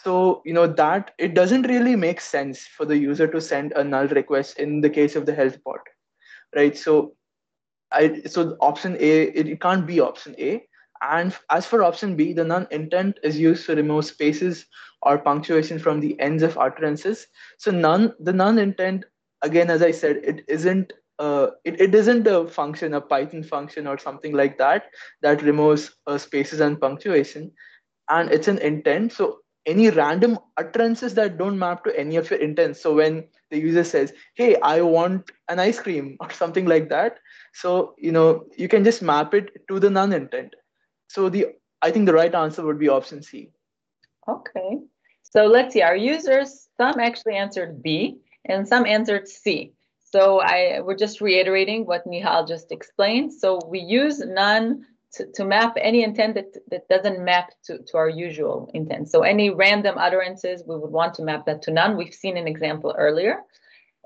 So 0.04 0.42
you 0.46 0.54
know 0.54 0.68
that 0.68 1.12
it 1.18 1.34
doesn't 1.34 1.64
really 1.68 1.96
make 1.96 2.22
sense 2.22 2.66
for 2.78 2.86
the 2.86 2.98
user 2.98 3.28
to 3.28 3.42
send 3.42 3.74
a 3.74 3.84
null 3.84 4.08
request 4.08 4.58
in 4.60 4.82
the 4.82 4.90
case 4.90 5.16
of 5.16 5.26
the 5.26 5.34
health 5.34 5.58
bot 5.64 5.82
right? 6.56 6.78
So 6.78 7.16
i 7.92 8.22
so 8.26 8.56
option 8.62 8.96
a 9.00 9.12
it, 9.40 9.48
it 9.48 9.62
can't 9.62 9.86
be 9.88 10.00
option 10.00 10.36
a 10.40 10.64
and 11.02 11.36
as 11.50 11.66
for 11.66 11.84
option 11.84 12.16
b 12.16 12.34
the 12.34 12.44
non 12.44 12.68
intent 12.72 13.20
is 13.24 13.40
used 13.40 13.66
to 13.66 13.76
remove 13.76 14.06
spaces 14.06 14.66
or 15.02 15.18
punctuation 15.18 15.80
from 15.80 16.00
the 16.00 16.20
ends 16.20 16.44
of 16.44 16.58
utterances 16.58 17.28
so 17.58 17.72
none 17.72 18.14
the 18.20 18.34
non 18.34 18.58
intent, 18.60 19.06
again 19.42 19.70
as 19.70 19.82
i 19.82 19.92
said 19.92 20.18
it 20.24 20.44
isn't 20.48 20.94
uh, 21.20 21.48
it, 21.66 21.80
it 21.80 21.94
isn't 21.94 22.26
a 22.28 22.48
function 22.48 22.94
a 22.96 23.02
python 23.02 23.44
function 23.44 23.86
or 23.88 23.98
something 23.98 24.34
like 24.34 24.58
that 24.58 24.86
that 25.22 25.42
removes 25.44 25.92
uh, 26.08 26.18
spaces 26.18 26.60
and 26.60 26.82
punctuation 26.82 27.52
and 28.10 28.32
it's 28.32 28.48
an 28.48 28.58
intent 28.60 29.12
so 29.12 29.40
any 29.66 29.90
random 29.92 30.38
utterances 30.58 31.14
that 31.16 31.38
don't 31.38 31.58
map 31.60 31.84
to 31.84 31.98
any 32.00 32.16
of 32.16 32.30
your 32.32 32.40
intents. 32.40 32.82
So 32.82 32.96
when 32.96 33.28
the 33.52 33.60
user 33.60 33.84
says, 33.84 34.14
"Hey, 34.36 34.56
I 34.62 34.82
want 34.82 35.32
an 35.50 35.60
ice 35.60 35.80
cream" 35.80 36.18
or 36.22 36.32
something 36.32 36.66
like 36.66 36.90
that, 36.90 37.20
so 37.54 37.96
you 37.98 38.12
know 38.12 38.46
you 38.58 38.68
can 38.68 38.84
just 38.84 39.02
map 39.02 39.34
it 39.36 39.52
to 39.70 39.80
the 39.80 39.90
none 39.90 40.14
intent. 40.14 40.56
So 41.12 41.28
the 41.28 41.48
I 41.82 41.92
think 41.92 42.06
the 42.06 42.14
right 42.14 42.34
answer 42.34 42.64
would 42.64 42.80
be 42.80 42.88
option 42.88 43.22
C. 43.22 43.50
Okay. 44.28 44.80
So 45.24 45.46
let's 45.46 45.74
see. 45.74 45.82
Our 45.82 45.96
users, 45.96 46.70
some 46.78 47.00
actually 47.00 47.36
answered 47.36 47.84
B, 47.84 48.20
and 48.46 48.68
some 48.68 48.86
answered 48.86 49.28
C. 49.28 49.74
So 50.00 50.40
I 50.40 50.80
we're 50.80 50.96
just 51.06 51.20
reiterating 51.20 51.86
what 51.86 52.08
Nihal 52.08 52.48
just 52.48 52.72
explained. 52.72 53.34
So 53.34 53.60
we 53.68 53.80
use 53.80 54.20
none 54.20 54.86
to, 55.16 55.26
to 55.36 55.44
map 55.44 55.74
any 55.76 56.02
intent 56.04 56.36
that, 56.36 56.56
that 56.70 56.88
doesn't 56.88 57.20
map 57.20 57.50
to, 57.66 57.80
to 57.80 57.98
our 57.98 58.08
usual 58.08 58.72
intent. 58.74 59.10
So 59.10 59.24
any 59.24 59.50
random 59.50 59.98
utterances, 59.98 60.64
we 60.66 60.78
would 60.78 60.92
want 60.92 61.14
to 61.16 61.24
map 61.24 61.46
that 61.48 61.62
to 61.64 61.72
none. 61.72 61.98
We've 61.98 62.14
seen 62.14 62.38
an 62.38 62.48
example 62.48 62.96
earlier. 62.98 63.42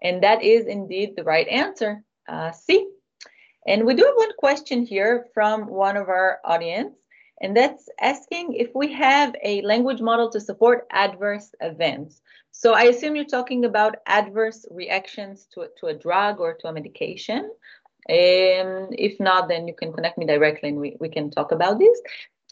And 0.02 0.24
that 0.24 0.42
is 0.42 0.66
indeed 0.66 1.16
the 1.16 1.24
right 1.24 1.48
answer, 1.48 2.04
uh, 2.28 2.52
C. 2.52 2.88
And 3.66 3.86
we 3.86 3.96
do 3.96 4.04
have 4.04 4.16
one 4.16 4.34
question 4.38 4.86
here 4.86 5.28
from 5.34 5.68
one 5.68 5.98
of 5.98 6.08
our 6.08 6.40
audience, 6.46 6.96
and 7.42 7.58
that's 7.58 7.90
asking 8.00 8.54
if 8.54 8.70
we 8.76 8.94
have 8.94 9.36
a 9.44 9.62
language 9.62 10.02
model 10.02 10.30
to 10.32 10.40
support 10.40 10.88
adverse 10.92 11.54
events. 11.62 12.22
So 12.52 12.74
I 12.74 12.84
assume 12.84 13.16
you're 13.16 13.26
talking 13.26 13.66
about 13.66 13.98
adverse 14.06 14.66
reactions 14.72 15.48
to, 15.54 15.68
to 15.80 15.88
a 15.88 15.94
drug 15.94 16.40
or 16.40 16.54
to 16.54 16.68
a 16.68 16.74
medication. 16.74 17.52
Um, 18.08 18.90
if 18.92 19.20
not, 19.20 19.50
then 19.50 19.68
you 19.68 19.74
can 19.74 19.92
connect 19.92 20.18
me 20.18 20.26
directly 20.26 20.70
and 20.70 20.78
we, 20.78 20.96
we 21.00 21.10
can 21.10 21.32
talk 21.32 21.52
about 21.52 21.80
this. 21.80 22.00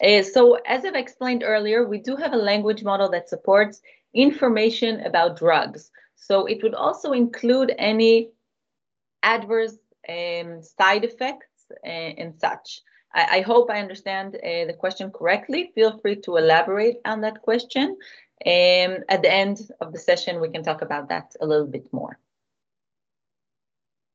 Uh, 0.02 0.22
so 0.22 0.58
as 0.66 0.84
I've 0.84 0.94
explained 0.94 1.44
earlier, 1.44 1.86
we 1.86 1.98
do 1.98 2.16
have 2.16 2.32
a 2.32 2.36
language 2.36 2.82
model 2.82 3.08
that 3.10 3.28
supports 3.28 3.80
information 4.12 5.00
about 5.00 5.38
drugs. 5.38 5.90
So 6.16 6.46
it 6.46 6.62
would 6.62 6.74
also 6.74 7.12
include 7.12 7.72
any 7.78 8.30
adverse 9.22 9.76
um, 10.08 10.62
side 10.62 11.04
effects 11.04 11.48
and, 11.84 12.18
and 12.18 12.40
such. 12.40 12.82
I, 13.14 13.38
I, 13.38 13.40
hope 13.42 13.70
I 13.70 13.80
understand 13.80 14.36
uh, 14.36 14.66
the 14.66 14.76
question 14.78 15.10
correctly. 15.10 15.70
Feel 15.74 15.98
free 15.98 16.16
to 16.22 16.36
elaborate 16.36 16.96
on 17.04 17.20
that 17.22 17.42
question. 17.42 17.96
Um, 18.44 19.04
at 19.08 19.22
the 19.22 19.32
end 19.32 19.60
of 19.80 19.92
the 19.92 19.98
session, 19.98 20.40
we 20.40 20.50
can 20.50 20.62
talk 20.62 20.82
about 20.82 21.08
that 21.08 21.34
a 21.40 21.46
little 21.46 21.66
bit 21.66 21.86
more. 21.92 22.18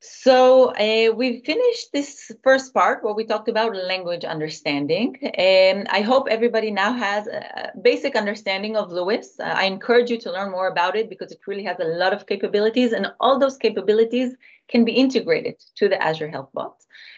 So 0.01 0.73
uh, 0.75 1.13
we 1.13 1.41
finished 1.41 1.91
this 1.91 2.31
first 2.41 2.73
part 2.73 3.03
where 3.03 3.13
we 3.13 3.25
talked 3.25 3.49
about 3.49 3.75
language 3.75 4.23
understanding. 4.23 5.17
And 5.35 5.87
I 5.89 6.01
hope 6.01 6.27
everybody 6.29 6.71
now 6.71 6.93
has 6.93 7.27
a 7.27 7.71
basic 7.81 8.15
understanding 8.15 8.77
of 8.77 8.91
LUIS. 8.91 9.39
Uh, 9.39 9.43
I 9.43 9.65
encourage 9.65 10.09
you 10.09 10.17
to 10.19 10.31
learn 10.31 10.51
more 10.51 10.67
about 10.67 10.95
it 10.95 11.09
because 11.09 11.33
it 11.33 11.39
really 11.47 11.63
has 11.65 11.79
a 11.79 11.85
lot 11.85 12.13
of 12.13 12.27
capabilities 12.27 12.93
and 12.93 13.11
all 13.19 13.39
those 13.39 13.57
capabilities 13.57 14.35
can 14.69 14.85
be 14.85 14.93
integrated 14.93 15.55
to 15.75 15.89
the 15.89 16.01
Azure 16.01 16.29
Health 16.29 16.49
Bot. 16.53 16.75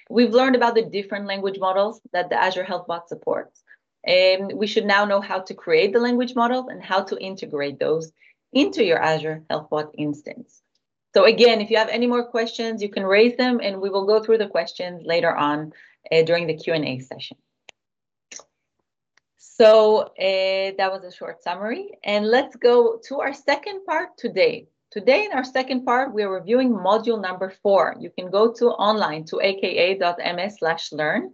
We've 0.10 0.34
learned 0.34 0.56
about 0.56 0.76
the 0.76 0.84
different 0.84 1.28
language 1.28 1.60
models 1.60 2.02
that 2.14 2.30
the 2.30 2.42
Azure 2.42 2.64
Health 2.64 2.88
Bot 2.88 3.10
supports. 3.10 3.62
And 4.06 4.54
we 4.54 4.68
should 4.68 4.86
now 4.86 5.06
know 5.06 5.22
how 5.22 5.42
to 5.42 5.54
create 5.54 5.94
the 5.94 6.00
language 6.00 6.34
models 6.36 6.68
and 6.70 6.84
how 6.84 7.04
to 7.04 7.20
integrate 7.20 7.80
those 7.80 8.12
into 8.52 8.84
your 8.84 8.98
Azure 8.98 9.44
Health 9.50 9.70
Bot 9.70 9.94
instance. 9.98 10.62
So 11.14 11.26
again, 11.26 11.62
if 11.62 11.70
you 11.70 11.78
have 11.78 11.90
any 11.90 12.08
more 12.08 12.26
questions, 12.26 12.82
you 12.82 12.90
can 12.90 13.04
raise 13.04 13.36
them 13.38 13.60
and 13.62 13.82
we 13.82 13.90
will 13.90 14.06
go 14.06 14.24
through 14.24 14.38
the 14.38 14.48
questions 14.48 15.04
later 15.06 15.36
on 15.36 15.74
uh, 16.12 16.24
during 16.24 16.48
the 16.48 16.56
Q&A 16.56 17.00
session. 17.00 17.38
So 19.38 20.00
uh, 20.00 20.72
that 20.78 20.92
was 20.92 21.04
a 21.04 21.12
short 21.12 21.44
summary. 21.44 21.92
And 22.04 22.28
let's 22.28 22.56
go 22.56 23.00
to 23.08 23.20
our 23.20 23.34
second 23.34 23.86
part 23.86 24.18
today. 24.18 24.68
Today 24.92 25.24
in 25.24 25.32
our 25.32 25.46
second 25.46 25.86
part, 25.86 26.14
we 26.14 26.22
are 26.22 26.34
reviewing 26.34 26.74
module 26.74 27.22
number 27.22 27.50
four. 27.64 27.96
You 27.98 28.10
can 28.10 28.30
go 28.30 28.52
to 28.52 28.72
online 28.72 29.24
to 29.26 29.40
aka.ms 29.40 30.58
slash 30.60 30.92
learn 30.92 31.32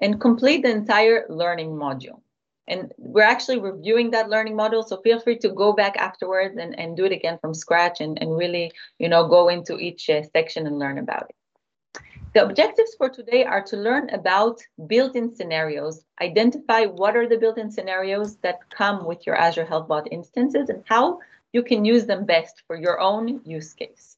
and 0.00 0.20
complete 0.20 0.62
the 0.62 0.70
entire 0.70 1.26
learning 1.28 1.70
module. 1.70 2.20
And 2.68 2.92
we're 2.98 3.24
actually 3.24 3.58
reviewing 3.58 4.10
that 4.12 4.28
learning 4.28 4.56
module, 4.56 4.86
So 4.86 5.00
feel 5.02 5.18
free 5.18 5.38
to 5.38 5.48
go 5.48 5.72
back 5.72 5.96
afterwards 5.96 6.56
and, 6.56 6.78
and 6.78 6.96
do 6.96 7.04
it 7.04 7.10
again 7.10 7.36
from 7.40 7.52
scratch 7.52 8.00
and, 8.00 8.16
and 8.22 8.36
really, 8.36 8.70
you 9.00 9.08
know, 9.08 9.26
go 9.26 9.48
into 9.48 9.76
each 9.76 10.08
uh, 10.08 10.22
section 10.32 10.68
and 10.68 10.78
learn 10.78 10.98
about 10.98 11.30
it. 11.30 12.02
The 12.32 12.44
objectives 12.44 12.94
for 12.94 13.08
today 13.08 13.42
are 13.42 13.62
to 13.62 13.76
learn 13.76 14.08
about 14.10 14.60
built-in 14.86 15.34
scenarios, 15.34 16.04
identify 16.22 16.84
what 16.84 17.16
are 17.16 17.28
the 17.28 17.38
built-in 17.38 17.72
scenarios 17.72 18.36
that 18.36 18.60
come 18.70 19.04
with 19.04 19.26
your 19.26 19.34
Azure 19.34 19.64
Health 19.64 19.88
Bot 19.88 20.06
instances 20.12 20.68
and 20.68 20.84
how 20.86 21.18
you 21.52 21.62
can 21.62 21.84
use 21.84 22.06
them 22.06 22.24
best 22.24 22.62
for 22.66 22.76
your 22.76 23.00
own 23.00 23.40
use 23.44 23.72
case. 23.74 24.16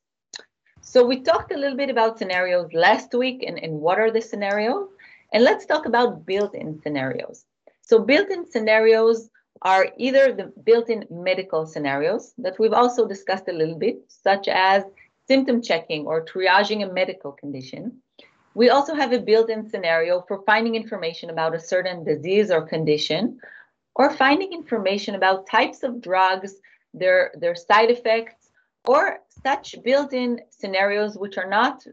So 0.81 1.07
we 1.07 1.21
talked 1.21 1.53
a 1.53 1.57
little 1.57 1.77
bit 1.77 1.91
about 1.91 2.19
scenarios 2.19 2.73
last 2.73 3.15
week 3.15 3.45
and, 3.47 3.59
and 3.59 3.75
what 3.81 3.99
are 3.99 4.11
the 4.11 4.21
scenarios. 4.21 4.89
And 5.33 5.45
let's 5.45 5.65
talk 5.65 5.87
about 5.87 6.27
built-in 6.27 6.81
scenarios. 6.83 7.45
So 7.81 8.01
built-in 8.01 8.51
scenarios 8.51 9.31
are 9.63 9.89
either 9.97 10.33
the 10.33 10.53
built-in 10.65 11.07
medical 11.11 11.67
scenarios 11.67 12.35
that 12.39 12.59
we've 12.59 12.73
also 12.73 13.07
discussed 13.07 13.49
a 13.49 13.53
little 13.53 13.79
bit, 13.79 14.03
such 14.09 14.49
as 14.49 14.83
symptom 15.29 15.63
checking 15.63 16.05
or 16.05 16.25
triaging 16.25 16.83
a 16.83 16.93
medical 16.93 17.33
condition. 17.33 18.03
We 18.55 18.69
also 18.69 18.95
have 18.95 19.13
a 19.13 19.21
built-in 19.21 19.71
scenario 19.71 20.23
for 20.29 20.43
finding 20.45 20.75
information 20.75 21.31
about 21.31 21.55
a 21.55 21.61
certain 21.61 22.05
disease 22.05 22.51
or 22.51 22.63
condition, 22.63 23.39
or 23.95 24.11
finding 24.11 24.53
information 24.53 25.15
about 25.15 25.47
types 25.47 25.83
of 25.83 26.03
drugs, 26.03 26.57
their, 26.95 27.33
their 27.39 27.55
side 27.55 27.91
effects, 27.91 28.51
or 28.85 29.21
such 29.45 29.77
built-in 29.85 30.41
scenarios 30.51 31.17
which 31.17 31.39
are 31.39 31.49
not 31.49 31.85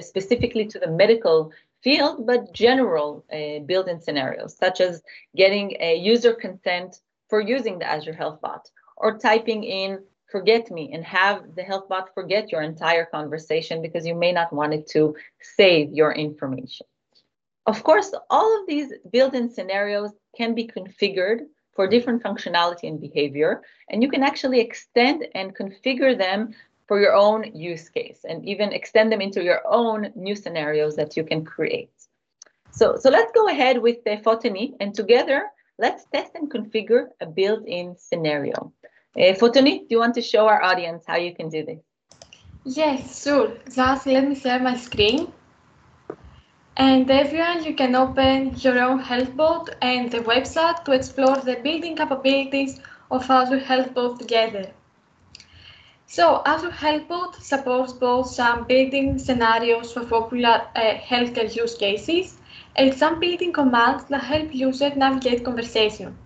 specifically 0.00 0.64
to 0.66 0.78
the 0.78 0.90
medical 0.90 1.52
field, 1.82 2.26
but 2.26 2.52
general 2.52 3.24
uh, 3.32 3.58
built-in 3.66 4.00
scenarios, 4.00 4.56
such 4.56 4.80
as 4.80 5.02
getting 5.36 5.76
a 5.80 5.96
user 5.96 6.32
consent 6.32 7.00
for 7.28 7.40
using 7.40 7.78
the 7.78 7.86
Azure 7.86 8.12
Health 8.12 8.40
Bot, 8.40 8.70
or 8.96 9.18
typing 9.18 9.64
in 9.64 9.98
forget 10.30 10.70
me 10.70 10.90
and 10.92 11.04
have 11.04 11.54
the 11.54 11.62
health 11.62 11.88
bot 11.88 12.12
forget 12.12 12.50
your 12.50 12.62
entire 12.62 13.04
conversation 13.04 13.80
because 13.80 14.04
you 14.04 14.16
may 14.16 14.32
not 14.32 14.52
want 14.52 14.74
it 14.74 14.84
to 14.88 15.14
save 15.40 15.92
your 15.92 16.10
information. 16.12 16.86
Of 17.66 17.84
course, 17.84 18.12
all 18.30 18.60
of 18.60 18.66
these 18.66 18.92
built-in 19.12 19.48
scenarios 19.48 20.10
can 20.36 20.54
be 20.54 20.66
configured 20.66 21.40
for 21.74 21.86
different 21.86 22.22
functionality 22.22 22.88
and 22.88 23.00
behavior, 23.00 23.62
and 23.88 24.02
you 24.02 24.08
can 24.08 24.22
actually 24.22 24.60
extend 24.60 25.26
and 25.34 25.56
configure 25.56 26.16
them 26.16 26.54
for 26.86 27.00
your 27.00 27.14
own 27.14 27.50
use 27.54 27.88
case 27.88 28.24
and 28.28 28.46
even 28.46 28.72
extend 28.72 29.10
them 29.10 29.20
into 29.20 29.42
your 29.42 29.60
own 29.66 30.12
new 30.14 30.36
scenarios 30.36 30.96
that 30.96 31.16
you 31.16 31.24
can 31.24 31.44
create. 31.44 31.90
So, 32.70 32.96
so 32.96 33.08
let's 33.10 33.32
go 33.32 33.48
ahead 33.48 33.80
with 33.80 34.04
the 34.04 34.18
Foteini 34.18 34.74
and 34.80 34.94
together 34.94 35.50
let's 35.78 36.04
test 36.12 36.32
and 36.34 36.50
configure 36.50 37.08
a 37.20 37.26
built-in 37.26 37.96
scenario. 37.96 38.72
Uh, 39.16 39.32
Foteini, 39.34 39.80
do 39.80 39.86
you 39.90 39.98
want 39.98 40.14
to 40.14 40.22
show 40.22 40.46
our 40.46 40.62
audience 40.62 41.04
how 41.06 41.16
you 41.16 41.34
can 41.34 41.48
do 41.48 41.64
this? 41.64 41.80
Yes, 42.64 43.22
sure. 43.22 43.52
Just 43.72 44.06
let 44.06 44.28
me 44.28 44.34
share 44.34 44.58
my 44.58 44.76
screen. 44.76 45.32
And 46.76 47.08
everyone, 47.08 47.62
you 47.62 47.72
can 47.74 47.94
open 47.94 48.56
your 48.56 48.80
own 48.80 49.00
HealthBot 49.00 49.74
and 49.80 50.10
the 50.10 50.18
website 50.18 50.84
to 50.84 50.92
explore 50.92 51.36
the 51.36 51.54
built-in 51.62 51.94
capabilities 51.94 52.80
of 53.12 53.30
Azure 53.30 53.60
HealthBot 53.60 54.18
together. 54.18 54.72
So 56.06 56.42
Azure 56.44 56.72
HealthBot 56.72 57.40
supports 57.40 57.92
both 57.92 58.28
some 58.28 58.64
built-in 58.64 59.20
scenarios 59.20 59.92
for 59.92 60.04
popular 60.04 60.66
uh, 60.74 60.94
healthcare 60.94 61.54
use 61.54 61.76
cases 61.76 62.38
and 62.74 62.92
some 62.92 63.20
built-in 63.20 63.52
commands 63.52 64.06
that 64.06 64.24
help 64.24 64.52
users 64.52 64.96
navigate 64.96 65.44
conversation. 65.44 66.18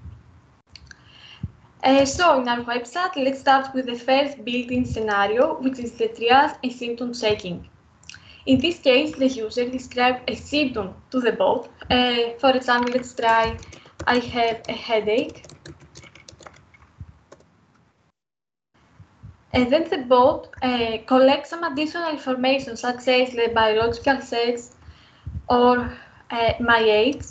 Uh, 1.84 2.06
so 2.06 2.40
in 2.40 2.48
our 2.48 2.64
website, 2.64 3.14
let's 3.16 3.40
start 3.40 3.74
with 3.74 3.84
the 3.84 3.98
first 3.98 4.42
built-in 4.46 4.86
scenario, 4.86 5.60
which 5.60 5.78
is 5.78 5.92
the 5.92 6.08
triage 6.08 6.56
and 6.62 6.72
symptom 6.72 7.12
checking. 7.12 7.68
In 8.48 8.58
this 8.60 8.78
case, 8.78 9.14
the 9.14 9.28
user 9.28 9.68
describes 9.68 10.20
a 10.26 10.34
symptom 10.34 10.94
to 11.10 11.20
the 11.20 11.32
bot. 11.32 11.68
Uh, 11.90 12.32
for 12.40 12.56
example, 12.56 12.92
let's 12.94 13.14
try, 13.14 13.58
I 14.06 14.20
have 14.20 14.62
a 14.70 14.72
headache. 14.72 15.44
And 19.52 19.70
then 19.70 19.84
the 19.90 19.98
bot 19.98 20.48
uh, 20.62 20.96
collects 21.06 21.50
some 21.50 21.62
additional 21.62 22.08
information, 22.08 22.78
such 22.78 23.06
as 23.06 23.32
the 23.32 23.50
biological 23.54 24.22
sex 24.22 24.74
or 25.50 25.92
uh, 26.30 26.52
my 26.58 26.78
age 26.78 27.24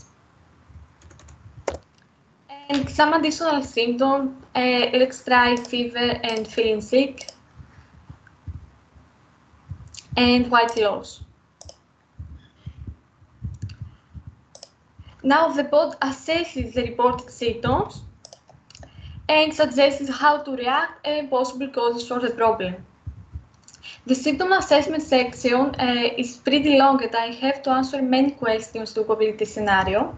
and 2.70 2.88
some 2.90 3.14
additional 3.14 3.64
symptoms, 3.64 4.36
uh, 4.56 4.90
let's 4.94 5.24
try 5.24 5.56
fever 5.56 6.20
and 6.24 6.48
feeling 6.48 6.82
sick, 6.82 7.28
and 10.18 10.52
white 10.52 10.76
loss. 10.78 11.22
Now 15.24 15.48
the 15.50 15.64
bot 15.64 16.00
assesses 16.02 16.74
the 16.74 16.84
reported 16.84 17.30
symptoms 17.30 18.02
and 19.30 19.54
suggests 19.54 20.10
how 20.10 20.38
to 20.44 20.52
react 20.52 21.06
and 21.06 21.30
possible 21.30 21.68
causes 21.68 22.08
for 22.08 22.20
the 22.20 22.32
problem. 22.32 22.76
The 24.06 24.16
symptom 24.16 24.54
assessment 24.54 25.04
section 25.04 25.76
uh, 25.76 26.10
is 26.18 26.38
pretty 26.38 26.78
long 26.78 27.04
and 27.04 27.14
I 27.14 27.34
have 27.34 27.62
to 27.64 27.72
answer 27.72 28.02
many 28.02 28.32
questions 28.32 28.94
to 28.94 29.04
complete 29.04 29.38
the 29.38 29.46
scenario. 29.46 30.18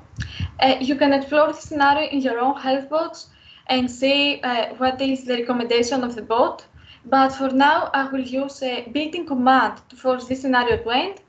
Uh, 0.59 0.75
you 0.79 0.95
can 0.95 1.11
explore 1.11 1.47
the 1.47 1.59
scenario 1.59 2.07
in 2.09 2.21
your 2.21 2.39
own 2.39 2.55
health 2.55 2.87
bots 2.87 3.29
and 3.65 3.89
see 3.89 4.41
uh, 4.41 4.75
what 4.75 5.01
is 5.01 5.25
the 5.25 5.37
recommendation 5.37 6.03
of 6.03 6.15
the 6.15 6.21
bot. 6.21 6.65
But 7.05 7.29
for 7.29 7.49
now, 7.49 7.89
I 7.93 8.09
will 8.09 8.21
use 8.21 8.61
a 8.61 8.87
built-in 8.91 9.25
command 9.25 9.81
to 9.89 9.95
force 9.95 10.25
this 10.25 10.41
scenario 10.41 10.77
to 10.83 10.89
end 10.89 11.21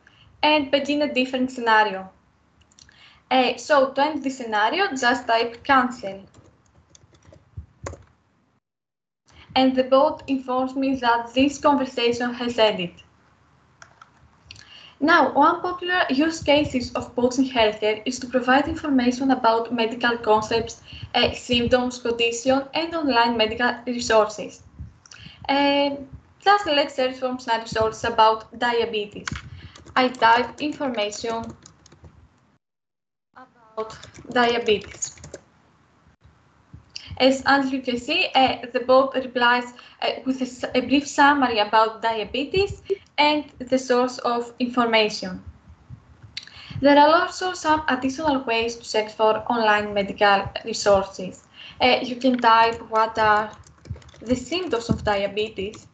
and 0.42 0.70
begin 0.70 1.02
a 1.02 1.14
different 1.14 1.50
scenario. 1.50 2.10
Uh, 3.30 3.56
so 3.56 3.90
to 3.90 4.02
end 4.02 4.24
the 4.24 4.30
scenario, 4.30 4.88
just 4.96 5.26
type 5.26 5.62
cancel. 5.62 6.24
And 9.54 9.76
the 9.76 9.84
bot 9.84 10.22
informs 10.28 10.74
me 10.74 10.96
that 10.96 11.32
this 11.34 11.58
conversation 11.58 12.34
has 12.34 12.58
ended. 12.58 12.94
Now, 15.02 15.32
one 15.32 15.62
popular 15.62 16.04
use 16.10 16.42
cases 16.42 16.92
of 16.92 17.14
bots 17.14 17.38
in 17.38 17.46
healthcare 17.48 18.02
is 18.04 18.18
to 18.18 18.26
provide 18.26 18.68
information 18.68 19.30
about 19.30 19.72
medical 19.72 20.18
concepts, 20.18 20.82
uh, 21.14 21.32
symptoms, 21.32 21.98
conditions, 21.98 22.64
and 22.74 22.94
online 22.94 23.36
medical 23.36 23.74
resources. 23.86 24.62
Just 25.50 26.66
let's 26.66 26.94
search 26.94 27.16
from 27.16 27.38
some 27.38 27.60
resources 27.60 28.04
about 28.04 28.58
diabetes. 28.58 29.26
I 29.94 30.08
type 30.08 30.60
information 30.60 31.44
about 33.36 33.98
diabetes. 34.30 35.20
As, 37.18 37.42
as 37.44 37.70
you 37.70 37.82
can 37.82 37.98
see, 37.98 38.28
uh, 38.34 38.56
the 38.72 38.80
bot 38.80 39.14
replies 39.14 39.74
uh, 40.00 40.10
with 40.24 40.40
a, 40.40 40.78
a, 40.78 40.80
brief 40.80 41.06
summary 41.06 41.58
about 41.58 42.00
diabetes 42.00 42.82
and 43.18 43.44
the 43.58 43.78
source 43.78 44.18
of 44.18 44.54
information. 44.58 45.42
There 46.80 46.98
are 46.98 47.22
also 47.22 47.52
some 47.52 47.82
additional 47.88 48.42
ways 48.44 48.76
to 48.76 48.84
search 48.84 49.12
for 49.12 49.44
online 49.52 49.92
medical 49.92 50.50
resources. 50.64 51.44
Uh, 51.80 51.98
you 52.02 52.16
can 52.16 52.38
type 52.38 52.80
what 52.90 53.18
are 53.18 53.50
the 54.22 54.36
symptoms 54.36 54.88
of 54.90 55.02
diabetes 55.04 55.86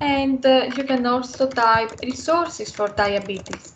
and 0.00 0.44
uh, 0.46 0.70
you 0.76 0.84
can 0.84 1.04
also 1.06 1.50
type 1.50 2.00
resources 2.02 2.72
for 2.72 2.88
diabetes. 2.88 3.74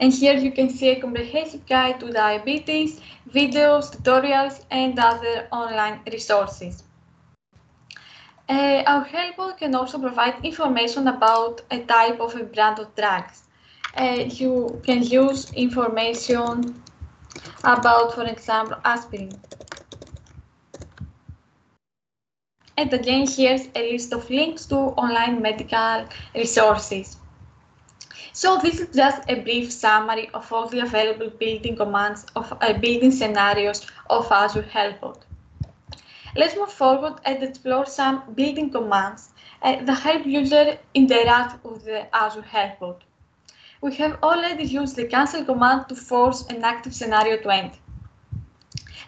And 0.00 0.12
here 0.12 0.34
you 0.34 0.52
can 0.52 0.70
see 0.70 0.90
a 0.90 1.00
comprehensive 1.00 1.66
guide 1.66 1.98
to 2.00 2.12
diabetes, 2.12 3.00
videos, 3.28 3.90
tutorials, 3.90 4.64
and 4.70 4.98
other 4.98 5.48
online 5.50 6.00
resources. 6.12 6.84
Uh, 8.48 8.82
our 8.86 9.04
HealthBot 9.04 9.58
can 9.58 9.74
also 9.74 9.98
provide 9.98 10.42
information 10.42 11.08
about 11.08 11.60
a 11.70 11.80
type 11.80 12.18
of 12.18 12.34
a 12.34 12.44
brand 12.44 12.78
of 12.78 12.94
drugs. 12.96 13.42
Uh, 13.94 14.24
you 14.26 14.80
can 14.84 15.02
use 15.02 15.52
information 15.52 16.82
about, 17.64 18.14
for 18.14 18.24
example, 18.24 18.78
aspirin. 18.84 19.30
And 22.78 22.92
again, 22.92 23.26
here's 23.26 23.68
a 23.74 23.92
list 23.92 24.12
of 24.14 24.30
links 24.30 24.64
to 24.66 24.76
online 24.76 25.42
medical 25.42 26.08
resources. 26.34 27.18
So 28.32 28.58
this 28.62 28.80
is 28.80 28.94
just 28.94 29.28
a 29.28 29.40
brief 29.40 29.72
summary 29.72 30.30
of 30.32 30.50
all 30.52 30.68
the 30.68 30.80
available 30.80 31.28
built-in 31.28 31.76
commands 31.76 32.24
of 32.36 32.50
uh, 32.60 32.72
built-in 32.74 33.12
scenarios 33.12 33.84
of 34.08 34.30
Azure 34.30 34.62
HealthBot. 34.62 35.27
Let's 36.38 36.54
move 36.54 36.70
forward 36.70 37.14
and 37.24 37.42
explore 37.42 37.84
some 37.84 38.22
built-in 38.36 38.70
commands 38.70 39.30
uh, 39.60 39.84
that 39.84 39.98
help 39.98 40.24
user 40.24 40.78
interact 40.94 41.64
with 41.64 41.84
the 41.84 42.14
Azure 42.14 42.42
HealthBot. 42.42 43.00
We 43.80 43.96
have 43.96 44.18
already 44.22 44.62
used 44.62 44.94
the 44.94 45.08
cancel 45.08 45.44
command 45.44 45.88
to 45.88 45.96
force 45.96 46.46
an 46.46 46.62
active 46.62 46.94
scenario 46.94 47.38
to 47.38 47.50
end. 47.50 47.72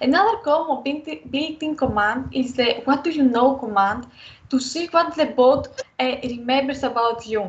Another 0.00 0.38
common 0.38 0.82
built-in 1.30 1.76
command 1.76 2.30
is 2.32 2.54
the 2.54 2.82
what 2.84 3.04
do 3.04 3.10
you 3.10 3.22
know 3.22 3.54
command 3.54 4.08
to 4.48 4.58
see 4.58 4.88
what 4.88 5.14
the 5.14 5.26
bot 5.26 5.68
uh, 6.00 6.16
remembers 6.24 6.82
about 6.82 7.28
you. 7.28 7.46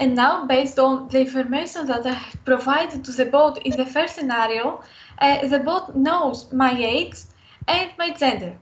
And 0.00 0.16
now, 0.16 0.46
based 0.46 0.78
on 0.78 1.08
the 1.08 1.20
information 1.20 1.86
that 1.88 2.06
I 2.06 2.18
provided 2.46 3.04
to 3.04 3.12
the 3.12 3.26
bot 3.26 3.58
in 3.66 3.72
the 3.76 3.84
first 3.84 4.14
scenario, 4.14 4.82
uh, 5.18 5.46
the 5.46 5.58
bot 5.58 5.94
knows 5.94 6.50
my 6.52 6.72
age 6.72 7.16
and 7.68 7.90
my 7.98 8.10
gender. 8.14 8.56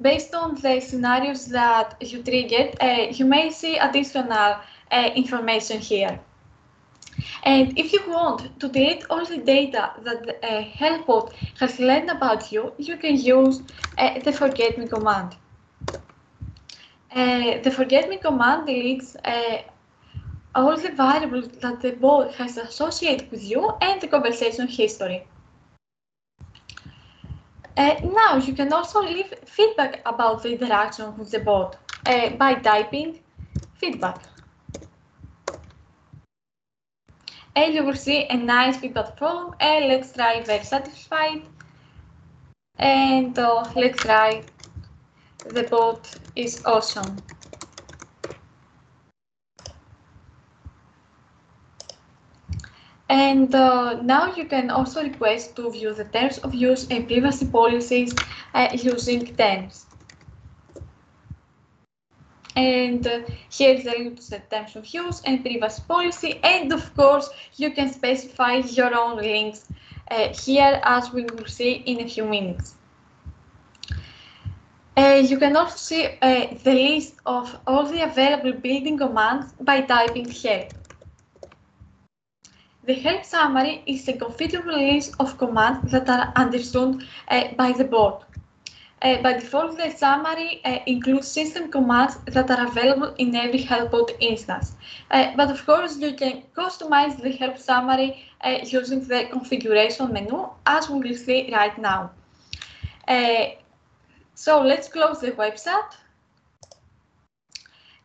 Based 0.00 0.34
on 0.34 0.56
the 0.56 0.80
scenarios 0.80 1.46
that 1.46 1.96
you 2.00 2.20
triggered, 2.24 2.76
uh, 2.80 3.06
you 3.12 3.24
may 3.24 3.50
see 3.50 3.76
additional 3.78 4.56
uh, 4.90 5.10
information 5.14 5.78
here. 5.78 6.18
And 7.44 7.78
if 7.78 7.92
you 7.92 8.00
want 8.08 8.58
to 8.58 8.68
delete 8.68 9.04
all 9.08 9.24
the 9.24 9.38
data 9.38 9.92
that 10.02 10.26
the 10.26 10.34
uh, 10.44 10.64
HealthBot 10.64 11.32
has 11.60 11.78
learned 11.78 12.10
about 12.10 12.50
you, 12.50 12.72
you 12.78 12.96
can 12.96 13.16
use 13.16 13.62
uh, 13.98 14.18
the 14.18 14.32
forget 14.32 14.76
me 14.76 14.88
command. 14.88 15.36
Uh, 17.14 17.60
the 17.62 17.70
forget 17.70 18.08
me 18.08 18.16
command 18.16 18.66
deletes 18.66 19.14
uh, 19.24 19.62
all 20.54 20.76
the 20.76 20.90
variables 20.90 21.46
that 21.60 21.80
the 21.80 21.92
bot 21.92 22.34
has 22.34 22.56
associated 22.56 23.30
with 23.30 23.44
you 23.44 23.70
and 23.80 24.00
the 24.00 24.08
conversation 24.08 24.66
history. 24.66 25.24
Uh, 27.76 27.94
now 28.02 28.36
you 28.36 28.52
can 28.52 28.72
also 28.72 29.00
leave 29.00 29.32
feedback 29.44 30.00
about 30.06 30.42
the 30.42 30.52
interaction 30.52 31.16
with 31.16 31.30
the 31.30 31.38
bot 31.38 31.76
uh, 32.06 32.30
by 32.30 32.54
typing 32.54 33.20
feedback. 33.76 34.20
And 37.54 37.74
you 37.74 37.84
will 37.84 37.94
see 37.94 38.26
a 38.28 38.36
nice 38.36 38.76
feedback 38.78 39.16
form 39.16 39.54
let's 39.60 40.12
try 40.12 40.42
very 40.42 40.64
satisfied. 40.64 41.42
And 42.76 43.38
uh, 43.38 43.70
let's 43.76 44.02
try 44.02 44.42
the 45.48 45.64
bot 45.64 46.10
is 46.36 46.62
awesome. 46.64 47.16
And 53.08 53.54
uh, 53.54 54.00
now 54.02 54.34
you 54.34 54.46
can 54.46 54.70
also 54.70 55.02
request 55.02 55.56
to 55.56 55.70
view 55.70 55.92
the 55.92 56.04
terms 56.04 56.38
of 56.38 56.54
use 56.54 56.88
and 56.90 57.06
privacy 57.06 57.46
policies 57.46 58.14
uh, 58.54 58.68
using 58.72 59.36
terms. 59.36 59.86
And 62.56 63.06
uh, 63.06 63.20
here 63.50 63.74
is 63.74 63.84
the 63.84 63.90
link 63.90 64.20
to 64.20 64.30
the 64.30 64.38
terms 64.50 64.76
of 64.76 64.86
use 64.86 65.20
and 65.26 65.42
privacy 65.44 65.82
policy. 65.86 66.40
And 66.42 66.72
of 66.72 66.96
course, 66.96 67.28
you 67.56 67.72
can 67.72 67.92
specify 67.92 68.56
your 68.56 68.94
own 68.96 69.18
links 69.18 69.68
uh, 70.10 70.28
here 70.28 70.80
as 70.84 71.12
we 71.12 71.24
will 71.24 71.46
see 71.46 71.72
in 71.86 72.00
a 72.00 72.08
few 72.08 72.24
minutes. 72.24 72.76
Uh, 74.96 75.20
you 75.24 75.38
can 75.38 75.56
also 75.56 75.76
see 75.76 76.06
uh, 76.22 76.46
the 76.62 76.72
list 76.72 77.14
of 77.26 77.58
all 77.66 77.84
the 77.84 78.02
available 78.02 78.52
built-in 78.52 78.96
commands 78.96 79.52
by 79.60 79.80
typing 79.80 80.30
help. 80.30 80.72
The 82.84 82.94
help 82.94 83.24
summary 83.24 83.82
is 83.86 84.06
a 84.08 84.12
configurable 84.12 84.76
list 84.76 85.14
of 85.18 85.36
commands 85.36 85.90
that 85.90 86.08
are 86.08 86.32
understood 86.36 87.02
uh, 87.28 87.48
by 87.56 87.72
the 87.72 87.84
board. 87.84 88.22
Uh, 89.02 89.20
by 89.20 89.32
default, 89.32 89.76
the 89.76 89.90
summary 89.90 90.60
uh, 90.64 90.78
includes 90.86 91.26
system 91.26 91.70
commands 91.72 92.16
that 92.26 92.50
are 92.50 92.66
available 92.66 93.14
in 93.18 93.34
every 93.34 93.64
HealthBot 93.64 94.16
instance. 94.20 94.76
Uh, 95.10 95.32
but 95.36 95.50
of 95.50 95.66
course, 95.66 95.96
you 95.98 96.14
can 96.14 96.42
customize 96.56 97.20
the 97.20 97.32
help 97.32 97.58
summary 97.58 98.24
using 98.64 99.02
the 99.08 99.26
configuration 99.30 100.12
menu, 100.12 100.48
as 100.66 100.88
we 100.88 101.00
will 101.00 101.16
see 101.16 101.50
right 101.52 101.76
now. 101.78 102.10
So 104.34 104.62
let's 104.62 104.88
close 104.88 105.20
the 105.20 105.32
website 105.32 105.92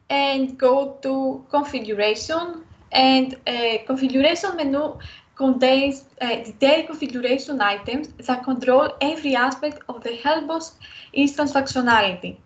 and 0.09 0.57
go 0.57 0.97
to 1.01 1.45
configuration 1.49 2.63
and 2.91 3.35
uh, 3.47 3.77
configuration 3.85 4.55
menu 4.55 4.97
contains 5.35 6.05
uh, 6.21 6.35
detailed 6.43 6.87
configuration 6.87 7.61
items 7.61 8.09
that 8.27 8.43
control 8.43 8.93
every 9.01 9.35
aspect 9.35 9.79
of 9.87 10.03
the 10.03 10.09
HealthBot 10.09 10.71
instance 11.13 11.53
functionality. 11.53 12.37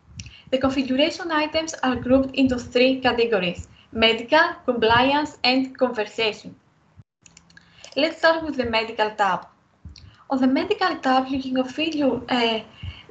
The 0.51 0.59
configuration 0.59 1.31
items 1.31 1.73
are 1.81 1.95
grouped 1.95 2.35
into 2.35 2.59
three 2.59 2.99
categories, 2.99 3.67
medical, 3.91 4.53
compliance, 4.65 5.37
and 5.43 5.75
conversation. 5.77 6.55
Let's 7.95 8.17
start 8.19 8.43
with 8.45 8.57
the 8.57 8.65
medical 8.65 9.09
tab. 9.11 9.47
On 10.29 10.39
the 10.39 10.47
medical 10.47 10.95
tab, 10.97 11.27
you 11.27 11.41
can 11.41 11.55
configure 11.55 12.23
uh, 12.29 12.63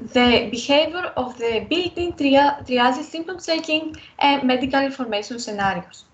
the 0.08 0.48
behavior 0.50 1.12
of 1.16 1.38
the 1.38 1.66
built-in 1.68 2.12
tria 2.12 2.58
triage 2.66 3.02
symptom 3.04 3.38
checking 3.38 3.96
and 4.18 4.42
medical 4.44 4.80
information 4.80 5.38
scenarios. 5.38 6.04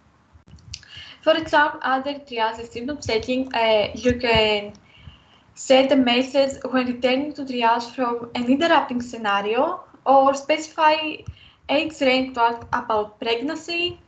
For 1.23 1.37
example, 1.37 1.81
under 1.83 2.15
triage 2.15 2.71
symptom 2.71 2.99
checking, 2.99 3.53
uh, 3.55 3.91
you 3.95 4.19
can 4.19 4.73
set 5.55 5.91
a 5.93 5.97
message 5.97 6.63
when 6.71 6.87
returning 6.87 7.33
to 7.35 7.45
triage 7.45 7.91
from 7.95 8.31
an 8.35 8.47
interrupting 8.47 9.03
scenario 9.03 9.85
or 10.07 10.35
specify 10.35 11.17
age 11.69 12.01
range 12.01 12.37
about 12.73 13.19
pregnancy 13.21 14.01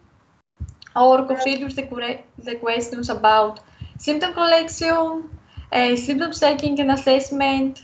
or 0.97 1.27
configure 1.27 1.75
the, 1.75 2.21
the 2.43 2.55
questions 2.57 3.09
about 3.09 3.61
symptom 3.99 4.33
collection, 4.33 5.29
uh, 5.73 5.97
symptom 5.97 6.33
checking 6.33 6.81
and 6.81 6.91
assessment, 6.91 7.83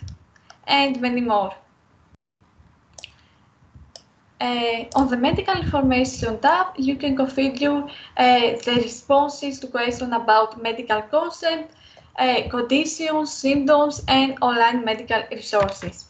and 0.67 1.01
many 1.01 1.21
more. 1.21 1.55
Uh, 4.39 4.85
on 4.95 5.09
the 5.09 5.17
medical 5.17 5.55
information 5.55 6.39
tab, 6.41 6.67
you 6.77 6.97
can 6.97 7.17
configure 7.17 7.91
uh, 8.19 8.41
the 8.65 8.81
responses 8.83 9.59
to 9.59 9.67
questions 9.67 10.13
about 10.13 10.61
medical 10.63 11.01
concept, 11.03 11.75
uh, 12.19 12.43
conditions, 12.51 13.33
symptoms, 13.33 14.05
and 14.09 14.37
online 14.43 14.85
medical 14.85 15.23
resources. 15.31 16.07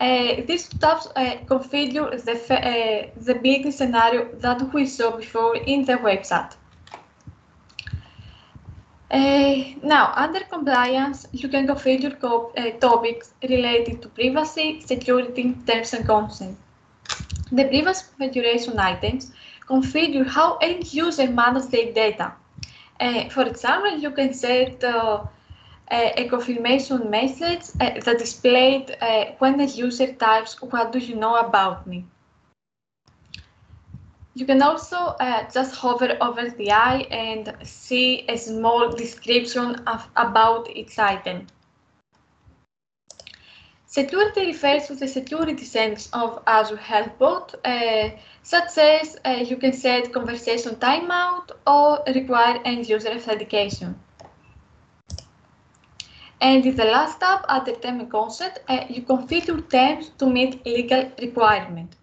Uh, 0.00 0.42
these 0.46 0.68
tabs 0.68 1.06
uh, 1.14 1.36
configure 1.44 2.10
the, 2.24 2.32
uh, 2.32 3.10
the 3.16 3.34
built-in 3.34 3.70
scenario 3.70 4.28
that 4.36 4.72
we 4.72 4.86
saw 4.86 5.16
before 5.16 5.54
in 5.56 5.84
the 5.84 5.92
website. 5.98 6.54
Uh, 9.10 9.64
now, 9.82 10.12
under 10.14 10.40
compliance, 10.40 11.26
you 11.32 11.48
can 11.48 11.66
configure 11.66 12.14
uh, 12.22 12.78
topics 12.78 13.34
related 13.42 14.00
to 14.02 14.08
privacy, 14.08 14.80
security, 14.80 15.54
terms 15.66 15.92
and 15.94 16.06
consent. 16.06 16.56
The 17.50 17.64
privacy 17.64 18.04
configuration 18.16 18.78
items 18.78 19.32
configure 19.68 20.26
how 20.26 20.58
end 20.58 20.92
user 20.92 21.28
manages 21.28 21.68
their 21.68 21.92
data. 21.92 22.32
Uh, 23.00 23.28
for 23.30 23.42
example, 23.46 23.98
you 23.98 24.10
can 24.12 24.32
set 24.32 24.84
uh, 24.84 25.24
a 25.90 26.28
confirmation 26.28 27.10
message 27.10 27.66
that 27.78 28.16
displayed 28.18 28.96
when 29.38 29.60
a 29.60 29.64
user 29.64 30.12
types, 30.12 30.60
what 30.62 30.92
do 30.92 30.98
you 31.00 31.16
know 31.16 31.36
about 31.36 31.86
me? 31.86 32.04
You 34.40 34.46
can 34.46 34.62
also 34.62 34.96
uh, 34.96 35.50
just 35.52 35.74
hover 35.74 36.16
over 36.18 36.48
the 36.48 36.72
eye 36.72 37.06
and 37.10 37.54
see 37.62 38.24
a 38.26 38.38
small 38.38 38.90
description 38.90 39.74
of, 39.86 40.08
about 40.16 40.74
each 40.74 40.98
item. 40.98 41.46
Security 43.84 44.46
refers 44.46 44.86
to 44.86 44.94
the 44.94 45.06
security 45.06 45.62
settings 45.66 46.08
of 46.14 46.42
Azure 46.46 46.78
HealthBot, 46.78 47.54
uh, 47.66 48.16
such 48.42 48.78
as 48.78 49.18
uh, 49.26 49.44
you 49.46 49.58
can 49.58 49.74
set 49.74 50.10
conversation 50.10 50.74
timeout 50.76 51.50
or 51.66 52.02
require 52.14 52.62
end-user 52.64 53.10
authentication. 53.10 54.00
And 56.40 56.64
in 56.64 56.76
the 56.76 56.86
last 56.86 57.20
tab, 57.20 57.44
at 57.46 57.66
the 57.66 57.72
term 57.72 58.06
concept, 58.06 58.60
uh, 58.70 58.86
you 58.88 59.02
configure 59.02 59.68
terms 59.68 60.12
to 60.16 60.30
meet 60.30 60.64
legal 60.64 61.12
requirement. 61.20 61.94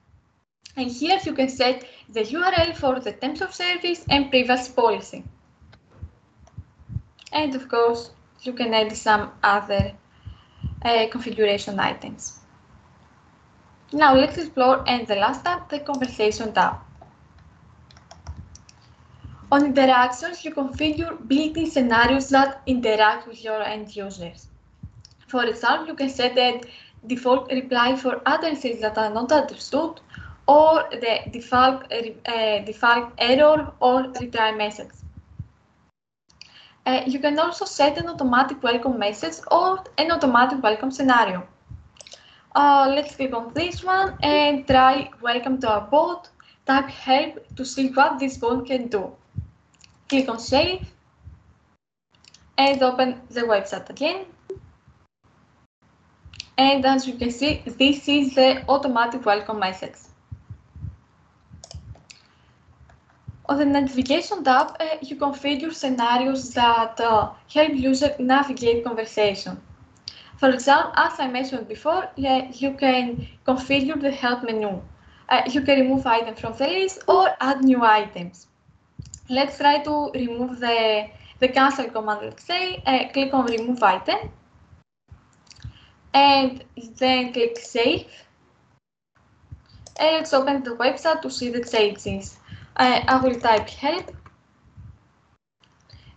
And 0.78 0.92
here 0.92 1.20
you 1.26 1.34
can 1.34 1.50
set 1.50 1.86
the 2.10 2.22
URL 2.22 2.76
for 2.76 3.00
the 3.00 3.12
terms 3.12 3.42
of 3.42 3.54
service 3.54 4.06
and 4.10 4.30
privacy 4.30 4.72
policy. 4.74 5.24
And 7.32 7.54
of 7.56 7.68
course, 7.68 8.12
you 8.42 8.54
can 8.54 8.74
add 8.74 8.96
some 8.96 9.32
other 9.44 9.94
uh, 10.84 11.08
configuration 11.12 11.80
items. 11.80 12.40
Now 13.92 14.16
let's 14.16 14.38
explore 14.38 14.84
and 14.88 15.08
the 15.08 15.16
last 15.16 15.44
tab, 15.44 15.70
the 15.70 15.80
conversation 15.80 16.54
tab. 16.54 16.78
On 19.50 19.66
interactions, 19.66 20.44
you 20.44 20.54
configure 20.54 21.26
built-in 21.28 21.72
scenarios 21.72 22.30
that 22.30 22.62
interact 22.66 23.28
with 23.28 23.44
your 23.44 23.62
end 23.62 23.96
users. 23.96 24.48
For 25.28 25.46
example, 25.46 25.88
you 25.88 25.96
can 25.96 26.10
set 26.10 26.38
a 26.38 26.62
default 27.06 27.50
reply 27.52 27.96
for 27.96 28.22
utterances 28.26 28.82
that 28.82 28.98
are 28.98 29.10
not 29.10 29.32
understood 29.32 30.02
or 30.48 30.88
the 30.92 31.20
default, 31.32 31.84
uh, 31.92 32.60
default 32.60 33.12
error 33.18 33.74
or 33.80 34.04
retry 34.14 34.58
message. 34.58 34.92
Uh, 36.86 37.04
you 37.06 37.20
can 37.20 37.38
also 37.38 37.66
set 37.66 37.98
an 37.98 38.08
automatic 38.08 38.64
welcome 38.64 38.98
message 38.98 39.36
or 39.52 39.84
an 39.98 40.10
automatic 40.10 40.64
welcome 40.64 40.90
scenario. 40.90 41.46
Uh, 42.56 42.92
let's 42.96 43.16
click 43.16 43.34
on 43.34 43.54
this 43.54 43.84
one 43.84 44.18
and 44.24 44.66
try 44.66 45.10
welcome 45.22 45.60
to 45.60 45.70
our 45.70 45.82
bot, 45.82 46.30
type 46.66 46.88
help 46.88 47.56
to 47.56 47.66
see 47.66 47.90
what 47.90 48.18
this 48.20 48.38
bot 48.38 48.66
can 48.66 48.88
do. 48.88 49.12
Click 50.08 50.30
on 50.30 50.40
save 50.40 50.88
and 52.58 52.82
open 52.82 53.22
the 53.30 53.42
website 53.42 53.90
again. 53.90 54.26
And 56.58 56.86
as 56.86 57.06
you 57.06 57.16
can 57.16 57.32
see, 57.32 57.64
this 57.66 58.08
is 58.08 58.34
the 58.34 58.64
automatic 58.70 59.26
welcome 59.26 59.60
message. 59.60 59.98
On 63.50 63.58
the 63.58 63.66
navigation 63.66 64.44
tab, 64.44 64.76
uh, 64.80 64.98
you 65.02 65.16
configure 65.16 65.74
scenarios 65.74 66.54
that 66.54 67.00
uh, 67.00 67.32
help 67.54 67.74
user 67.74 68.14
navigate 68.20 68.84
conversation. 68.84 69.62
For 70.38 70.50
example, 70.50 70.92
as 70.98 71.18
I 71.18 71.28
mentioned 71.30 71.68
before, 71.70 72.10
yeah, 72.18 72.52
you 72.52 72.74
can 72.74 73.26
configure 73.46 74.00
the 74.00 74.12
help 74.12 74.44
menu. 74.44 74.82
Uh, 75.30 75.42
you 75.50 75.62
can 75.62 75.80
remove 75.80 76.06
items 76.06 76.40
from 76.42 76.54
the 76.58 76.68
list 76.68 77.04
or 77.08 77.30
add 77.40 77.64
new 77.64 77.84
items. 77.84 78.48
Let's 79.30 79.58
try 79.58 79.82
to 79.82 80.12
remove 80.12 80.60
the, 80.60 81.08
the 81.40 81.48
cancel 81.48 81.86
command, 81.86 82.20
let's 82.24 82.44
say, 82.44 82.84
uh, 82.86 83.10
click 83.14 83.34
on 83.34 83.46
remove 83.46 83.82
item, 83.82 84.30
and 86.14 86.64
then 86.98 87.32
click 87.32 87.58
save. 87.58 88.08
And 90.00 90.18
let's 90.18 90.34
open 90.34 90.64
the 90.64 90.76
website 90.76 91.22
to 91.22 91.30
see 91.32 91.50
the 91.50 91.64
changes. 91.64 92.38
I, 92.78 93.04
I 93.08 93.20
will 93.22 93.36
type 93.36 93.70
help. 93.70 94.12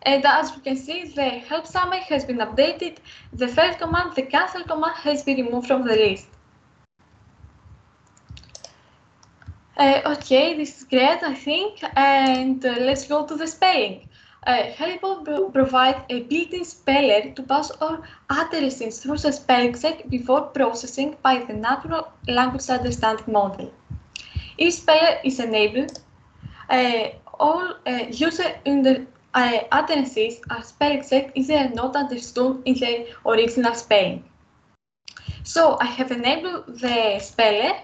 And 0.03 0.25
as 0.25 0.55
you 0.55 0.63
can 0.63 0.77
see, 0.77 1.05
the 1.05 1.25
help 1.25 1.67
summary 1.67 2.01
has 2.09 2.25
been 2.25 2.39
updated. 2.39 2.99
The 3.33 3.49
fail 3.49 3.75
command, 3.75 4.15
the 4.15 4.23
cancel 4.23 4.65
command 4.65 4.97
has 4.97 5.23
been 5.23 5.45
removed 5.45 5.67
from 5.67 5.87
the 5.87 5.95
list. 5.95 6.27
Uh, 9.77 10.01
okay, 10.07 10.57
this 10.57 10.79
is 10.79 10.85
great, 10.85 11.23
I 11.23 11.35
think. 11.35 11.83
And 11.97 12.65
uh, 12.65 12.77
let's 12.81 13.07
go 13.07 13.27
to 13.27 13.37
the 13.37 13.47
spelling. 13.47 14.09
Uh, 14.47 14.73
HealthBot 14.75 15.53
provides 15.53 15.99
a 16.09 16.23
built-in 16.23 16.65
speller 16.65 17.31
to 17.35 17.43
pass 17.43 17.71
all 17.83 17.99
utterances 18.31 19.01
through 19.01 19.19
the 19.19 19.33
spelling 19.33 19.79
check 19.79 20.09
before 20.09 20.43
processing 20.43 21.17
by 21.23 21.45
the 21.45 21.53
natural 21.53 22.11
language 22.27 22.69
understanding 22.71 23.33
model. 23.33 23.71
Each 24.57 24.75
speller 24.75 25.19
is 25.25 25.41
enabled 25.41 26.01
all 27.41 27.75
uh, 27.87 28.07
user 28.11 28.55
in 28.65 28.83
the 28.83 29.07
uh, 29.35 29.61
utterances 29.73 30.41
are 30.51 30.63
spelled 30.63 31.09
checked 31.09 31.33
if 31.35 31.47
they 31.47 31.57
are 31.57 31.71
not 31.71 31.97
understood 31.97 32.63
in 32.65 32.75
the 32.75 33.09
original 33.27 33.75
spelling. 33.75 34.25
So 35.43 35.79
I 35.81 35.87
have 35.87 36.11
enabled 36.13 36.81
the 36.81 37.19
speller, 37.19 37.75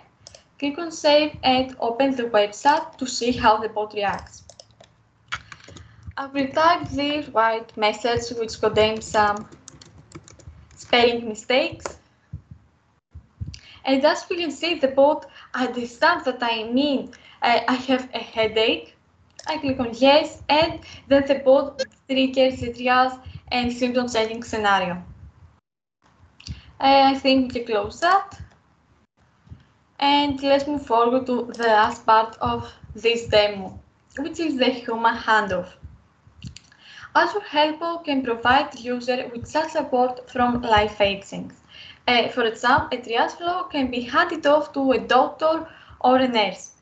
click 0.58 0.78
on 0.78 0.90
save 0.92 1.36
and 1.42 1.74
open 1.80 2.14
the 2.14 2.24
website 2.24 2.96
to 2.98 3.06
see 3.06 3.32
how 3.32 3.56
the 3.58 3.68
bot 3.68 3.94
reacts. 3.94 4.42
I 6.18 6.26
will 6.26 6.48
type 6.48 6.88
the 6.88 7.22
white 7.32 7.76
message 7.76 8.36
which 8.38 8.60
contains 8.60 9.04
some 9.04 9.48
spelling 10.74 11.28
mistakes. 11.28 11.98
And 13.84 14.04
as 14.04 14.26
we 14.28 14.36
can 14.36 14.50
see, 14.50 14.78
the 14.78 14.88
bot 14.88 15.26
understands 15.54 16.24
that 16.24 16.42
I 16.42 16.64
mean 16.64 17.12
I 17.46 17.74
have 17.74 18.08
a 18.12 18.18
headache. 18.18 18.96
I 19.46 19.58
click 19.58 19.78
on 19.78 19.94
yes, 19.94 20.42
and 20.48 20.80
then 21.06 21.24
the 21.26 21.36
bot 21.36 21.80
triggers 22.08 22.60
the 22.60 22.72
triage 22.72 23.20
and 23.52 23.72
symptom 23.72 24.08
checking 24.08 24.42
scenario. 24.42 25.02
I 26.80 27.14
think 27.14 27.54
we 27.54 27.60
can 27.60 27.66
close 27.66 28.00
that. 28.00 28.40
And 30.00 30.42
let's 30.42 30.66
move 30.66 30.84
forward 30.84 31.26
to 31.26 31.52
the 31.54 31.68
last 31.68 32.04
part 32.04 32.36
of 32.40 32.70
this 32.94 33.28
demo, 33.28 33.78
which 34.18 34.40
is 34.40 34.56
the 34.58 34.66
human 34.66 35.14
handoff. 35.14 35.68
Azure 37.14 37.40
HealthBot 37.40 38.04
can 38.04 38.22
provide 38.22 38.72
the 38.72 38.80
user 38.80 39.30
with 39.32 39.46
such 39.46 39.70
support 39.70 40.28
from 40.28 40.60
live 40.62 41.00
agents. 41.00 41.54
Uh, 42.08 42.28
for 42.28 42.44
example, 42.44 42.98
a 42.98 43.00
triage 43.00 43.38
flow 43.38 43.62
can 43.64 43.90
be 43.90 44.00
handed 44.00 44.46
off 44.46 44.72
to 44.72 44.92
a 44.92 44.98
doctor 44.98 45.66
or 46.00 46.16
a 46.16 46.28
nurse. 46.28 46.75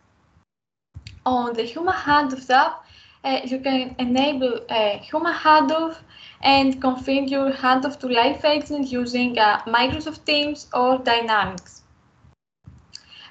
On 1.26 1.54
the 1.54 1.62
Human 1.62 1.94
Handoff 1.94 2.50
app, 2.50 2.84
uh, 3.24 3.40
you 3.44 3.58
can 3.58 3.96
enable 3.98 4.60
a 4.68 4.98
human 4.98 5.32
handoff 5.32 5.96
and 6.42 6.82
configure 6.82 7.54
handoff 7.56 7.98
to 8.00 8.08
live 8.08 8.44
agents 8.44 8.92
using 8.92 9.38
uh, 9.38 9.62
Microsoft 9.66 10.26
Teams 10.26 10.66
or 10.74 10.98
Dynamics. 10.98 11.82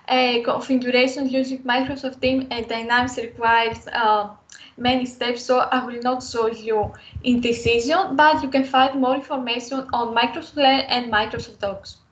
Uh, 0.07 0.41
configuration 0.43 1.29
using 1.29 1.59
Microsoft 1.59 2.19
Teams 2.19 2.45
and 2.49 2.67
Dynamics 2.67 3.17
requires 3.17 3.87
uh, 3.87 4.29
many 4.77 5.05
steps, 5.05 5.43
so 5.43 5.59
I 5.59 5.85
will 5.85 6.01
not 6.01 6.23
show 6.23 6.47
you 6.47 6.91
in 7.23 7.41
this 7.41 7.63
session, 7.63 8.15
but 8.15 8.41
you 8.41 8.49
can 8.49 8.63
find 8.63 8.99
more 8.99 9.15
information 9.15 9.87
on 9.93 10.15
Microsoft 10.15 10.55
Learn 10.55 10.81
and 10.89 11.11
Microsoft 11.11 11.59
Docs. 11.59 12.02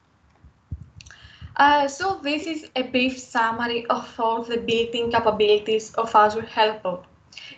Uh, 1.56 1.88
so 1.88 2.20
this 2.24 2.48
is 2.48 2.70
a 2.76 2.84
brief 2.84 3.20
summary 3.20 3.86
of 3.88 4.20
all 4.20 4.44
the 4.44 4.58
built-in 4.58 5.12
capabilities 5.12 5.94
of 5.96 6.14
Azure 6.16 6.42
HealthBot. 6.42 7.04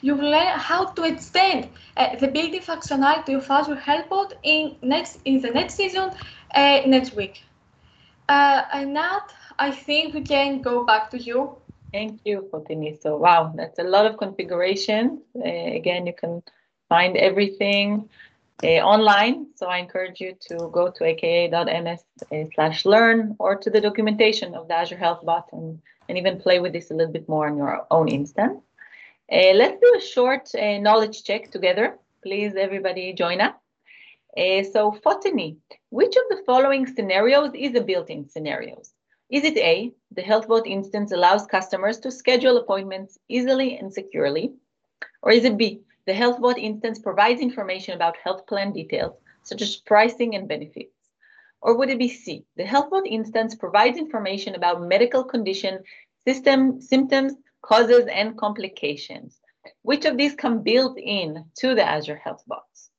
You 0.02 0.16
will 0.16 0.30
learn 0.30 0.60
how 0.60 0.86
to 0.86 1.04
extend 1.04 1.70
uh, 1.98 2.16
the 2.16 2.28
built-in 2.28 2.62
functionality 2.62 3.36
of 3.38 3.50
Azure 3.50 3.76
HealthBot 3.76 4.34
in 4.44 4.76
next 4.82 5.20
in 5.26 5.42
the 5.42 5.52
next 5.52 5.76
season 5.76 6.12
uh, 6.56 6.82
next 6.86 7.16
week. 7.16 7.44
Uh, 8.28 8.64
and 8.74 8.94
now 8.94 9.22
I 9.60 9.72
think 9.72 10.14
we 10.14 10.22
can 10.22 10.62
go 10.62 10.86
back 10.86 11.10
to 11.12 11.18
you 11.18 11.58
Thank 11.94 12.22
you, 12.26 12.50
Foteini. 12.52 13.00
So, 13.00 13.18
wow, 13.18 13.54
that's 13.56 13.78
a 13.78 13.84
lot 13.84 14.08
of 14.08 14.18
configuration. 14.18 15.22
Uh, 15.36 15.76
again, 15.80 16.08
you 16.08 16.14
can 16.14 16.42
find 16.90 17.16
everything 17.16 18.10
online. 18.64 19.48
So 19.56 19.68
I 19.68 19.78
encourage 19.78 20.20
you 20.22 20.36
to 20.50 20.70
go 20.72 20.90
to 20.90 21.04
aka.ms 21.06 22.04
uh, 22.32 22.44
slash 22.56 22.86
learn 22.86 23.36
or 23.40 23.56
to 23.56 23.70
the 23.70 23.82
documentation 23.82 24.56
of 24.56 24.68
the 24.68 24.76
Azure 24.76 24.98
Health 24.98 25.26
Bot 25.26 25.50
and, 25.52 25.80
and 26.08 26.18
even 26.18 26.40
play 26.40 26.60
with 26.60 26.74
this 26.74 26.92
a 26.92 26.94
little 26.94 27.14
bit 27.14 27.28
more 27.28 27.48
on 27.48 27.58
your 27.58 27.86
own 27.92 28.08
instance. 28.08 28.62
Uh, 29.32 29.54
let's 29.54 29.80
do 29.80 29.96
a 29.98 30.02
short 30.02 30.50
uh, 30.56 30.78
knowledge 30.80 31.24
check 31.24 31.52
together. 31.52 31.98
Please, 32.22 32.54
everybody 32.56 33.14
join 33.14 33.42
us. 33.42 33.56
Uh, 34.38 34.64
so 34.64 34.92
Foteini, 35.06 35.58
which 35.90 36.16
of 36.16 36.24
the 36.30 36.44
following 36.46 36.88
scenarios 36.88 37.52
is 37.54 37.76
a 37.76 37.82
built-in 37.82 38.28
scenarios? 38.28 38.94
Is 39.30 39.44
it 39.44 39.58
A, 39.58 39.92
the 40.12 40.22
HealthBot 40.22 40.68
instance 40.68 41.12
allows 41.12 41.46
customers 41.46 42.00
to 42.00 42.12
schedule 42.12 42.58
appointments 42.58 43.18
easily 43.30 43.78
and 43.78 43.94
securely? 43.94 44.54
Or 45.22 45.32
is 45.32 45.46
it 45.46 45.58
B, 45.58 45.82
the 46.06 46.14
Health 46.14 46.40
HealthBot 46.40 46.58
instance 46.58 47.00
provides 47.00 47.42
information 47.42 47.96
about 47.96 48.18
health 48.18 48.46
plan 48.46 48.74
details, 48.74 49.16
such 49.44 49.62
as 49.62 49.78
pricing 49.78 50.36
and 50.36 50.48
benefits? 50.48 50.96
Or 51.62 51.78
would 51.78 51.90
it 51.90 52.00
be 52.00 52.10
C, 52.10 52.46
the 52.58 52.66
Health 52.66 52.92
HealthBot 52.92 53.08
instance 53.08 53.56
provides 53.56 53.98
information 53.98 54.56
about 54.56 54.82
medical 54.82 55.24
condition, 55.24 55.84
system, 56.26 56.82
symptoms, 56.82 57.34
causes, 57.62 58.06
and 58.12 58.38
complications? 58.38 59.40
Which 59.82 60.04
of 60.06 60.18
these 60.18 60.36
come 60.36 60.62
built 60.62 60.98
in 60.98 61.46
to 61.60 61.74
the 61.74 61.84
Azure 61.84 62.18
Health 62.18 62.44
HealthBots? 62.50 62.90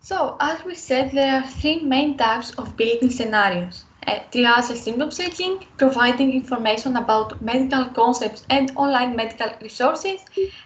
So, 0.00 0.36
as 0.40 0.64
we 0.64 0.74
said, 0.74 1.12
there 1.12 1.36
are 1.36 1.46
three 1.46 1.80
main 1.80 2.18
types 2.18 2.50
of 2.58 2.76
built-in 2.76 3.10
scenarios. 3.10 3.84
Triage 4.32 4.76
symptom 4.76 5.10
checking, 5.10 5.66
providing 5.76 6.32
information 6.32 6.96
about 6.96 7.42
medical 7.42 7.84
concepts 7.86 8.46
and 8.48 8.72
online 8.76 9.14
medical 9.14 9.50
resources, 9.60 10.20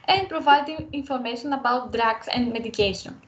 and 0.06 0.28
providing 0.28 0.88
information 0.92 1.52
about 1.52 1.92
drugs 1.92 2.28
and 2.28 2.52
medication. 2.52 3.20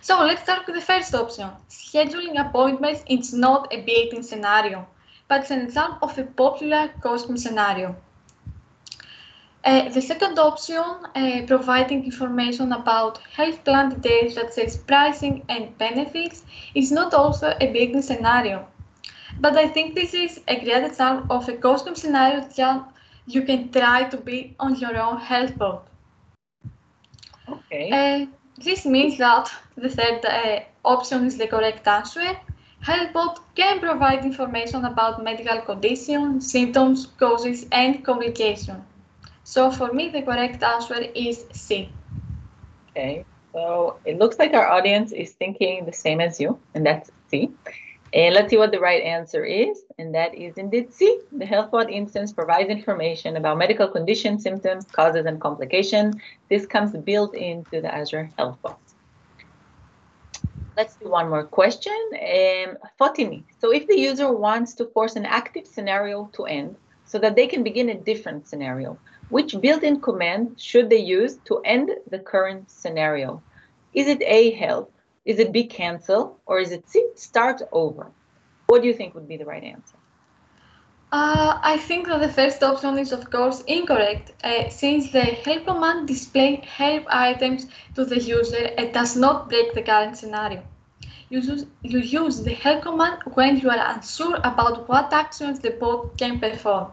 So 0.00 0.18
let's 0.24 0.42
start 0.42 0.66
with 0.66 0.74
the 0.74 0.82
first 0.82 1.14
option. 1.14 1.50
Scheduling 1.70 2.40
appointments 2.44 3.04
is 3.08 3.32
not 3.32 3.72
a 3.72 3.82
built-in 3.82 4.24
scenario, 4.24 4.88
but 5.28 5.42
it's 5.42 5.52
an 5.52 5.60
example 5.60 6.08
of 6.08 6.18
a 6.18 6.24
popular 6.24 6.88
custom 7.00 7.36
scenario. 7.36 7.94
Uh, 9.64 9.88
the 9.90 10.02
second 10.02 10.40
option, 10.40 10.82
uh, 11.14 11.42
providing 11.46 12.04
information 12.04 12.72
about 12.72 13.18
health 13.36 13.62
plan 13.62 13.90
details 13.90 14.34
such 14.34 14.58
as 14.58 14.76
pricing 14.76 15.44
and 15.48 15.78
benefits, 15.78 16.42
is 16.74 16.90
not 16.90 17.14
also 17.14 17.56
a 17.60 17.72
built-in 17.72 18.02
scenario. 18.02 18.66
But 19.40 19.56
I 19.56 19.68
think 19.68 19.94
this 19.94 20.14
is 20.14 20.40
a 20.48 20.60
great 20.60 20.84
example 20.84 21.36
of 21.36 21.48
a 21.48 21.56
custom 21.56 21.94
scenario 21.94 22.40
that 22.56 22.92
you 23.26 23.42
can 23.42 23.70
try 23.70 24.04
to 24.08 24.16
build 24.16 24.46
on 24.58 24.76
your 24.76 24.96
own 24.96 25.18
health 25.18 25.56
bot. 25.58 25.88
Okay. 27.48 27.90
Uh, 27.90 28.26
this 28.58 28.84
means 28.84 29.18
that 29.18 29.50
the 29.76 29.88
third 29.88 30.24
uh, 30.24 30.60
option 30.84 31.26
is 31.26 31.36
the 31.38 31.46
correct 31.46 31.86
answer. 31.86 32.36
HealthBot 32.84 33.38
can 33.54 33.78
provide 33.78 34.24
information 34.24 34.84
about 34.84 35.22
medical 35.22 35.60
conditions, 35.60 36.50
symptoms, 36.50 37.06
causes, 37.18 37.66
and 37.70 38.04
complications. 38.04 38.82
So 39.44 39.70
for 39.70 39.92
me, 39.92 40.08
the 40.08 40.22
correct 40.22 40.62
answer 40.62 41.00
is 41.14 41.44
C. 41.52 41.90
Okay, 42.90 43.24
so 43.52 43.98
it 44.04 44.18
looks 44.18 44.38
like 44.38 44.52
our 44.54 44.68
audience 44.68 45.12
is 45.12 45.32
thinking 45.32 45.84
the 45.84 45.92
same 45.92 46.20
as 46.20 46.40
you, 46.40 46.58
and 46.74 46.84
that's 46.84 47.10
C. 47.28 47.50
And 48.14 48.34
let's 48.34 48.50
see 48.50 48.58
what 48.58 48.72
the 48.72 48.80
right 48.80 49.02
answer 49.02 49.42
is, 49.44 49.84
and 49.98 50.14
that 50.14 50.34
is 50.34 50.58
indeed 50.58 50.92
C. 50.92 51.20
The 51.32 51.46
HealthBot 51.46 51.90
instance 51.90 52.30
provides 52.30 52.68
information 52.68 53.36
about 53.36 53.56
medical 53.56 53.88
conditions, 53.88 54.42
symptoms, 54.42 54.84
causes, 54.84 55.24
and 55.24 55.40
complications. 55.40 56.16
This 56.50 56.66
comes 56.66 56.92
built 56.92 57.34
into 57.34 57.80
the 57.80 57.94
Azure 57.94 58.30
HealthBot. 58.38 58.76
Let's 60.76 60.96
do 60.96 61.08
one 61.08 61.30
more 61.30 61.44
question. 61.44 61.96
Um, 62.12 62.76
Foteini, 63.00 63.44
so 63.58 63.72
if 63.72 63.86
the 63.86 63.98
user 63.98 64.30
wants 64.30 64.74
to 64.74 64.84
force 64.86 65.16
an 65.16 65.24
active 65.24 65.66
scenario 65.66 66.28
to 66.34 66.44
end 66.44 66.76
so 67.06 67.18
that 67.18 67.34
they 67.34 67.46
can 67.46 67.62
begin 67.62 67.88
a 67.88 67.94
different 67.94 68.46
scenario, 68.46 68.98
which 69.30 69.58
built-in 69.58 70.00
command 70.00 70.60
should 70.60 70.90
they 70.90 70.98
use 70.98 71.38
to 71.46 71.60
end 71.64 71.90
the 72.10 72.18
current 72.18 72.70
scenario? 72.70 73.42
Is 73.94 74.06
it 74.06 74.20
A, 74.22 74.50
help? 74.50 74.91
Is 75.24 75.38
it 75.38 75.52
B, 75.52 75.64
cancel? 75.64 76.38
Or 76.46 76.58
is 76.58 76.72
it 76.72 76.84
start 77.16 77.62
over? 77.70 78.10
What 78.66 78.82
do 78.82 78.88
you 78.88 78.94
think 78.94 79.14
would 79.14 79.28
be 79.28 79.36
the 79.36 79.44
right 79.44 79.62
answer? 79.62 79.96
Uh, 81.12 81.58
I 81.62 81.76
think 81.76 82.08
that 82.08 82.20
the 82.20 82.28
first 82.28 82.62
option 82.62 82.98
is 82.98 83.12
of 83.12 83.30
course 83.30 83.60
incorrect, 83.66 84.32
uh, 84.42 84.70
since 84.70 85.12
the 85.12 85.20
help 85.20 85.66
command 85.66 86.08
displays 86.08 86.64
help 86.64 87.04
items 87.08 87.66
to 87.94 88.06
the 88.06 88.18
user 88.18 88.70
and 88.78 88.94
does 88.94 89.14
not 89.14 89.50
break 89.50 89.74
the 89.74 89.82
current 89.82 90.16
scenario. 90.16 90.62
You 91.28 91.40
use, 91.40 91.66
you 91.82 91.98
use 91.98 92.42
the 92.42 92.54
help 92.54 92.82
command 92.82 93.22
when 93.34 93.58
you 93.58 93.68
are 93.68 93.94
unsure 93.94 94.36
about 94.36 94.88
what 94.88 95.12
actions 95.12 95.60
the 95.60 95.72
bot 95.72 96.16
can 96.16 96.40
perform. 96.40 96.92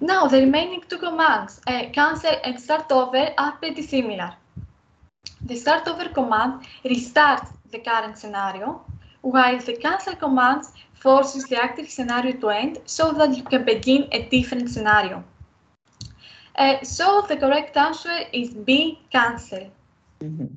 Now, 0.00 0.26
the 0.26 0.40
remaining 0.40 0.82
two 0.88 0.98
commands, 0.98 1.60
uh, 1.66 1.90
cancel 1.92 2.36
and 2.42 2.58
start 2.58 2.90
over, 2.90 3.34
are 3.36 3.52
pretty 3.52 3.82
similar. 3.82 4.32
The 5.42 5.56
start 5.56 5.86
over 5.88 6.08
command 6.08 6.66
restarts 6.84 7.48
the 7.70 7.78
current 7.78 8.18
scenario, 8.18 8.84
while 9.20 9.58
the 9.58 9.76
cancel 9.76 10.16
command 10.16 10.64
forces 10.94 11.44
the 11.44 11.62
active 11.62 11.88
scenario 11.88 12.32
to 12.40 12.48
end 12.50 12.78
so 12.84 13.12
that 13.12 13.36
you 13.36 13.44
can 13.44 13.64
begin 13.64 14.08
a 14.12 14.28
different 14.28 14.70
scenario. 14.70 15.24
Uh, 16.56 16.82
so 16.82 17.24
the 17.28 17.36
correct 17.36 17.76
answer 17.76 18.24
is 18.32 18.52
B, 18.52 18.98
cancel. 19.10 19.70
Mm 20.20 20.36
-hmm. 20.36 20.48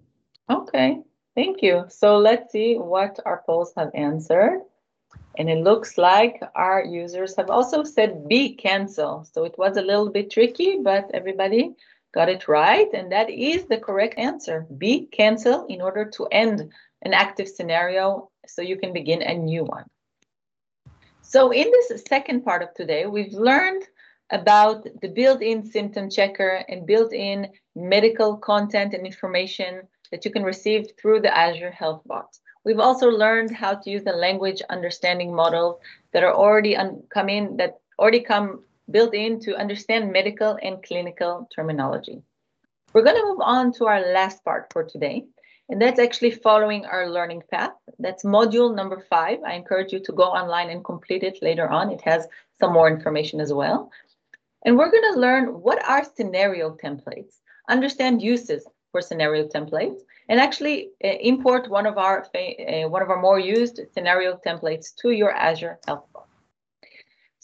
Okay, 0.47 1.01
thank 1.35 1.61
you. 1.61 1.85
So 1.89 2.17
let's 2.17 2.51
see 2.51 2.77
what 2.77 3.19
our 3.25 3.43
polls 3.45 3.73
have 3.75 3.91
answered. 3.93 4.61
And 5.37 5.49
it 5.49 5.63
looks 5.63 5.97
like 5.97 6.39
our 6.55 6.83
users 6.83 7.35
have 7.35 7.49
also 7.49 7.83
said 7.83 8.27
B, 8.27 8.55
cancel. 8.55 9.23
So 9.33 9.45
it 9.45 9.55
was 9.57 9.77
a 9.77 9.81
little 9.81 10.09
bit 10.11 10.29
tricky, 10.29 10.79
but 10.83 11.05
everybody 11.13 11.75
got 12.13 12.29
it 12.29 12.47
right. 12.47 12.87
And 12.93 13.11
that 13.11 13.29
is 13.29 13.65
the 13.65 13.77
correct 13.77 14.17
answer. 14.17 14.65
B, 14.77 15.07
cancel 15.11 15.65
in 15.67 15.81
order 15.81 16.05
to 16.11 16.27
end 16.31 16.71
an 17.03 17.13
active 17.13 17.47
scenario 17.47 18.29
so 18.47 18.61
you 18.61 18.77
can 18.77 18.93
begin 18.93 19.21
a 19.21 19.33
new 19.33 19.63
one. 19.63 19.85
So 21.21 21.51
in 21.51 21.71
this 21.71 22.03
second 22.07 22.43
part 22.43 22.61
of 22.61 22.73
today, 22.73 23.05
we've 23.05 23.33
learned 23.33 23.83
about 24.31 24.85
the 25.01 25.07
built-in 25.07 25.65
symptom 25.65 26.09
checker 26.09 26.63
and 26.67 26.85
built-in 26.85 27.47
medical 27.75 28.37
content 28.37 28.93
and 28.93 29.05
information 29.05 29.81
that 30.11 30.25
you 30.25 30.31
can 30.31 30.43
receive 30.43 30.87
through 30.99 31.21
the 31.21 31.37
Azure 31.37 31.71
Health 31.71 32.01
Bot. 32.05 32.37
We've 32.63 32.79
also 32.79 33.09
learned 33.09 33.51
how 33.51 33.75
to 33.75 33.89
use 33.89 34.03
the 34.03 34.11
language 34.11 34.61
understanding 34.69 35.33
models 35.33 35.79
that 36.13 36.23
are 36.23 36.33
already 36.33 36.77
come 37.09 37.29
in, 37.29 37.57
that 37.57 37.79
already 37.97 38.19
come 38.19 38.63
built 38.91 39.13
in 39.13 39.39
to 39.41 39.55
understand 39.55 40.11
medical 40.11 40.57
and 40.61 40.83
clinical 40.83 41.47
terminology. 41.55 42.21
We're 42.93 43.03
going 43.03 43.15
to 43.15 43.25
move 43.25 43.41
on 43.41 43.71
to 43.73 43.85
our 43.85 44.01
last 44.13 44.43
part 44.43 44.67
for 44.73 44.83
today, 44.83 45.25
and 45.69 45.81
that's 45.81 45.99
actually 45.99 46.31
following 46.31 46.85
our 46.85 47.09
learning 47.09 47.43
path. 47.49 47.71
That's 47.99 48.25
module 48.25 48.75
number 48.75 49.05
five. 49.09 49.39
I 49.45 49.53
encourage 49.53 49.93
you 49.93 49.99
to 49.99 50.11
go 50.11 50.25
online 50.25 50.69
and 50.69 50.83
complete 50.83 51.23
it 51.23 51.41
later 51.41 51.69
on. 51.69 51.91
It 51.91 52.01
has 52.01 52.27
some 52.59 52.73
more 52.73 52.89
information 52.89 53.39
as 53.39 53.53
well. 53.53 53.89
And 54.65 54.77
we're 54.77 54.91
going 54.91 55.13
to 55.13 55.19
learn 55.19 55.45
what 55.61 55.83
are 55.87 56.03
scenario 56.03 56.75
templates, 56.75 57.39
understand 57.69 58.21
uses 58.21 58.67
for 58.91 59.01
scenario 59.01 59.47
templates, 59.47 60.01
and 60.27 60.39
actually 60.39 60.89
uh, 61.03 61.07
import 61.07 61.69
one 61.69 61.85
of 61.85 61.97
our 61.97 62.27
uh, 62.35 62.89
one 62.89 63.01
of 63.01 63.09
our 63.09 63.21
more 63.21 63.39
used 63.39 63.79
scenario 63.93 64.39
templates 64.45 64.93
to 65.01 65.11
your 65.11 65.31
Azure 65.31 65.79
Health. 65.87 66.10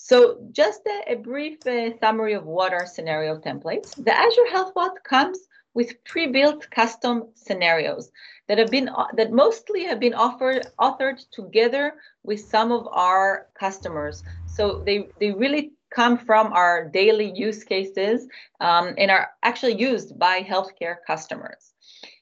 So 0.09 0.37
just 0.53 0.79
a, 0.87 1.11
a 1.11 1.15
brief 1.15 1.67
uh, 1.67 1.89
summary 1.99 2.31
of 2.31 2.45
what 2.45 2.71
are 2.71 2.85
scenario 2.85 3.37
templates. 3.39 3.93
The 4.01 4.17
Azure 4.17 4.49
Health 4.49 4.73
Bot 4.73 5.03
comes 5.03 5.37
with 5.73 6.01
pre-built 6.05 6.69
custom 6.71 7.25
scenarios 7.35 8.09
that 8.47 8.57
have 8.57 8.71
been 8.71 8.89
that 9.17 9.33
mostly 9.33 9.83
have 9.83 9.99
been 9.99 10.13
offered 10.13 10.65
authored 10.79 11.19
together 11.31 11.95
with 12.23 12.39
some 12.39 12.71
of 12.71 12.87
our 12.87 13.47
customers. 13.59 14.23
So 14.45 14.81
they 14.85 15.09
they 15.19 15.31
really 15.33 15.73
come 15.93 16.17
from 16.17 16.53
our 16.53 16.87
daily 16.87 17.29
use 17.35 17.65
cases 17.65 18.27
um, 18.61 18.95
and 18.97 19.11
are 19.11 19.27
actually 19.43 19.75
used 19.75 20.17
by 20.17 20.41
healthcare 20.41 20.95
customers. 21.05 21.73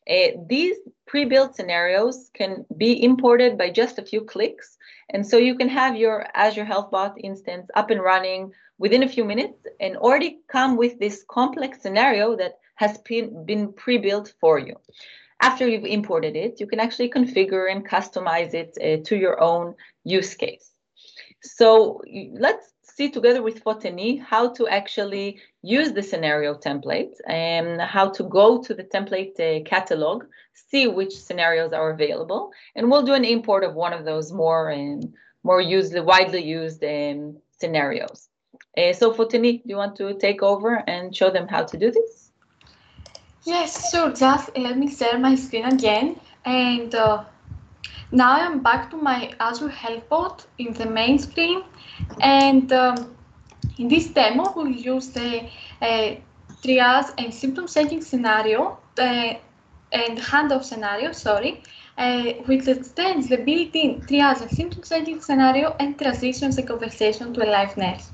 Uh, 0.10 0.30
these 0.50 0.78
pre-built 1.06 1.56
scenarios 1.56 2.32
can 2.34 2.66
be 2.78 3.04
imported 3.04 3.60
by 3.60 3.70
just 3.70 4.00
a 4.00 4.06
few 4.06 4.22
clicks. 4.22 4.75
And 5.10 5.26
so 5.26 5.38
you 5.38 5.56
can 5.56 5.70
have 5.70 5.96
your 5.96 6.26
Azure 6.34 6.66
Health 6.66 6.92
Bot 6.92 7.16
instance 7.24 7.70
up 7.76 7.90
and 7.90 8.02
running 8.02 8.52
within 8.78 9.04
a 9.04 9.10
few 9.10 9.24
minutes 9.24 9.60
and 9.80 9.98
already 9.98 10.40
come 10.48 10.78
with 10.78 11.00
this 11.00 11.24
complex 11.30 11.82
scenario 11.82 12.36
that 12.36 12.58
has 12.76 12.98
been, 12.98 13.74
pre-built 13.74 14.34
for 14.40 14.60
you. 14.60 14.76
After 15.42 15.68
you've 15.68 15.86
imported 15.86 16.36
it, 16.36 16.60
you 16.60 16.68
can 16.68 16.80
actually 16.80 17.10
configure 17.10 17.72
and 17.72 17.88
customize 17.88 18.54
it 18.54 18.78
uh, 18.82 19.04
to 19.06 19.16
your 19.16 19.42
own 19.42 19.76
use 20.04 20.34
case. 20.34 20.72
So 21.42 22.02
let's 22.34 22.75
see 22.96 23.10
together 23.10 23.42
with 23.44 23.64
Foteini 23.64 24.22
how 24.22 24.50
to 24.54 24.68
actually 24.68 25.40
use 25.62 25.92
the 25.92 26.02
scenario 26.02 26.54
template 26.56 27.16
and 27.28 27.82
how 27.82 28.10
to 28.10 28.24
go 28.24 28.62
to 28.64 28.74
the 28.74 28.84
template 28.84 29.38
uh, 29.40 29.64
catalog, 29.66 30.24
see 30.54 30.88
which 30.88 31.14
scenarios 31.14 31.74
are 31.74 31.92
available, 31.92 32.52
and 32.76 32.90
we'll 32.90 33.04
do 33.04 33.14
an 33.14 33.26
import 33.26 33.64
of 33.66 33.76
one 33.76 33.92
of 33.92 34.06
those 34.06 34.32
more 34.32 34.70
and 34.70 35.04
um, 35.04 35.14
more 35.44 35.62
used, 35.62 35.98
widely 36.00 36.44
used 36.44 36.84
um, 36.84 37.38
scenarios. 37.60 38.30
Uh, 38.78 38.94
so 38.94 39.14
Foteini, 39.14 39.62
do 39.62 39.70
you 39.70 39.78
want 39.78 39.96
to 39.98 40.14
take 40.16 40.42
over 40.42 40.84
and 40.88 41.16
show 41.16 41.30
them 41.30 41.48
how 41.48 41.64
to 41.64 41.78
do 41.78 41.92
this? 41.92 42.32
Yes, 43.44 43.92
sure. 43.92 44.12
Just 44.12 44.58
let 44.58 44.78
me 44.78 44.90
share 44.90 45.20
my 45.20 45.36
screen 45.36 45.66
again. 45.66 46.20
And 46.46 46.96
uh, 46.96 47.26
now 48.12 48.32
I'm 48.32 48.64
back 48.64 48.90
to 48.90 48.98
my 48.98 49.34
Azure 49.40 49.70
Health 49.70 50.10
Bot 50.10 50.46
in 50.58 50.74
the 50.74 50.88
main 50.88 51.20
screen. 51.20 51.64
And 52.22 52.72
um, 52.72 53.16
in 53.78 53.88
this 53.88 54.08
demo, 54.08 54.54
we'll 54.56 54.68
use 54.68 55.10
the 55.10 55.48
uh, 55.82 56.16
triage 56.64 57.14
and 57.18 57.34
symptom 57.34 57.68
setting 57.68 58.02
scenario 58.02 58.78
uh, 58.98 59.34
and 59.92 60.18
handoff 60.18 60.64
scenario, 60.64 61.12
sorry, 61.12 61.62
uh, 61.98 62.34
which 62.46 62.68
extends 62.68 63.30
the 63.30 63.38
built-in 63.38 64.02
triage 64.02 64.42
and 64.42 64.52
symptom 64.52 64.84
setting 64.84 65.22
scenario 65.22 65.76
and 65.80 65.98
transitions 65.98 66.56
the 66.56 66.64
conversation 66.64 67.34
to 67.34 67.46
a 67.46 67.50
live 67.50 67.78
nurse. 67.78 68.12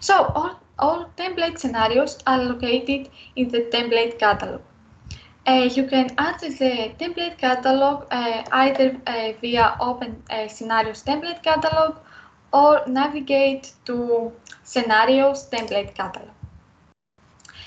So 0.00 0.24
all, 0.34 0.60
all 0.78 1.10
template 1.16 1.58
scenarios 1.58 2.18
are 2.26 2.42
located 2.42 3.10
in 3.36 3.48
the 3.48 3.62
template 3.72 4.18
catalog. 4.18 4.60
Uh, 5.46 5.68
you 5.70 5.86
can 5.86 6.10
access 6.16 6.58
the 6.58 6.92
template 6.98 7.36
catalog 7.36 8.06
uh, 8.10 8.42
either 8.52 8.98
uh, 9.06 9.32
via 9.42 9.76
Open 9.78 10.22
uh, 10.30 10.48
Scenarios 10.48 11.02
template 11.02 11.42
catalog 11.42 11.98
or 12.54 12.82
navigate 12.86 13.72
to 13.84 14.32
Scenarios 14.62 15.48
template 15.50 15.94
catalog. 15.94 16.30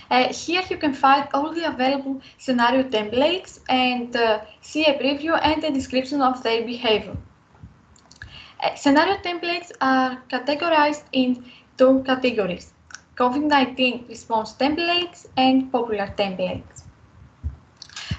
Uh, 0.09 0.33
here 0.33 0.63
you 0.69 0.77
can 0.77 0.93
find 0.93 1.27
all 1.33 1.53
the 1.53 1.65
available 1.67 2.21
scenario 2.38 2.83
templates 2.83 3.59
and 3.67 4.15
uh, 4.15 4.39
see 4.61 4.85
a 4.85 4.97
preview 4.97 5.38
and 5.43 5.61
a 5.65 5.71
description 5.71 6.21
of 6.21 6.41
their 6.43 6.65
behavior. 6.65 7.17
Uh, 8.63 8.73
scenario 8.75 9.17
templates 9.17 9.71
are 9.81 10.23
categorized 10.31 11.03
in 11.11 11.43
two 11.77 12.01
categories, 12.05 12.73
COVID-19 13.17 14.07
response 14.07 14.53
templates 14.53 15.25
and 15.35 15.69
popular 15.71 16.07
templates. 16.17 16.83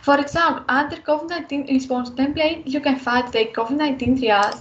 For 0.03 0.21
example, 0.21 0.65
under 0.69 0.97
COVID-19 0.97 1.69
response 1.71 2.11
template, 2.11 2.63
you 2.67 2.81
can 2.81 2.99
find 2.99 3.33
the 3.33 3.47
COVID-19 3.47 4.21
triage, 4.21 4.61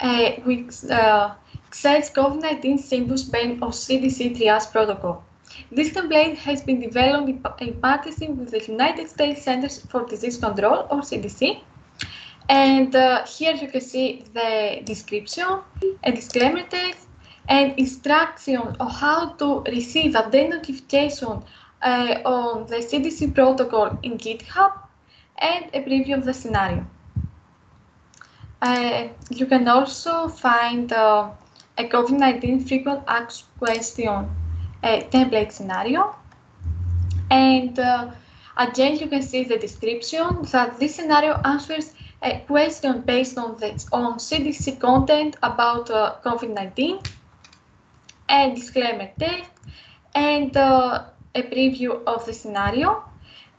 uh, 0.00 0.32
which 0.44 0.84
uh, 0.90 1.34
says 1.70 2.10
COVID-19 2.10 2.80
symptoms 2.80 3.24
based 3.24 3.62
on 3.62 3.70
CDC 3.70 4.36
triage 4.36 4.70
protocol. 4.72 5.24
This 5.70 5.90
template 5.90 6.36
has 6.36 6.62
been 6.62 6.80
developed 6.80 7.28
in 7.60 7.80
partnership 7.80 8.30
with 8.30 8.50
the 8.50 8.64
United 8.64 9.08
States 9.08 9.42
Centers 9.42 9.80
for 9.86 10.04
Disease 10.06 10.38
Control, 10.38 10.86
or 10.90 11.00
CDC. 11.00 11.60
And 12.48 12.94
uh, 12.96 13.26
here 13.26 13.54
you 13.54 13.68
can 13.68 13.80
see 13.80 14.24
the 14.32 14.82
description, 14.84 15.60
a 16.02 16.12
disclaimer 16.12 16.62
text, 16.62 17.08
and 17.48 17.78
instructions 17.78 18.76
on 18.78 18.90
how 18.90 19.30
to 19.34 19.62
receive 19.62 20.14
update 20.14 20.50
notification 20.50 21.42
uh, 21.82 22.20
on 22.24 22.66
the 22.66 22.76
CDC 22.76 23.34
protocol 23.34 23.98
in 24.02 24.18
GitHub 24.18 24.72
and 25.38 25.64
a 25.74 25.82
preview 25.82 26.16
of 26.16 26.24
the 26.24 26.34
scenario. 26.34 26.86
Uh, 28.62 29.08
you 29.30 29.46
can 29.46 29.66
also 29.68 30.28
find 30.28 30.92
uh, 30.92 31.30
a 31.78 31.84
COVID-19 31.84 32.68
frequent 32.68 33.02
asked 33.06 33.44
question 33.58 34.28
uh, 34.82 35.00
template 35.10 35.52
scenario. 35.52 36.14
And 37.30 37.78
uh, 37.78 38.10
again, 38.56 38.96
you 38.96 39.06
can 39.06 39.22
see 39.22 39.44
the 39.44 39.58
description 39.58 40.42
that 40.52 40.78
this 40.78 40.96
scenario 40.96 41.40
answers 41.44 41.94
a 42.22 42.40
question 42.46 43.00
based 43.00 43.38
on 43.38 43.56
the 43.56 43.70
on 43.92 44.18
CDC 44.18 44.78
content 44.78 45.36
about 45.42 45.90
uh, 45.90 46.16
COVID-19, 46.24 47.06
a 48.28 48.54
disclaimer 48.54 49.10
text, 49.18 49.50
and 50.14 50.54
uh, 50.56 51.04
a 51.34 51.42
preview 51.42 52.02
of 52.04 52.26
the 52.26 52.32
scenario. 52.32 53.09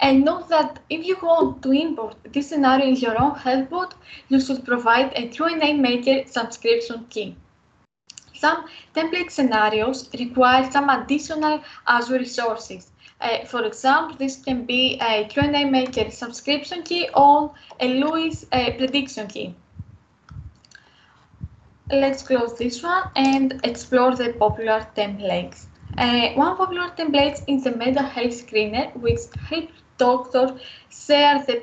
And 0.02 0.26
note 0.26 0.50
that 0.50 0.80
if 0.90 1.06
you 1.06 1.16
want 1.22 1.62
to 1.62 1.72
import 1.72 2.16
this 2.34 2.50
scenario 2.50 2.88
in 2.88 2.96
your 2.96 3.22
own 3.22 3.36
health 3.36 3.70
bot, 3.70 3.94
you 4.30 4.42
should 4.42 4.66
provide 4.66 5.14
a 5.16 5.30
QnA 5.30 5.80
Maker 5.80 6.28
subscription 6.28 7.06
key. 7.10 7.36
Some 8.34 8.66
template 8.96 9.30
scenarios 9.30 10.10
require 10.20 10.70
some 10.72 10.90
additional 10.90 11.62
Azure 11.88 12.18
resources. 12.18 12.92
Uh, 13.22 13.46
for 13.46 13.64
example, 13.64 14.18
this 14.18 14.38
can 14.44 14.66
be 14.66 14.98
a 15.00 15.26
QnA 15.26 15.70
Maker 15.70 16.10
subscription 16.10 16.82
key 16.82 17.08
or 17.14 17.54
a 17.80 17.88
LUIS 18.00 18.48
uh, 18.52 18.72
prediction 18.78 19.28
key. 19.28 19.54
Let's 21.92 22.24
close 22.24 22.58
this 22.58 22.82
one 22.82 23.04
and 23.16 23.60
explore 23.64 24.16
the 24.16 24.34
popular 24.34 24.88
templates. 24.96 25.66
Uh, 25.98 26.30
one 26.34 26.58
popular 26.58 26.90
template 26.98 27.44
is 27.48 27.66
the 27.66 27.76
mental 27.76 28.06
health 28.06 28.32
screener, 28.32 28.96
which 28.96 29.20
helps 29.50 29.81
doctors 30.02 30.52
share 30.90 31.44
the 31.48 31.58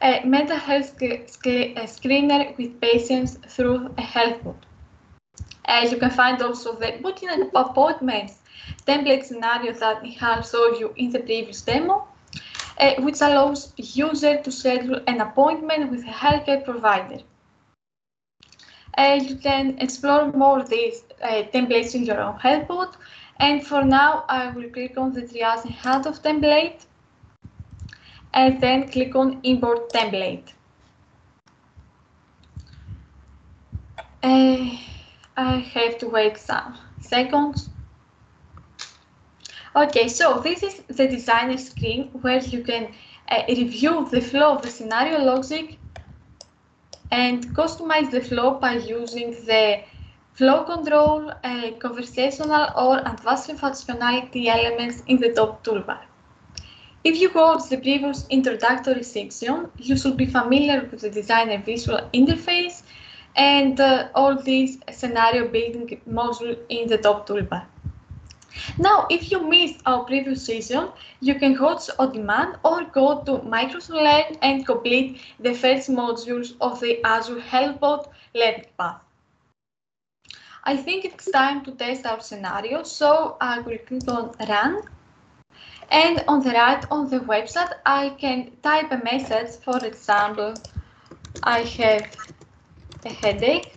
uh, 0.00 0.20
mental 0.34 0.56
health 0.68 0.86
sc 0.90 1.02
sc 1.34 1.46
screener 1.94 2.40
with 2.58 2.80
patients 2.80 3.38
through 3.54 3.78
a 3.98 4.06
health 4.14 4.38
bot. 4.44 4.60
Uh, 5.66 5.86
you 5.90 5.96
can 5.96 6.10
find 6.10 6.42
also 6.42 6.74
the 6.82 6.90
booking 7.02 7.30
and 7.34 7.50
appointments 7.54 8.34
template 8.86 9.24
scenario 9.24 9.72
that 9.72 10.02
Nihal 10.02 10.42
showed 10.50 10.78
you 10.80 10.92
in 10.96 11.10
the 11.10 11.20
previous 11.20 11.62
demo, 11.62 12.06
uh, 12.78 12.94
which 13.00 13.20
allows 13.20 13.72
user 13.76 14.34
to 14.42 14.50
schedule 14.50 15.00
an 15.06 15.20
appointment 15.20 15.90
with 15.90 16.02
a 16.02 16.14
healthcare 16.22 16.64
provider. 16.64 17.20
Uh, 18.96 19.18
you 19.28 19.36
can 19.36 19.76
explore 19.78 20.32
more 20.32 20.60
of 20.60 20.68
these 20.68 21.02
uh, 21.22 21.42
templates 21.52 21.94
in 21.94 22.04
your 22.04 22.20
own 22.20 22.38
health 22.38 22.68
bot. 22.68 22.96
And 23.40 23.66
for 23.66 23.82
now, 23.84 24.24
I 24.28 24.50
will 24.50 24.68
click 24.70 24.96
on 24.96 25.12
the 25.12 25.22
triage 25.22 25.64
and 25.64 25.74
handoff 25.74 26.20
template 26.22 26.86
and 28.34 28.60
then 28.60 28.88
click 28.88 29.14
on 29.14 29.40
import 29.44 29.90
template. 29.92 30.52
Uh, 34.22 34.76
I 35.36 35.56
have 35.74 35.98
to 35.98 36.08
wait 36.08 36.36
some 36.38 36.76
seconds. 37.00 37.70
Okay, 39.76 40.08
so 40.08 40.40
this 40.40 40.62
is 40.62 40.82
the 40.88 41.06
designer 41.08 41.58
screen 41.58 42.08
where 42.22 42.38
you 42.38 42.62
can 42.62 42.92
uh, 43.28 43.42
review 43.48 44.08
the 44.10 44.20
flow 44.20 44.56
of 44.56 44.62
the 44.62 44.70
scenario 44.70 45.18
logic 45.18 45.78
and 47.10 47.46
customize 47.56 48.10
the 48.10 48.20
flow 48.20 48.54
by 48.54 48.74
using 48.74 49.32
the 49.46 49.82
flow 50.32 50.64
control, 50.64 51.32
uh, 51.44 51.70
conversational 51.78 52.68
or 52.76 52.98
advanced 52.98 53.50
functionality 53.50 54.46
elements 54.46 55.02
in 55.06 55.18
the 55.18 55.32
top 55.32 55.62
toolbar. 55.64 56.00
If 57.04 57.20
you 57.20 57.30
watched 57.34 57.68
the 57.68 57.76
previous 57.76 58.26
introductory 58.28 59.02
section, 59.02 59.70
you 59.76 59.94
should 59.94 60.16
be 60.16 60.24
familiar 60.24 60.88
with 60.90 61.02
the 61.02 61.10
designer 61.10 61.58
visual 61.58 62.00
interface 62.14 62.82
and 63.36 63.78
uh, 63.78 64.08
all 64.14 64.40
these 64.40 64.78
scenario 64.90 65.46
building 65.48 66.00
module 66.08 66.56
in 66.70 66.88
the 66.88 66.96
top 66.96 67.28
toolbar. 67.28 67.66
Now, 68.78 69.06
if 69.10 69.30
you 69.30 69.46
missed 69.46 69.82
our 69.84 70.04
previous 70.04 70.46
session, 70.46 70.88
you 71.20 71.34
can 71.34 71.60
watch 71.60 71.90
on 71.98 72.12
demand 72.12 72.56
or 72.64 72.84
go 72.84 73.20
to 73.24 73.32
Microsoft 73.40 74.02
Learn 74.02 74.38
and 74.40 74.64
complete 74.64 75.20
the 75.40 75.52
first 75.52 75.90
modules 75.90 76.54
of 76.62 76.80
the 76.80 77.04
Azure 77.04 77.40
HealthBot 77.40 78.06
learning 78.34 78.66
path. 78.78 79.00
I 80.64 80.78
think 80.78 81.04
it's 81.04 81.30
time 81.30 81.62
to 81.64 81.72
test 81.72 82.06
our 82.06 82.20
scenario, 82.22 82.82
so 82.82 83.36
I 83.42 83.58
will 83.58 83.76
click 83.76 84.08
on 84.08 84.32
Run 84.48 84.84
and 85.90 86.24
on 86.28 86.42
the 86.42 86.50
right 86.50 86.84
on 86.90 87.08
the 87.10 87.20
website, 87.20 87.72
I 87.84 88.10
can 88.10 88.52
type 88.62 88.90
a 88.92 88.98
message. 89.04 89.60
For 89.62 89.84
example, 89.84 90.54
I 91.42 91.60
have 91.60 92.06
a 93.04 93.08
headache. 93.08 93.72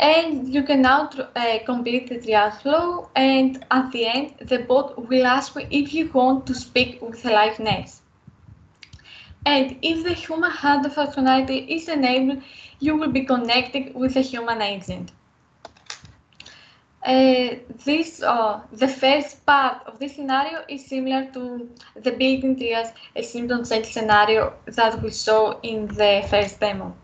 And 0.00 0.48
you 0.48 0.62
can 0.62 0.82
now 0.82 1.10
uh, 1.36 1.58
complete 1.66 2.08
the 2.08 2.18
triage 2.18 2.62
flow. 2.62 3.10
And 3.14 3.64
at 3.70 3.92
the 3.92 4.06
end, 4.06 4.34
the 4.48 4.58
bot 4.58 5.08
will 5.08 5.26
ask 5.26 5.54
you 5.54 5.66
if 5.70 5.92
you 5.92 6.10
want 6.12 6.46
to 6.46 6.54
speak 6.54 7.02
with 7.02 7.24
a 7.26 7.30
live 7.30 7.58
nurse. 7.58 8.00
And 9.44 9.78
if 9.82 10.04
the 10.04 10.14
human 10.14 10.50
hand 10.50 10.84
functionality 10.86 11.68
is 11.68 11.88
enabled, 11.88 12.42
you 12.78 12.96
will 12.96 13.10
be 13.10 13.24
connected 13.24 13.94
with 13.94 14.16
a 14.16 14.20
human 14.20 14.62
agent. 14.62 15.12
Uh, 17.02 17.56
this, 17.86 18.22
uh, 18.22 18.60
the 18.72 18.86
first 18.86 19.44
part 19.46 19.82
of 19.86 19.98
this 19.98 20.16
scenario 20.16 20.62
is 20.68 20.84
similar 20.84 21.30
to 21.32 21.68
the 21.94 22.12
built-in 22.12 22.56
trias 22.56 22.92
a 23.16 23.22
symptom 23.22 23.64
check 23.64 23.86
scenario 23.86 24.52
that 24.66 25.02
we 25.02 25.10
saw 25.10 25.58
in 25.62 25.86
the 25.86 26.26
first 26.28 26.60
demo. 26.60 26.94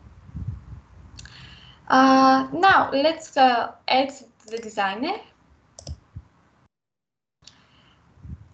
Uh, 1.88 2.46
now, 2.52 2.90
let's 2.92 3.36
uh, 3.38 3.72
add 3.88 4.12
the 4.50 4.58
designer. 4.58 5.16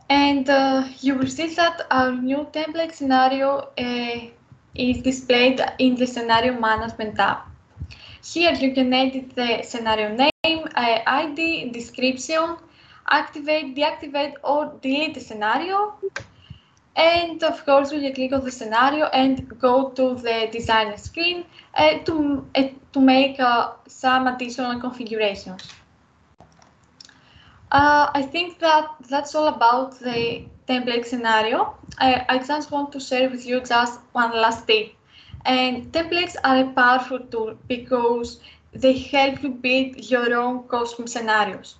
And 0.08 0.48
uh, 0.48 0.86
you 1.00 1.16
will 1.16 1.26
see 1.26 1.54
that 1.54 1.86
our 1.90 2.12
new 2.12 2.46
template 2.52 2.94
scenario 2.94 3.70
uh, 3.78 4.20
is 4.74 5.02
displayed 5.02 5.60
in 5.78 5.96
the 5.96 6.06
scenario 6.06 6.58
management 6.60 7.16
tab. 7.16 7.38
Here 8.24 8.52
you 8.52 8.72
can 8.72 8.92
edit 8.92 9.34
the 9.34 9.62
scenario 9.62 10.14
name 10.14 10.68
uh, 10.76 10.98
ID, 11.06 11.70
description, 11.70 12.56
activate, 13.10 13.74
deactivate, 13.74 14.34
or 14.44 14.72
delete 14.80 15.14
the 15.14 15.20
scenario. 15.20 15.94
And 16.94 17.42
of 17.42 17.64
course, 17.64 17.90
we 17.90 18.00
can 18.00 18.14
click 18.14 18.32
on 18.32 18.44
the 18.44 18.52
scenario 18.52 19.06
and 19.06 19.58
go 19.58 19.90
to 19.90 20.14
the 20.14 20.48
designer 20.52 20.96
screen 20.98 21.44
uh, 21.74 21.98
to, 22.04 22.46
uh, 22.54 22.68
to 22.92 23.00
make 23.00 23.40
uh, 23.40 23.72
some 23.88 24.28
additional 24.28 24.78
configurations. 24.78 25.68
Uh, 27.72 28.10
I 28.14 28.22
think 28.22 28.58
that 28.58 28.88
that's 29.08 29.34
all 29.34 29.48
about 29.48 29.98
the 29.98 30.44
template 30.68 31.06
scenario. 31.06 31.74
I, 31.98 32.24
I 32.28 32.38
just 32.38 32.70
want 32.70 32.92
to 32.92 33.00
share 33.00 33.30
with 33.30 33.46
you 33.46 33.62
just 33.62 33.98
one 34.12 34.32
last 34.32 34.66
tip. 34.66 34.92
And 35.44 35.92
templates 35.92 36.36
are 36.44 36.58
a 36.58 36.72
powerful 36.72 37.18
tool 37.18 37.58
because 37.68 38.40
they 38.72 38.98
help 38.98 39.42
you 39.42 39.50
build 39.50 40.10
your 40.10 40.34
own 40.34 40.68
custom 40.68 41.06
scenarios. 41.06 41.76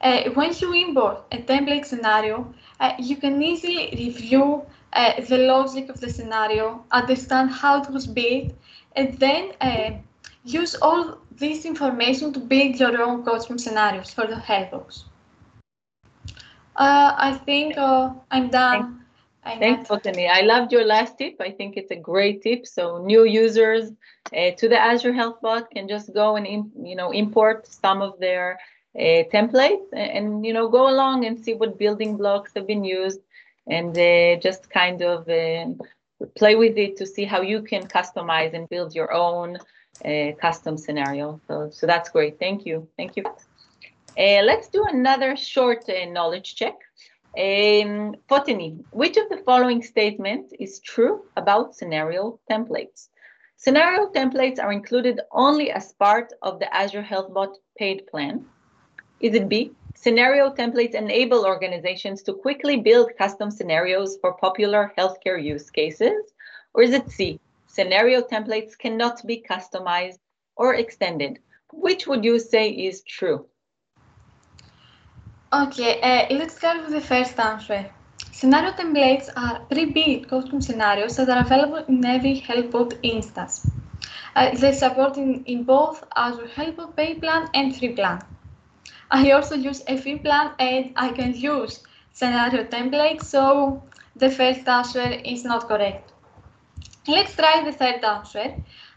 Uh, 0.00 0.30
when 0.30 0.52
you 0.60 0.72
import 0.74 1.24
a 1.32 1.38
template 1.38 1.86
scenario, 1.86 2.52
uh, 2.80 2.92
you 2.98 3.16
can 3.16 3.42
easily 3.42 3.90
review 3.96 4.62
uh, 4.92 5.20
the 5.22 5.38
logic 5.38 5.88
of 5.88 6.00
the 6.00 6.10
scenario, 6.10 6.84
understand 6.90 7.50
how 7.50 7.82
it 7.82 7.90
was 7.90 8.06
built, 8.06 8.52
and 8.96 9.18
then 9.18 9.52
uh, 9.60 9.90
use 10.44 10.74
all 10.76 11.18
this 11.32 11.64
information 11.64 12.32
to 12.32 12.38
build 12.38 12.78
your 12.78 13.00
own 13.02 13.24
custom 13.24 13.58
scenarios 13.58 14.12
for 14.12 14.26
the 14.26 14.34
HealthBots. 14.34 15.04
Uh, 16.76 17.14
I 17.16 17.40
think 17.46 17.78
uh, 17.78 18.10
I'm 18.30 18.50
done. 18.50 19.03
Thanks, 19.44 19.88
Foteini. 19.88 20.28
I 20.28 20.40
loved 20.40 20.72
your 20.72 20.84
last 20.84 21.18
tip. 21.18 21.36
I 21.40 21.50
think 21.50 21.76
it's 21.76 21.90
a 21.90 21.96
great 21.96 22.42
tip. 22.42 22.66
So 22.66 22.98
new 22.98 23.24
users 23.24 23.90
uh, 24.36 24.50
to 24.56 24.68
the 24.68 24.78
Azure 24.78 25.12
Health 25.12 25.40
Bot 25.42 25.70
can 25.70 25.86
just 25.86 26.12
go 26.14 26.36
and 26.36 26.46
you 26.46 26.96
know 26.96 27.10
import 27.10 27.66
some 27.66 28.00
of 28.00 28.18
their 28.18 28.58
uh, 28.98 29.24
templates 29.32 29.86
and, 29.92 30.10
and, 30.16 30.46
you 30.46 30.52
know 30.52 30.68
go 30.68 30.88
along 30.88 31.26
and 31.26 31.38
see 31.38 31.54
what 31.54 31.78
building 31.78 32.16
blocks 32.16 32.52
have 32.54 32.66
been 32.66 32.84
used 32.84 33.20
and 33.66 33.96
uh, 33.98 34.36
just 34.40 34.70
kind 34.70 35.02
of 35.02 35.28
um, 35.28 35.80
play 36.36 36.54
with 36.54 36.78
it 36.78 36.96
to 36.96 37.06
see 37.06 37.24
how 37.24 37.42
you 37.42 37.60
can 37.62 37.86
customize 37.86 38.54
and 38.54 38.68
build 38.68 38.94
your 38.94 39.12
own 39.12 39.58
uh, 40.04 40.32
custom 40.40 40.78
scenario. 40.78 41.38
So 41.46 41.68
so 41.70 41.86
that's 41.86 42.08
great. 42.08 42.38
Thank 42.38 42.64
you. 42.64 42.88
Thank 42.96 43.16
you. 43.16 43.24
Uh, 44.16 44.42
let's 44.42 44.68
do 44.68 44.84
another 44.84 45.36
short 45.36 45.84
uh, 45.88 46.06
knowledge 46.06 46.54
check. 46.54 46.76
Um, 47.36 48.14
Foteini, 48.28 48.84
which 48.92 49.16
of 49.16 49.28
the 49.28 49.42
following 49.44 49.82
statements 49.82 50.52
is 50.60 50.78
true 50.78 51.24
about 51.36 51.74
scenario 51.74 52.38
templates? 52.48 53.08
Scenario 53.56 54.08
templates 54.12 54.62
are 54.62 54.70
included 54.70 55.20
only 55.32 55.72
as 55.72 55.94
part 55.94 56.32
of 56.42 56.60
the 56.60 56.72
Azure 56.72 57.02
HealthBot 57.02 57.56
paid 57.76 58.06
plan. 58.06 58.44
Is 59.18 59.34
it 59.34 59.48
B? 59.48 59.72
Scenario 59.96 60.50
templates 60.50 60.94
enable 60.94 61.44
organizations 61.44 62.22
to 62.22 62.34
quickly 62.34 62.76
build 62.76 63.10
custom 63.18 63.50
scenarios 63.50 64.16
for 64.20 64.34
popular 64.34 64.92
healthcare 64.96 65.42
use 65.42 65.70
cases. 65.70 66.32
Or 66.72 66.82
is 66.82 66.92
it 66.92 67.10
C? 67.10 67.40
Scenario 67.66 68.22
templates 68.22 68.78
cannot 68.78 69.26
be 69.26 69.42
customized 69.48 70.18
or 70.54 70.74
extended. 70.74 71.40
Which 71.72 72.06
would 72.06 72.24
you 72.24 72.38
say 72.38 72.70
is 72.70 73.02
true? 73.02 73.46
Okay, 75.54 76.00
uh, 76.00 76.34
let's 76.34 76.56
start 76.56 76.82
with 76.82 76.90
the 76.90 77.00
first 77.00 77.38
answer. 77.38 77.88
Scenario 78.32 78.72
templates 78.72 79.28
are 79.36 79.60
pre-built 79.70 80.26
custom 80.28 80.60
scenarios 80.60 81.14
that 81.16 81.28
are 81.28 81.44
available 81.44 81.84
in 81.86 82.04
every 82.04 82.40
HealthBot 82.40 82.98
instance. 83.04 83.64
Uh, 84.34 84.50
they 84.56 84.72
support 84.72 85.16
in, 85.16 85.44
in 85.44 85.62
both 85.62 86.02
Azure 86.16 86.48
HealthBot 86.56 86.96
Pay 86.96 87.14
Plan 87.20 87.48
and 87.54 87.76
Free 87.76 87.92
Plan. 87.92 88.20
I 89.12 89.30
also 89.30 89.54
use 89.54 89.84
a 89.86 89.96
free 89.96 90.18
plan 90.18 90.54
and 90.58 90.92
I 90.96 91.12
can 91.12 91.32
use 91.34 91.84
scenario 92.12 92.64
templates, 92.64 93.22
so 93.22 93.80
the 94.16 94.30
first 94.30 94.66
answer 94.66 95.08
is 95.24 95.44
not 95.44 95.68
correct. 95.68 96.12
Let's 97.06 97.36
try 97.36 97.62
the 97.64 97.70
third 97.70 98.02
answer. 98.02 98.56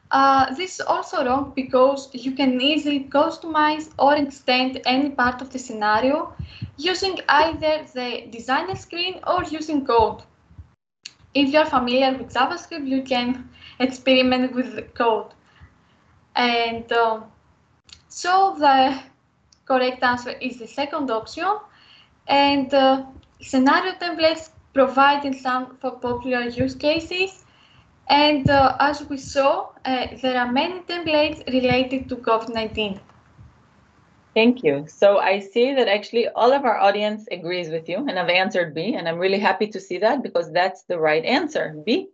Uh, 0.09 0.53
this 0.55 0.75
is 0.75 0.81
also 0.81 1.25
wrong 1.25 1.51
because 1.53 2.09
you 2.13 2.31
can 2.31 2.61
easily 2.61 3.03
customize 3.09 3.89
or 3.99 4.15
extend 4.15 4.81
any 4.85 5.09
part 5.09 5.41
of 5.41 5.51
the 5.51 5.59
scenario 5.59 6.33
using 6.77 7.19
either 7.27 7.85
the 7.93 8.27
designer 8.31 8.75
screen 8.75 9.19
or 9.27 9.43
using 9.43 9.85
code. 9.85 10.21
If 11.33 11.49
you're 11.49 11.65
familiar 11.65 12.17
with 12.17 12.33
JavaScript, 12.33 12.87
you 12.87 13.01
can 13.03 13.49
experiment 13.79 14.55
with 14.55 14.75
the 14.75 14.83
code. 14.83 15.33
And 16.35 16.89
uh, 16.91 17.21
so 18.07 18.55
the 18.57 18.97
correct 19.65 20.03
answer 20.03 20.31
is 20.31 20.57
the 20.57 20.67
second 20.67 21.11
option. 21.11 21.57
And 22.27 22.73
uh, 22.73 23.03
scenario 23.41 23.93
templates 23.93 24.51
provide 24.73 25.25
in 25.25 25.33
some 25.33 25.75
for 25.81 25.91
popular 25.91 26.43
use 26.43 26.75
cases 26.75 27.43
and 28.09 28.49
uh, 28.49 28.77
as 28.79 29.07
we 29.09 29.17
saw, 29.17 29.69
uh, 29.85 30.07
there 30.21 30.39
are 30.39 30.51
many 30.51 30.79
templates 30.81 31.45
related 31.47 32.07
to 32.09 32.15
COVID-19. 32.15 32.99
Thank 34.33 34.63
you. 34.63 34.85
So 34.87 35.17
I 35.17 35.39
see 35.39 35.73
that 35.73 35.87
actually 35.87 36.27
all 36.27 36.53
of 36.53 36.63
our 36.63 36.77
audience 36.77 37.27
agrees 37.31 37.69
with 37.69 37.89
you 37.89 38.05
and 38.07 38.19
I've 38.19 38.29
answered 38.29 38.75
B 38.75 38.93
and 38.93 39.09
I'm 39.09 39.17
really 39.17 39.39
happy 39.39 39.65
to 39.67 39.79
see 39.79 39.97
that 39.97 40.21
because 40.21 40.51
that's 40.51 40.83
the 40.83 40.99
right 40.99 41.25
answer. 41.25 41.75
B, 41.85 42.09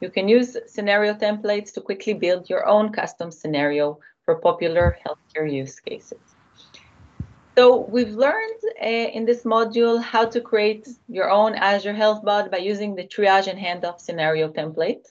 you 0.00 0.10
can 0.10 0.26
use 0.26 0.56
scenario 0.66 1.14
templates 1.14 1.72
to 1.74 1.80
quickly 1.80 2.14
build 2.14 2.50
your 2.50 2.66
own 2.66 2.90
custom 2.90 3.30
scenario 3.30 4.00
for 4.24 4.40
popular 4.40 4.98
healthcare 5.06 5.50
use 5.50 5.78
cases. 5.78 6.18
So 7.56 7.86
we've 7.88 8.14
learned 8.14 8.60
uh, 8.82 8.86
in 8.86 9.24
this 9.24 9.42
module 9.44 10.02
how 10.02 10.24
to 10.26 10.40
create 10.40 10.88
your 11.08 11.30
own 11.30 11.54
Azure 11.54 11.92
Health 11.92 12.24
Bot 12.24 12.50
by 12.50 12.58
using 12.58 12.94
the 12.94 13.04
triage 13.04 13.46
and 13.46 13.58
handoff 13.58 14.00
scenario 14.00 14.48
template. 14.48 15.06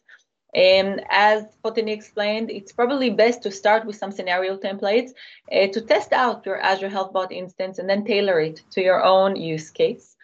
And 0.57 1.03
as 1.11 1.45
Foteini 1.63 1.91
explained, 1.91 2.49
it's 2.49 2.71
probably 2.71 3.11
best 3.11 3.43
to 3.43 3.51
start 3.51 3.85
with 3.85 3.95
some 3.95 4.11
scenario 4.11 4.57
templates 4.57 5.11
uh, 5.51 5.67
to 5.67 5.81
test 5.81 6.11
out 6.13 6.47
your 6.47 6.59
Azure 6.59 6.89
HealthBot 6.89 7.31
instance 7.31 7.77
and 7.77 7.87
then 7.87 8.03
tailor 8.03 8.39
it 8.39 8.63
to 8.71 8.81
your 8.81 9.03
own 9.03 9.35
use 9.35 9.69
case. 9.69 10.15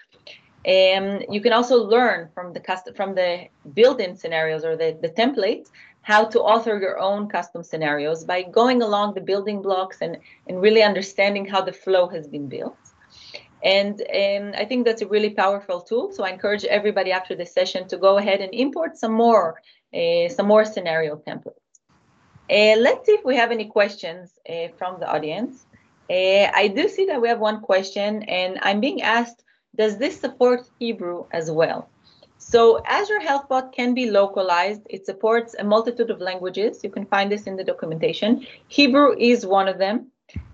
Um, 0.66 1.22
you 1.30 1.40
can 1.40 1.54
also 1.54 1.84
learn 1.84 2.30
from 2.34 2.52
the 2.52 2.60
custom 2.60 2.96
from 2.96 3.14
the 3.14 3.48
built-in 3.76 4.18
scenarios 4.18 4.66
or 4.66 4.76
the, 4.76 4.98
the 5.04 5.10
templates 5.10 5.68
how 6.02 6.26
to 6.26 6.40
author 6.40 6.80
your 6.80 6.98
own 7.00 7.28
custom 7.28 7.62
scenarios 7.62 8.24
by 8.26 8.42
going 8.42 8.82
along 8.82 9.14
the 9.14 9.22
building 9.22 9.62
blocks 9.62 9.98
and, 10.02 10.18
and 10.48 10.62
really 10.62 10.82
understanding 10.82 11.46
how 11.46 11.62
the 11.62 11.72
flow 11.72 12.08
has 12.08 12.28
been 12.28 12.48
built. 12.48 12.78
And 13.64 14.02
um, 14.02 14.54
I 14.58 14.66
think 14.66 14.86
that's 14.86 15.04
a 15.04 15.08
really 15.08 15.30
powerful 15.30 15.80
tool. 15.80 16.12
So 16.12 16.24
I 16.24 16.32
encourage 16.32 16.66
everybody 16.66 17.12
after 17.12 17.36
this 17.36 17.54
session 17.54 17.88
to 17.90 17.98
go 17.98 18.18
ahead 18.18 18.42
and 18.42 18.54
import 18.54 18.98
some 18.98 19.14
more, 19.14 19.62
some 20.30 20.48
more 20.48 20.66
scenario 20.66 21.16
templates. 21.18 21.60
Uh, 22.50 22.76
let's 22.80 23.06
see 23.06 23.14
if 23.14 23.24
we 23.24 23.36
have 23.36 23.52
any 23.52 23.66
questions 23.66 24.40
uh, 24.50 24.68
from 24.78 25.00
the 25.00 25.10
audience. 25.10 25.66
I 26.10 26.72
do 26.76 26.88
see 26.90 27.06
that 27.06 27.22
we 27.22 27.28
have 27.28 27.40
one 27.40 27.62
question, 27.62 28.24
and 28.24 28.60
I'm 28.62 28.80
being 28.80 29.02
asked, 29.02 29.44
does 29.76 29.98
this 29.98 30.20
support 30.20 30.62
Hebrew 30.78 31.26
as 31.32 31.50
well? 31.50 31.90
So 32.38 32.84
Azure 32.86 33.22
HealthBot 33.22 33.72
can 33.72 33.94
be 33.94 34.12
localized. 34.12 34.82
It 34.90 35.06
supports 35.06 35.56
a 35.58 35.64
multitude 35.64 36.12
of 36.12 36.20
languages. 36.20 36.84
You 36.84 36.92
can 36.92 37.06
find 37.06 37.32
this 37.32 37.44
in 37.48 37.56
the 37.56 37.64
documentation. 37.64 38.46
Hebrew 38.68 39.16
is 39.18 39.46
one 39.46 39.68
of 39.68 39.78
them. 39.78 40.12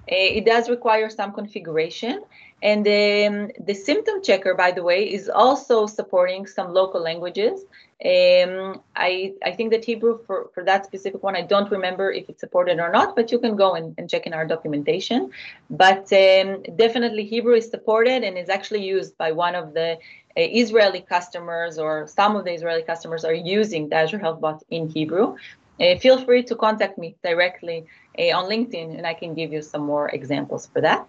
It 0.08 0.46
does 0.46 0.70
require 0.70 1.10
some 1.10 1.34
configuration. 1.34 2.22
And 2.62 2.88
um, 2.88 3.52
the 3.60 3.74
symptom 3.74 4.22
checker, 4.22 4.54
by 4.54 4.72
the 4.72 4.84
way, 4.84 5.12
is 5.12 5.30
also 5.30 5.88
supporting 5.88 6.46
some 6.46 6.74
local 6.74 7.02
languages. 7.02 7.66
Um, 8.06 8.82
I, 8.96 9.34
I 9.44 9.52
think 9.52 9.72
that 9.72 9.84
Hebrew 9.84 10.20
for, 10.26 10.50
for 10.54 10.64
that 10.64 10.86
specific 10.86 11.22
one, 11.22 11.36
I 11.36 11.42
don't 11.42 11.70
remember 11.70 12.14
if 12.14 12.30
it's 12.30 12.40
supported 12.40 12.80
or 12.80 12.90
not, 12.90 13.14
but 13.14 13.30
you 13.30 13.40
can 13.40 13.58
go 13.58 13.74
and, 13.76 13.94
and 13.98 14.10
check 14.10 14.26
in 14.26 14.34
our 14.34 14.46
documentation. 14.46 15.32
But 15.70 16.12
um, 16.14 16.64
definitely 16.78 17.26
Hebrew 17.26 17.56
is 17.56 17.70
supported 17.70 18.24
and 18.24 18.38
is 18.38 18.48
actually 18.48 18.86
used 18.86 19.18
by 19.18 19.34
one 19.34 19.54
of 19.54 19.74
the 19.74 19.94
uh, 19.94 19.98
Israeli 20.36 21.02
customers 21.02 21.78
or 21.78 22.08
some 22.08 22.38
of 22.38 22.46
the 22.46 22.54
Israeli 22.54 22.84
customers 22.84 23.26
are 23.26 23.34
using 23.34 23.90
the 23.90 23.98
Azure 23.98 24.20
Health 24.20 24.40
Bot 24.40 24.64
in 24.70 24.88
Hebrew. 24.88 25.36
Uh, 25.78 25.98
feel 25.98 26.24
free 26.24 26.44
to 26.44 26.56
contact 26.56 26.98
me 26.98 27.16
directly 27.22 27.86
uh, 28.18 28.38
on 28.38 28.50
LinkedIn 28.50 28.98
and 28.98 29.06
I 29.06 29.14
can 29.14 29.34
give 29.34 29.52
you 29.52 29.62
some 29.62 29.82
more 29.82 30.08
examples 30.10 30.68
for 30.68 30.80
that. 30.82 31.08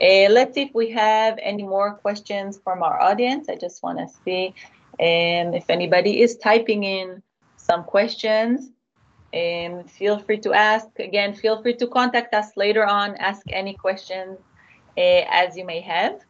Uh, 0.00 0.28
let's 0.30 0.54
see 0.54 0.62
if 0.62 0.74
we 0.74 0.90
have 0.90 1.38
any 1.42 1.64
more 1.64 1.94
questions 1.94 2.60
from 2.62 2.82
our 2.82 3.00
audience. 3.00 3.48
I 3.48 3.56
just 3.56 3.82
want 3.82 3.98
to 3.98 4.08
see 4.24 4.54
um, 5.00 5.54
if 5.54 5.68
anybody 5.68 6.20
is 6.20 6.36
typing 6.36 6.84
in 6.84 7.22
some 7.56 7.84
questions. 7.84 8.70
Um, 9.34 9.84
feel 9.84 10.18
free 10.18 10.38
to 10.40 10.52
ask. 10.52 10.88
Again, 10.98 11.34
feel 11.34 11.62
free 11.62 11.74
to 11.76 11.86
contact 11.86 12.34
us 12.34 12.48
later 12.56 12.84
on. 12.84 13.16
Ask 13.16 13.42
any 13.50 13.74
questions 13.74 14.38
uh, 14.98 15.24
as 15.30 15.56
you 15.56 15.64
may 15.64 15.80
have. 15.80 16.20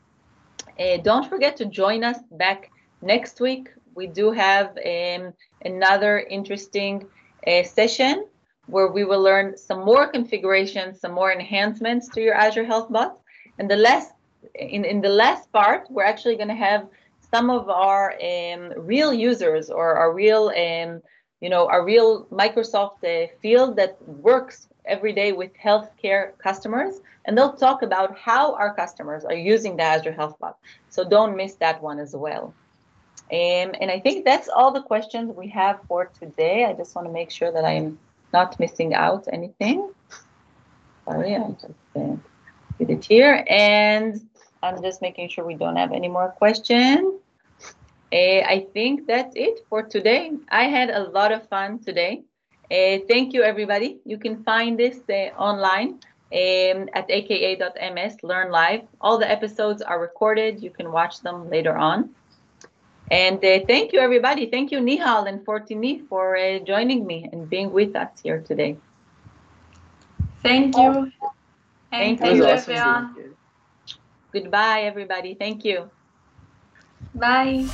Uh, 0.78 0.98
don't 0.98 1.28
forget 1.28 1.56
to 1.56 1.64
join 1.66 2.04
us 2.04 2.18
back 2.32 2.70
next 3.00 3.40
week. 3.40 3.70
We 3.94 4.06
do 4.06 4.30
have 4.30 4.78
um, 4.86 5.34
another 5.64 6.20
interesting 6.20 7.06
uh, 7.46 7.64
session 7.64 8.26
where 8.66 8.88
we 8.88 9.04
will 9.04 9.20
learn 9.20 9.56
some 9.56 9.84
more 9.84 10.06
configurations, 10.06 11.00
some 11.00 11.12
more 11.12 11.32
enhancements 11.32 12.08
to 12.10 12.20
your 12.20 12.34
Azure 12.34 12.64
Health 12.64 12.90
Bot. 12.90 13.18
And 13.58 13.68
the 13.68 13.76
last, 13.76 14.12
in, 14.54 14.84
in 14.84 15.00
the 15.00 15.08
last 15.08 15.50
part, 15.52 15.88
we're 15.90 16.04
actually 16.04 16.36
going 16.36 16.48
to 16.48 16.54
have 16.54 16.86
some 17.32 17.48
of 17.50 17.68
our 17.68 18.14
um, 18.22 18.72
real 18.76 19.12
users 19.12 19.70
or 19.70 19.94
our 19.94 20.12
real, 20.12 20.48
um, 20.48 21.02
you 21.40 21.48
know, 21.48 21.66
our 21.68 21.84
real 21.84 22.26
Microsoft 22.26 23.02
uh, 23.04 23.28
field 23.40 23.76
that 23.76 23.96
works 24.06 24.68
every 24.84 25.12
day 25.12 25.32
with 25.32 25.50
healthcare 25.54 26.36
customers, 26.38 27.00
and 27.24 27.36
they'll 27.36 27.54
talk 27.54 27.82
about 27.82 28.18
how 28.18 28.54
our 28.54 28.74
customers 28.74 29.24
are 29.24 29.34
using 29.34 29.76
the 29.76 29.82
Azure 29.82 30.12
Health 30.12 30.38
Bot. 30.38 30.58
So 30.90 31.08
don't 31.08 31.36
miss 31.36 31.54
that 31.56 31.82
one 31.82 31.98
as 31.98 32.14
well. 32.14 32.52
Um, 33.30 33.72
and 33.80 33.90
I 33.90 33.98
think 33.98 34.26
that's 34.26 34.48
all 34.48 34.72
the 34.72 34.82
questions 34.82 35.32
we 35.34 35.48
have 35.48 35.80
for 35.88 36.10
today. 36.20 36.66
I 36.66 36.74
just 36.74 36.94
want 36.94 37.08
to 37.08 37.12
make 37.12 37.30
sure 37.30 37.50
that 37.50 37.64
I'm 37.64 37.98
not 38.32 38.60
missing 38.60 38.92
out 38.92 39.26
anything. 39.32 39.90
Sorry, 41.06 41.36
I 41.36 41.48
just 41.52 41.64
uh, 41.96 42.16
did 42.78 42.90
it 42.90 43.04
here. 43.04 43.42
And 43.48 44.20
I'm 44.62 44.82
just 44.82 45.00
making 45.00 45.30
sure 45.30 45.46
we 45.46 45.54
don't 45.54 45.76
have 45.76 45.92
any 45.92 46.08
more 46.08 46.28
questions. 46.28 47.21
Uh, 48.12 48.42
I 48.46 48.66
think 48.74 49.06
that's 49.06 49.34
it 49.34 49.60
for 49.70 49.82
today. 49.82 50.32
I 50.50 50.64
had 50.64 50.90
a 50.90 51.04
lot 51.04 51.32
of 51.32 51.48
fun 51.48 51.78
today. 51.78 52.22
Uh, 52.70 52.98
thank 53.08 53.32
you, 53.32 53.42
everybody. 53.42 54.00
You 54.04 54.18
can 54.18 54.42
find 54.44 54.78
this 54.78 54.98
uh, 55.08 55.32
online 55.38 56.00
um, 56.32 56.88
at 56.92 57.10
aka.ms, 57.10 58.16
learn 58.22 58.50
live. 58.50 58.82
All 59.00 59.18
the 59.18 59.30
episodes 59.30 59.80
are 59.82 59.98
recorded. 59.98 60.62
You 60.62 60.70
can 60.70 60.92
watch 60.92 61.20
them 61.20 61.48
later 61.48 61.76
on. 61.76 62.10
And 63.10 63.44
uh, 63.44 63.60
thank 63.66 63.92
you, 63.92 64.00
everybody. 64.00 64.46
Thank 64.46 64.72
you, 64.72 64.78
Nihal 64.78 65.28
and 65.28 65.44
Foteini, 65.44 66.06
for 66.08 66.36
uh, 66.36 66.58
joining 66.60 67.06
me 67.06 67.28
and 67.32 67.48
being 67.48 67.72
with 67.72 67.94
us 67.96 68.20
here 68.22 68.40
today. 68.40 68.76
Thank 70.42 70.76
you. 70.76 71.12
Thank 71.90 72.20
and 72.20 72.36
you. 72.36 72.36
thank 72.36 72.36
you, 72.36 72.44
Awesome. 72.46 72.74
everyone. 72.74 73.36
Goodbye, 74.32 74.82
everybody. 74.82 75.34
Thank 75.34 75.64
you. 75.64 75.90
Bye. 77.14 77.66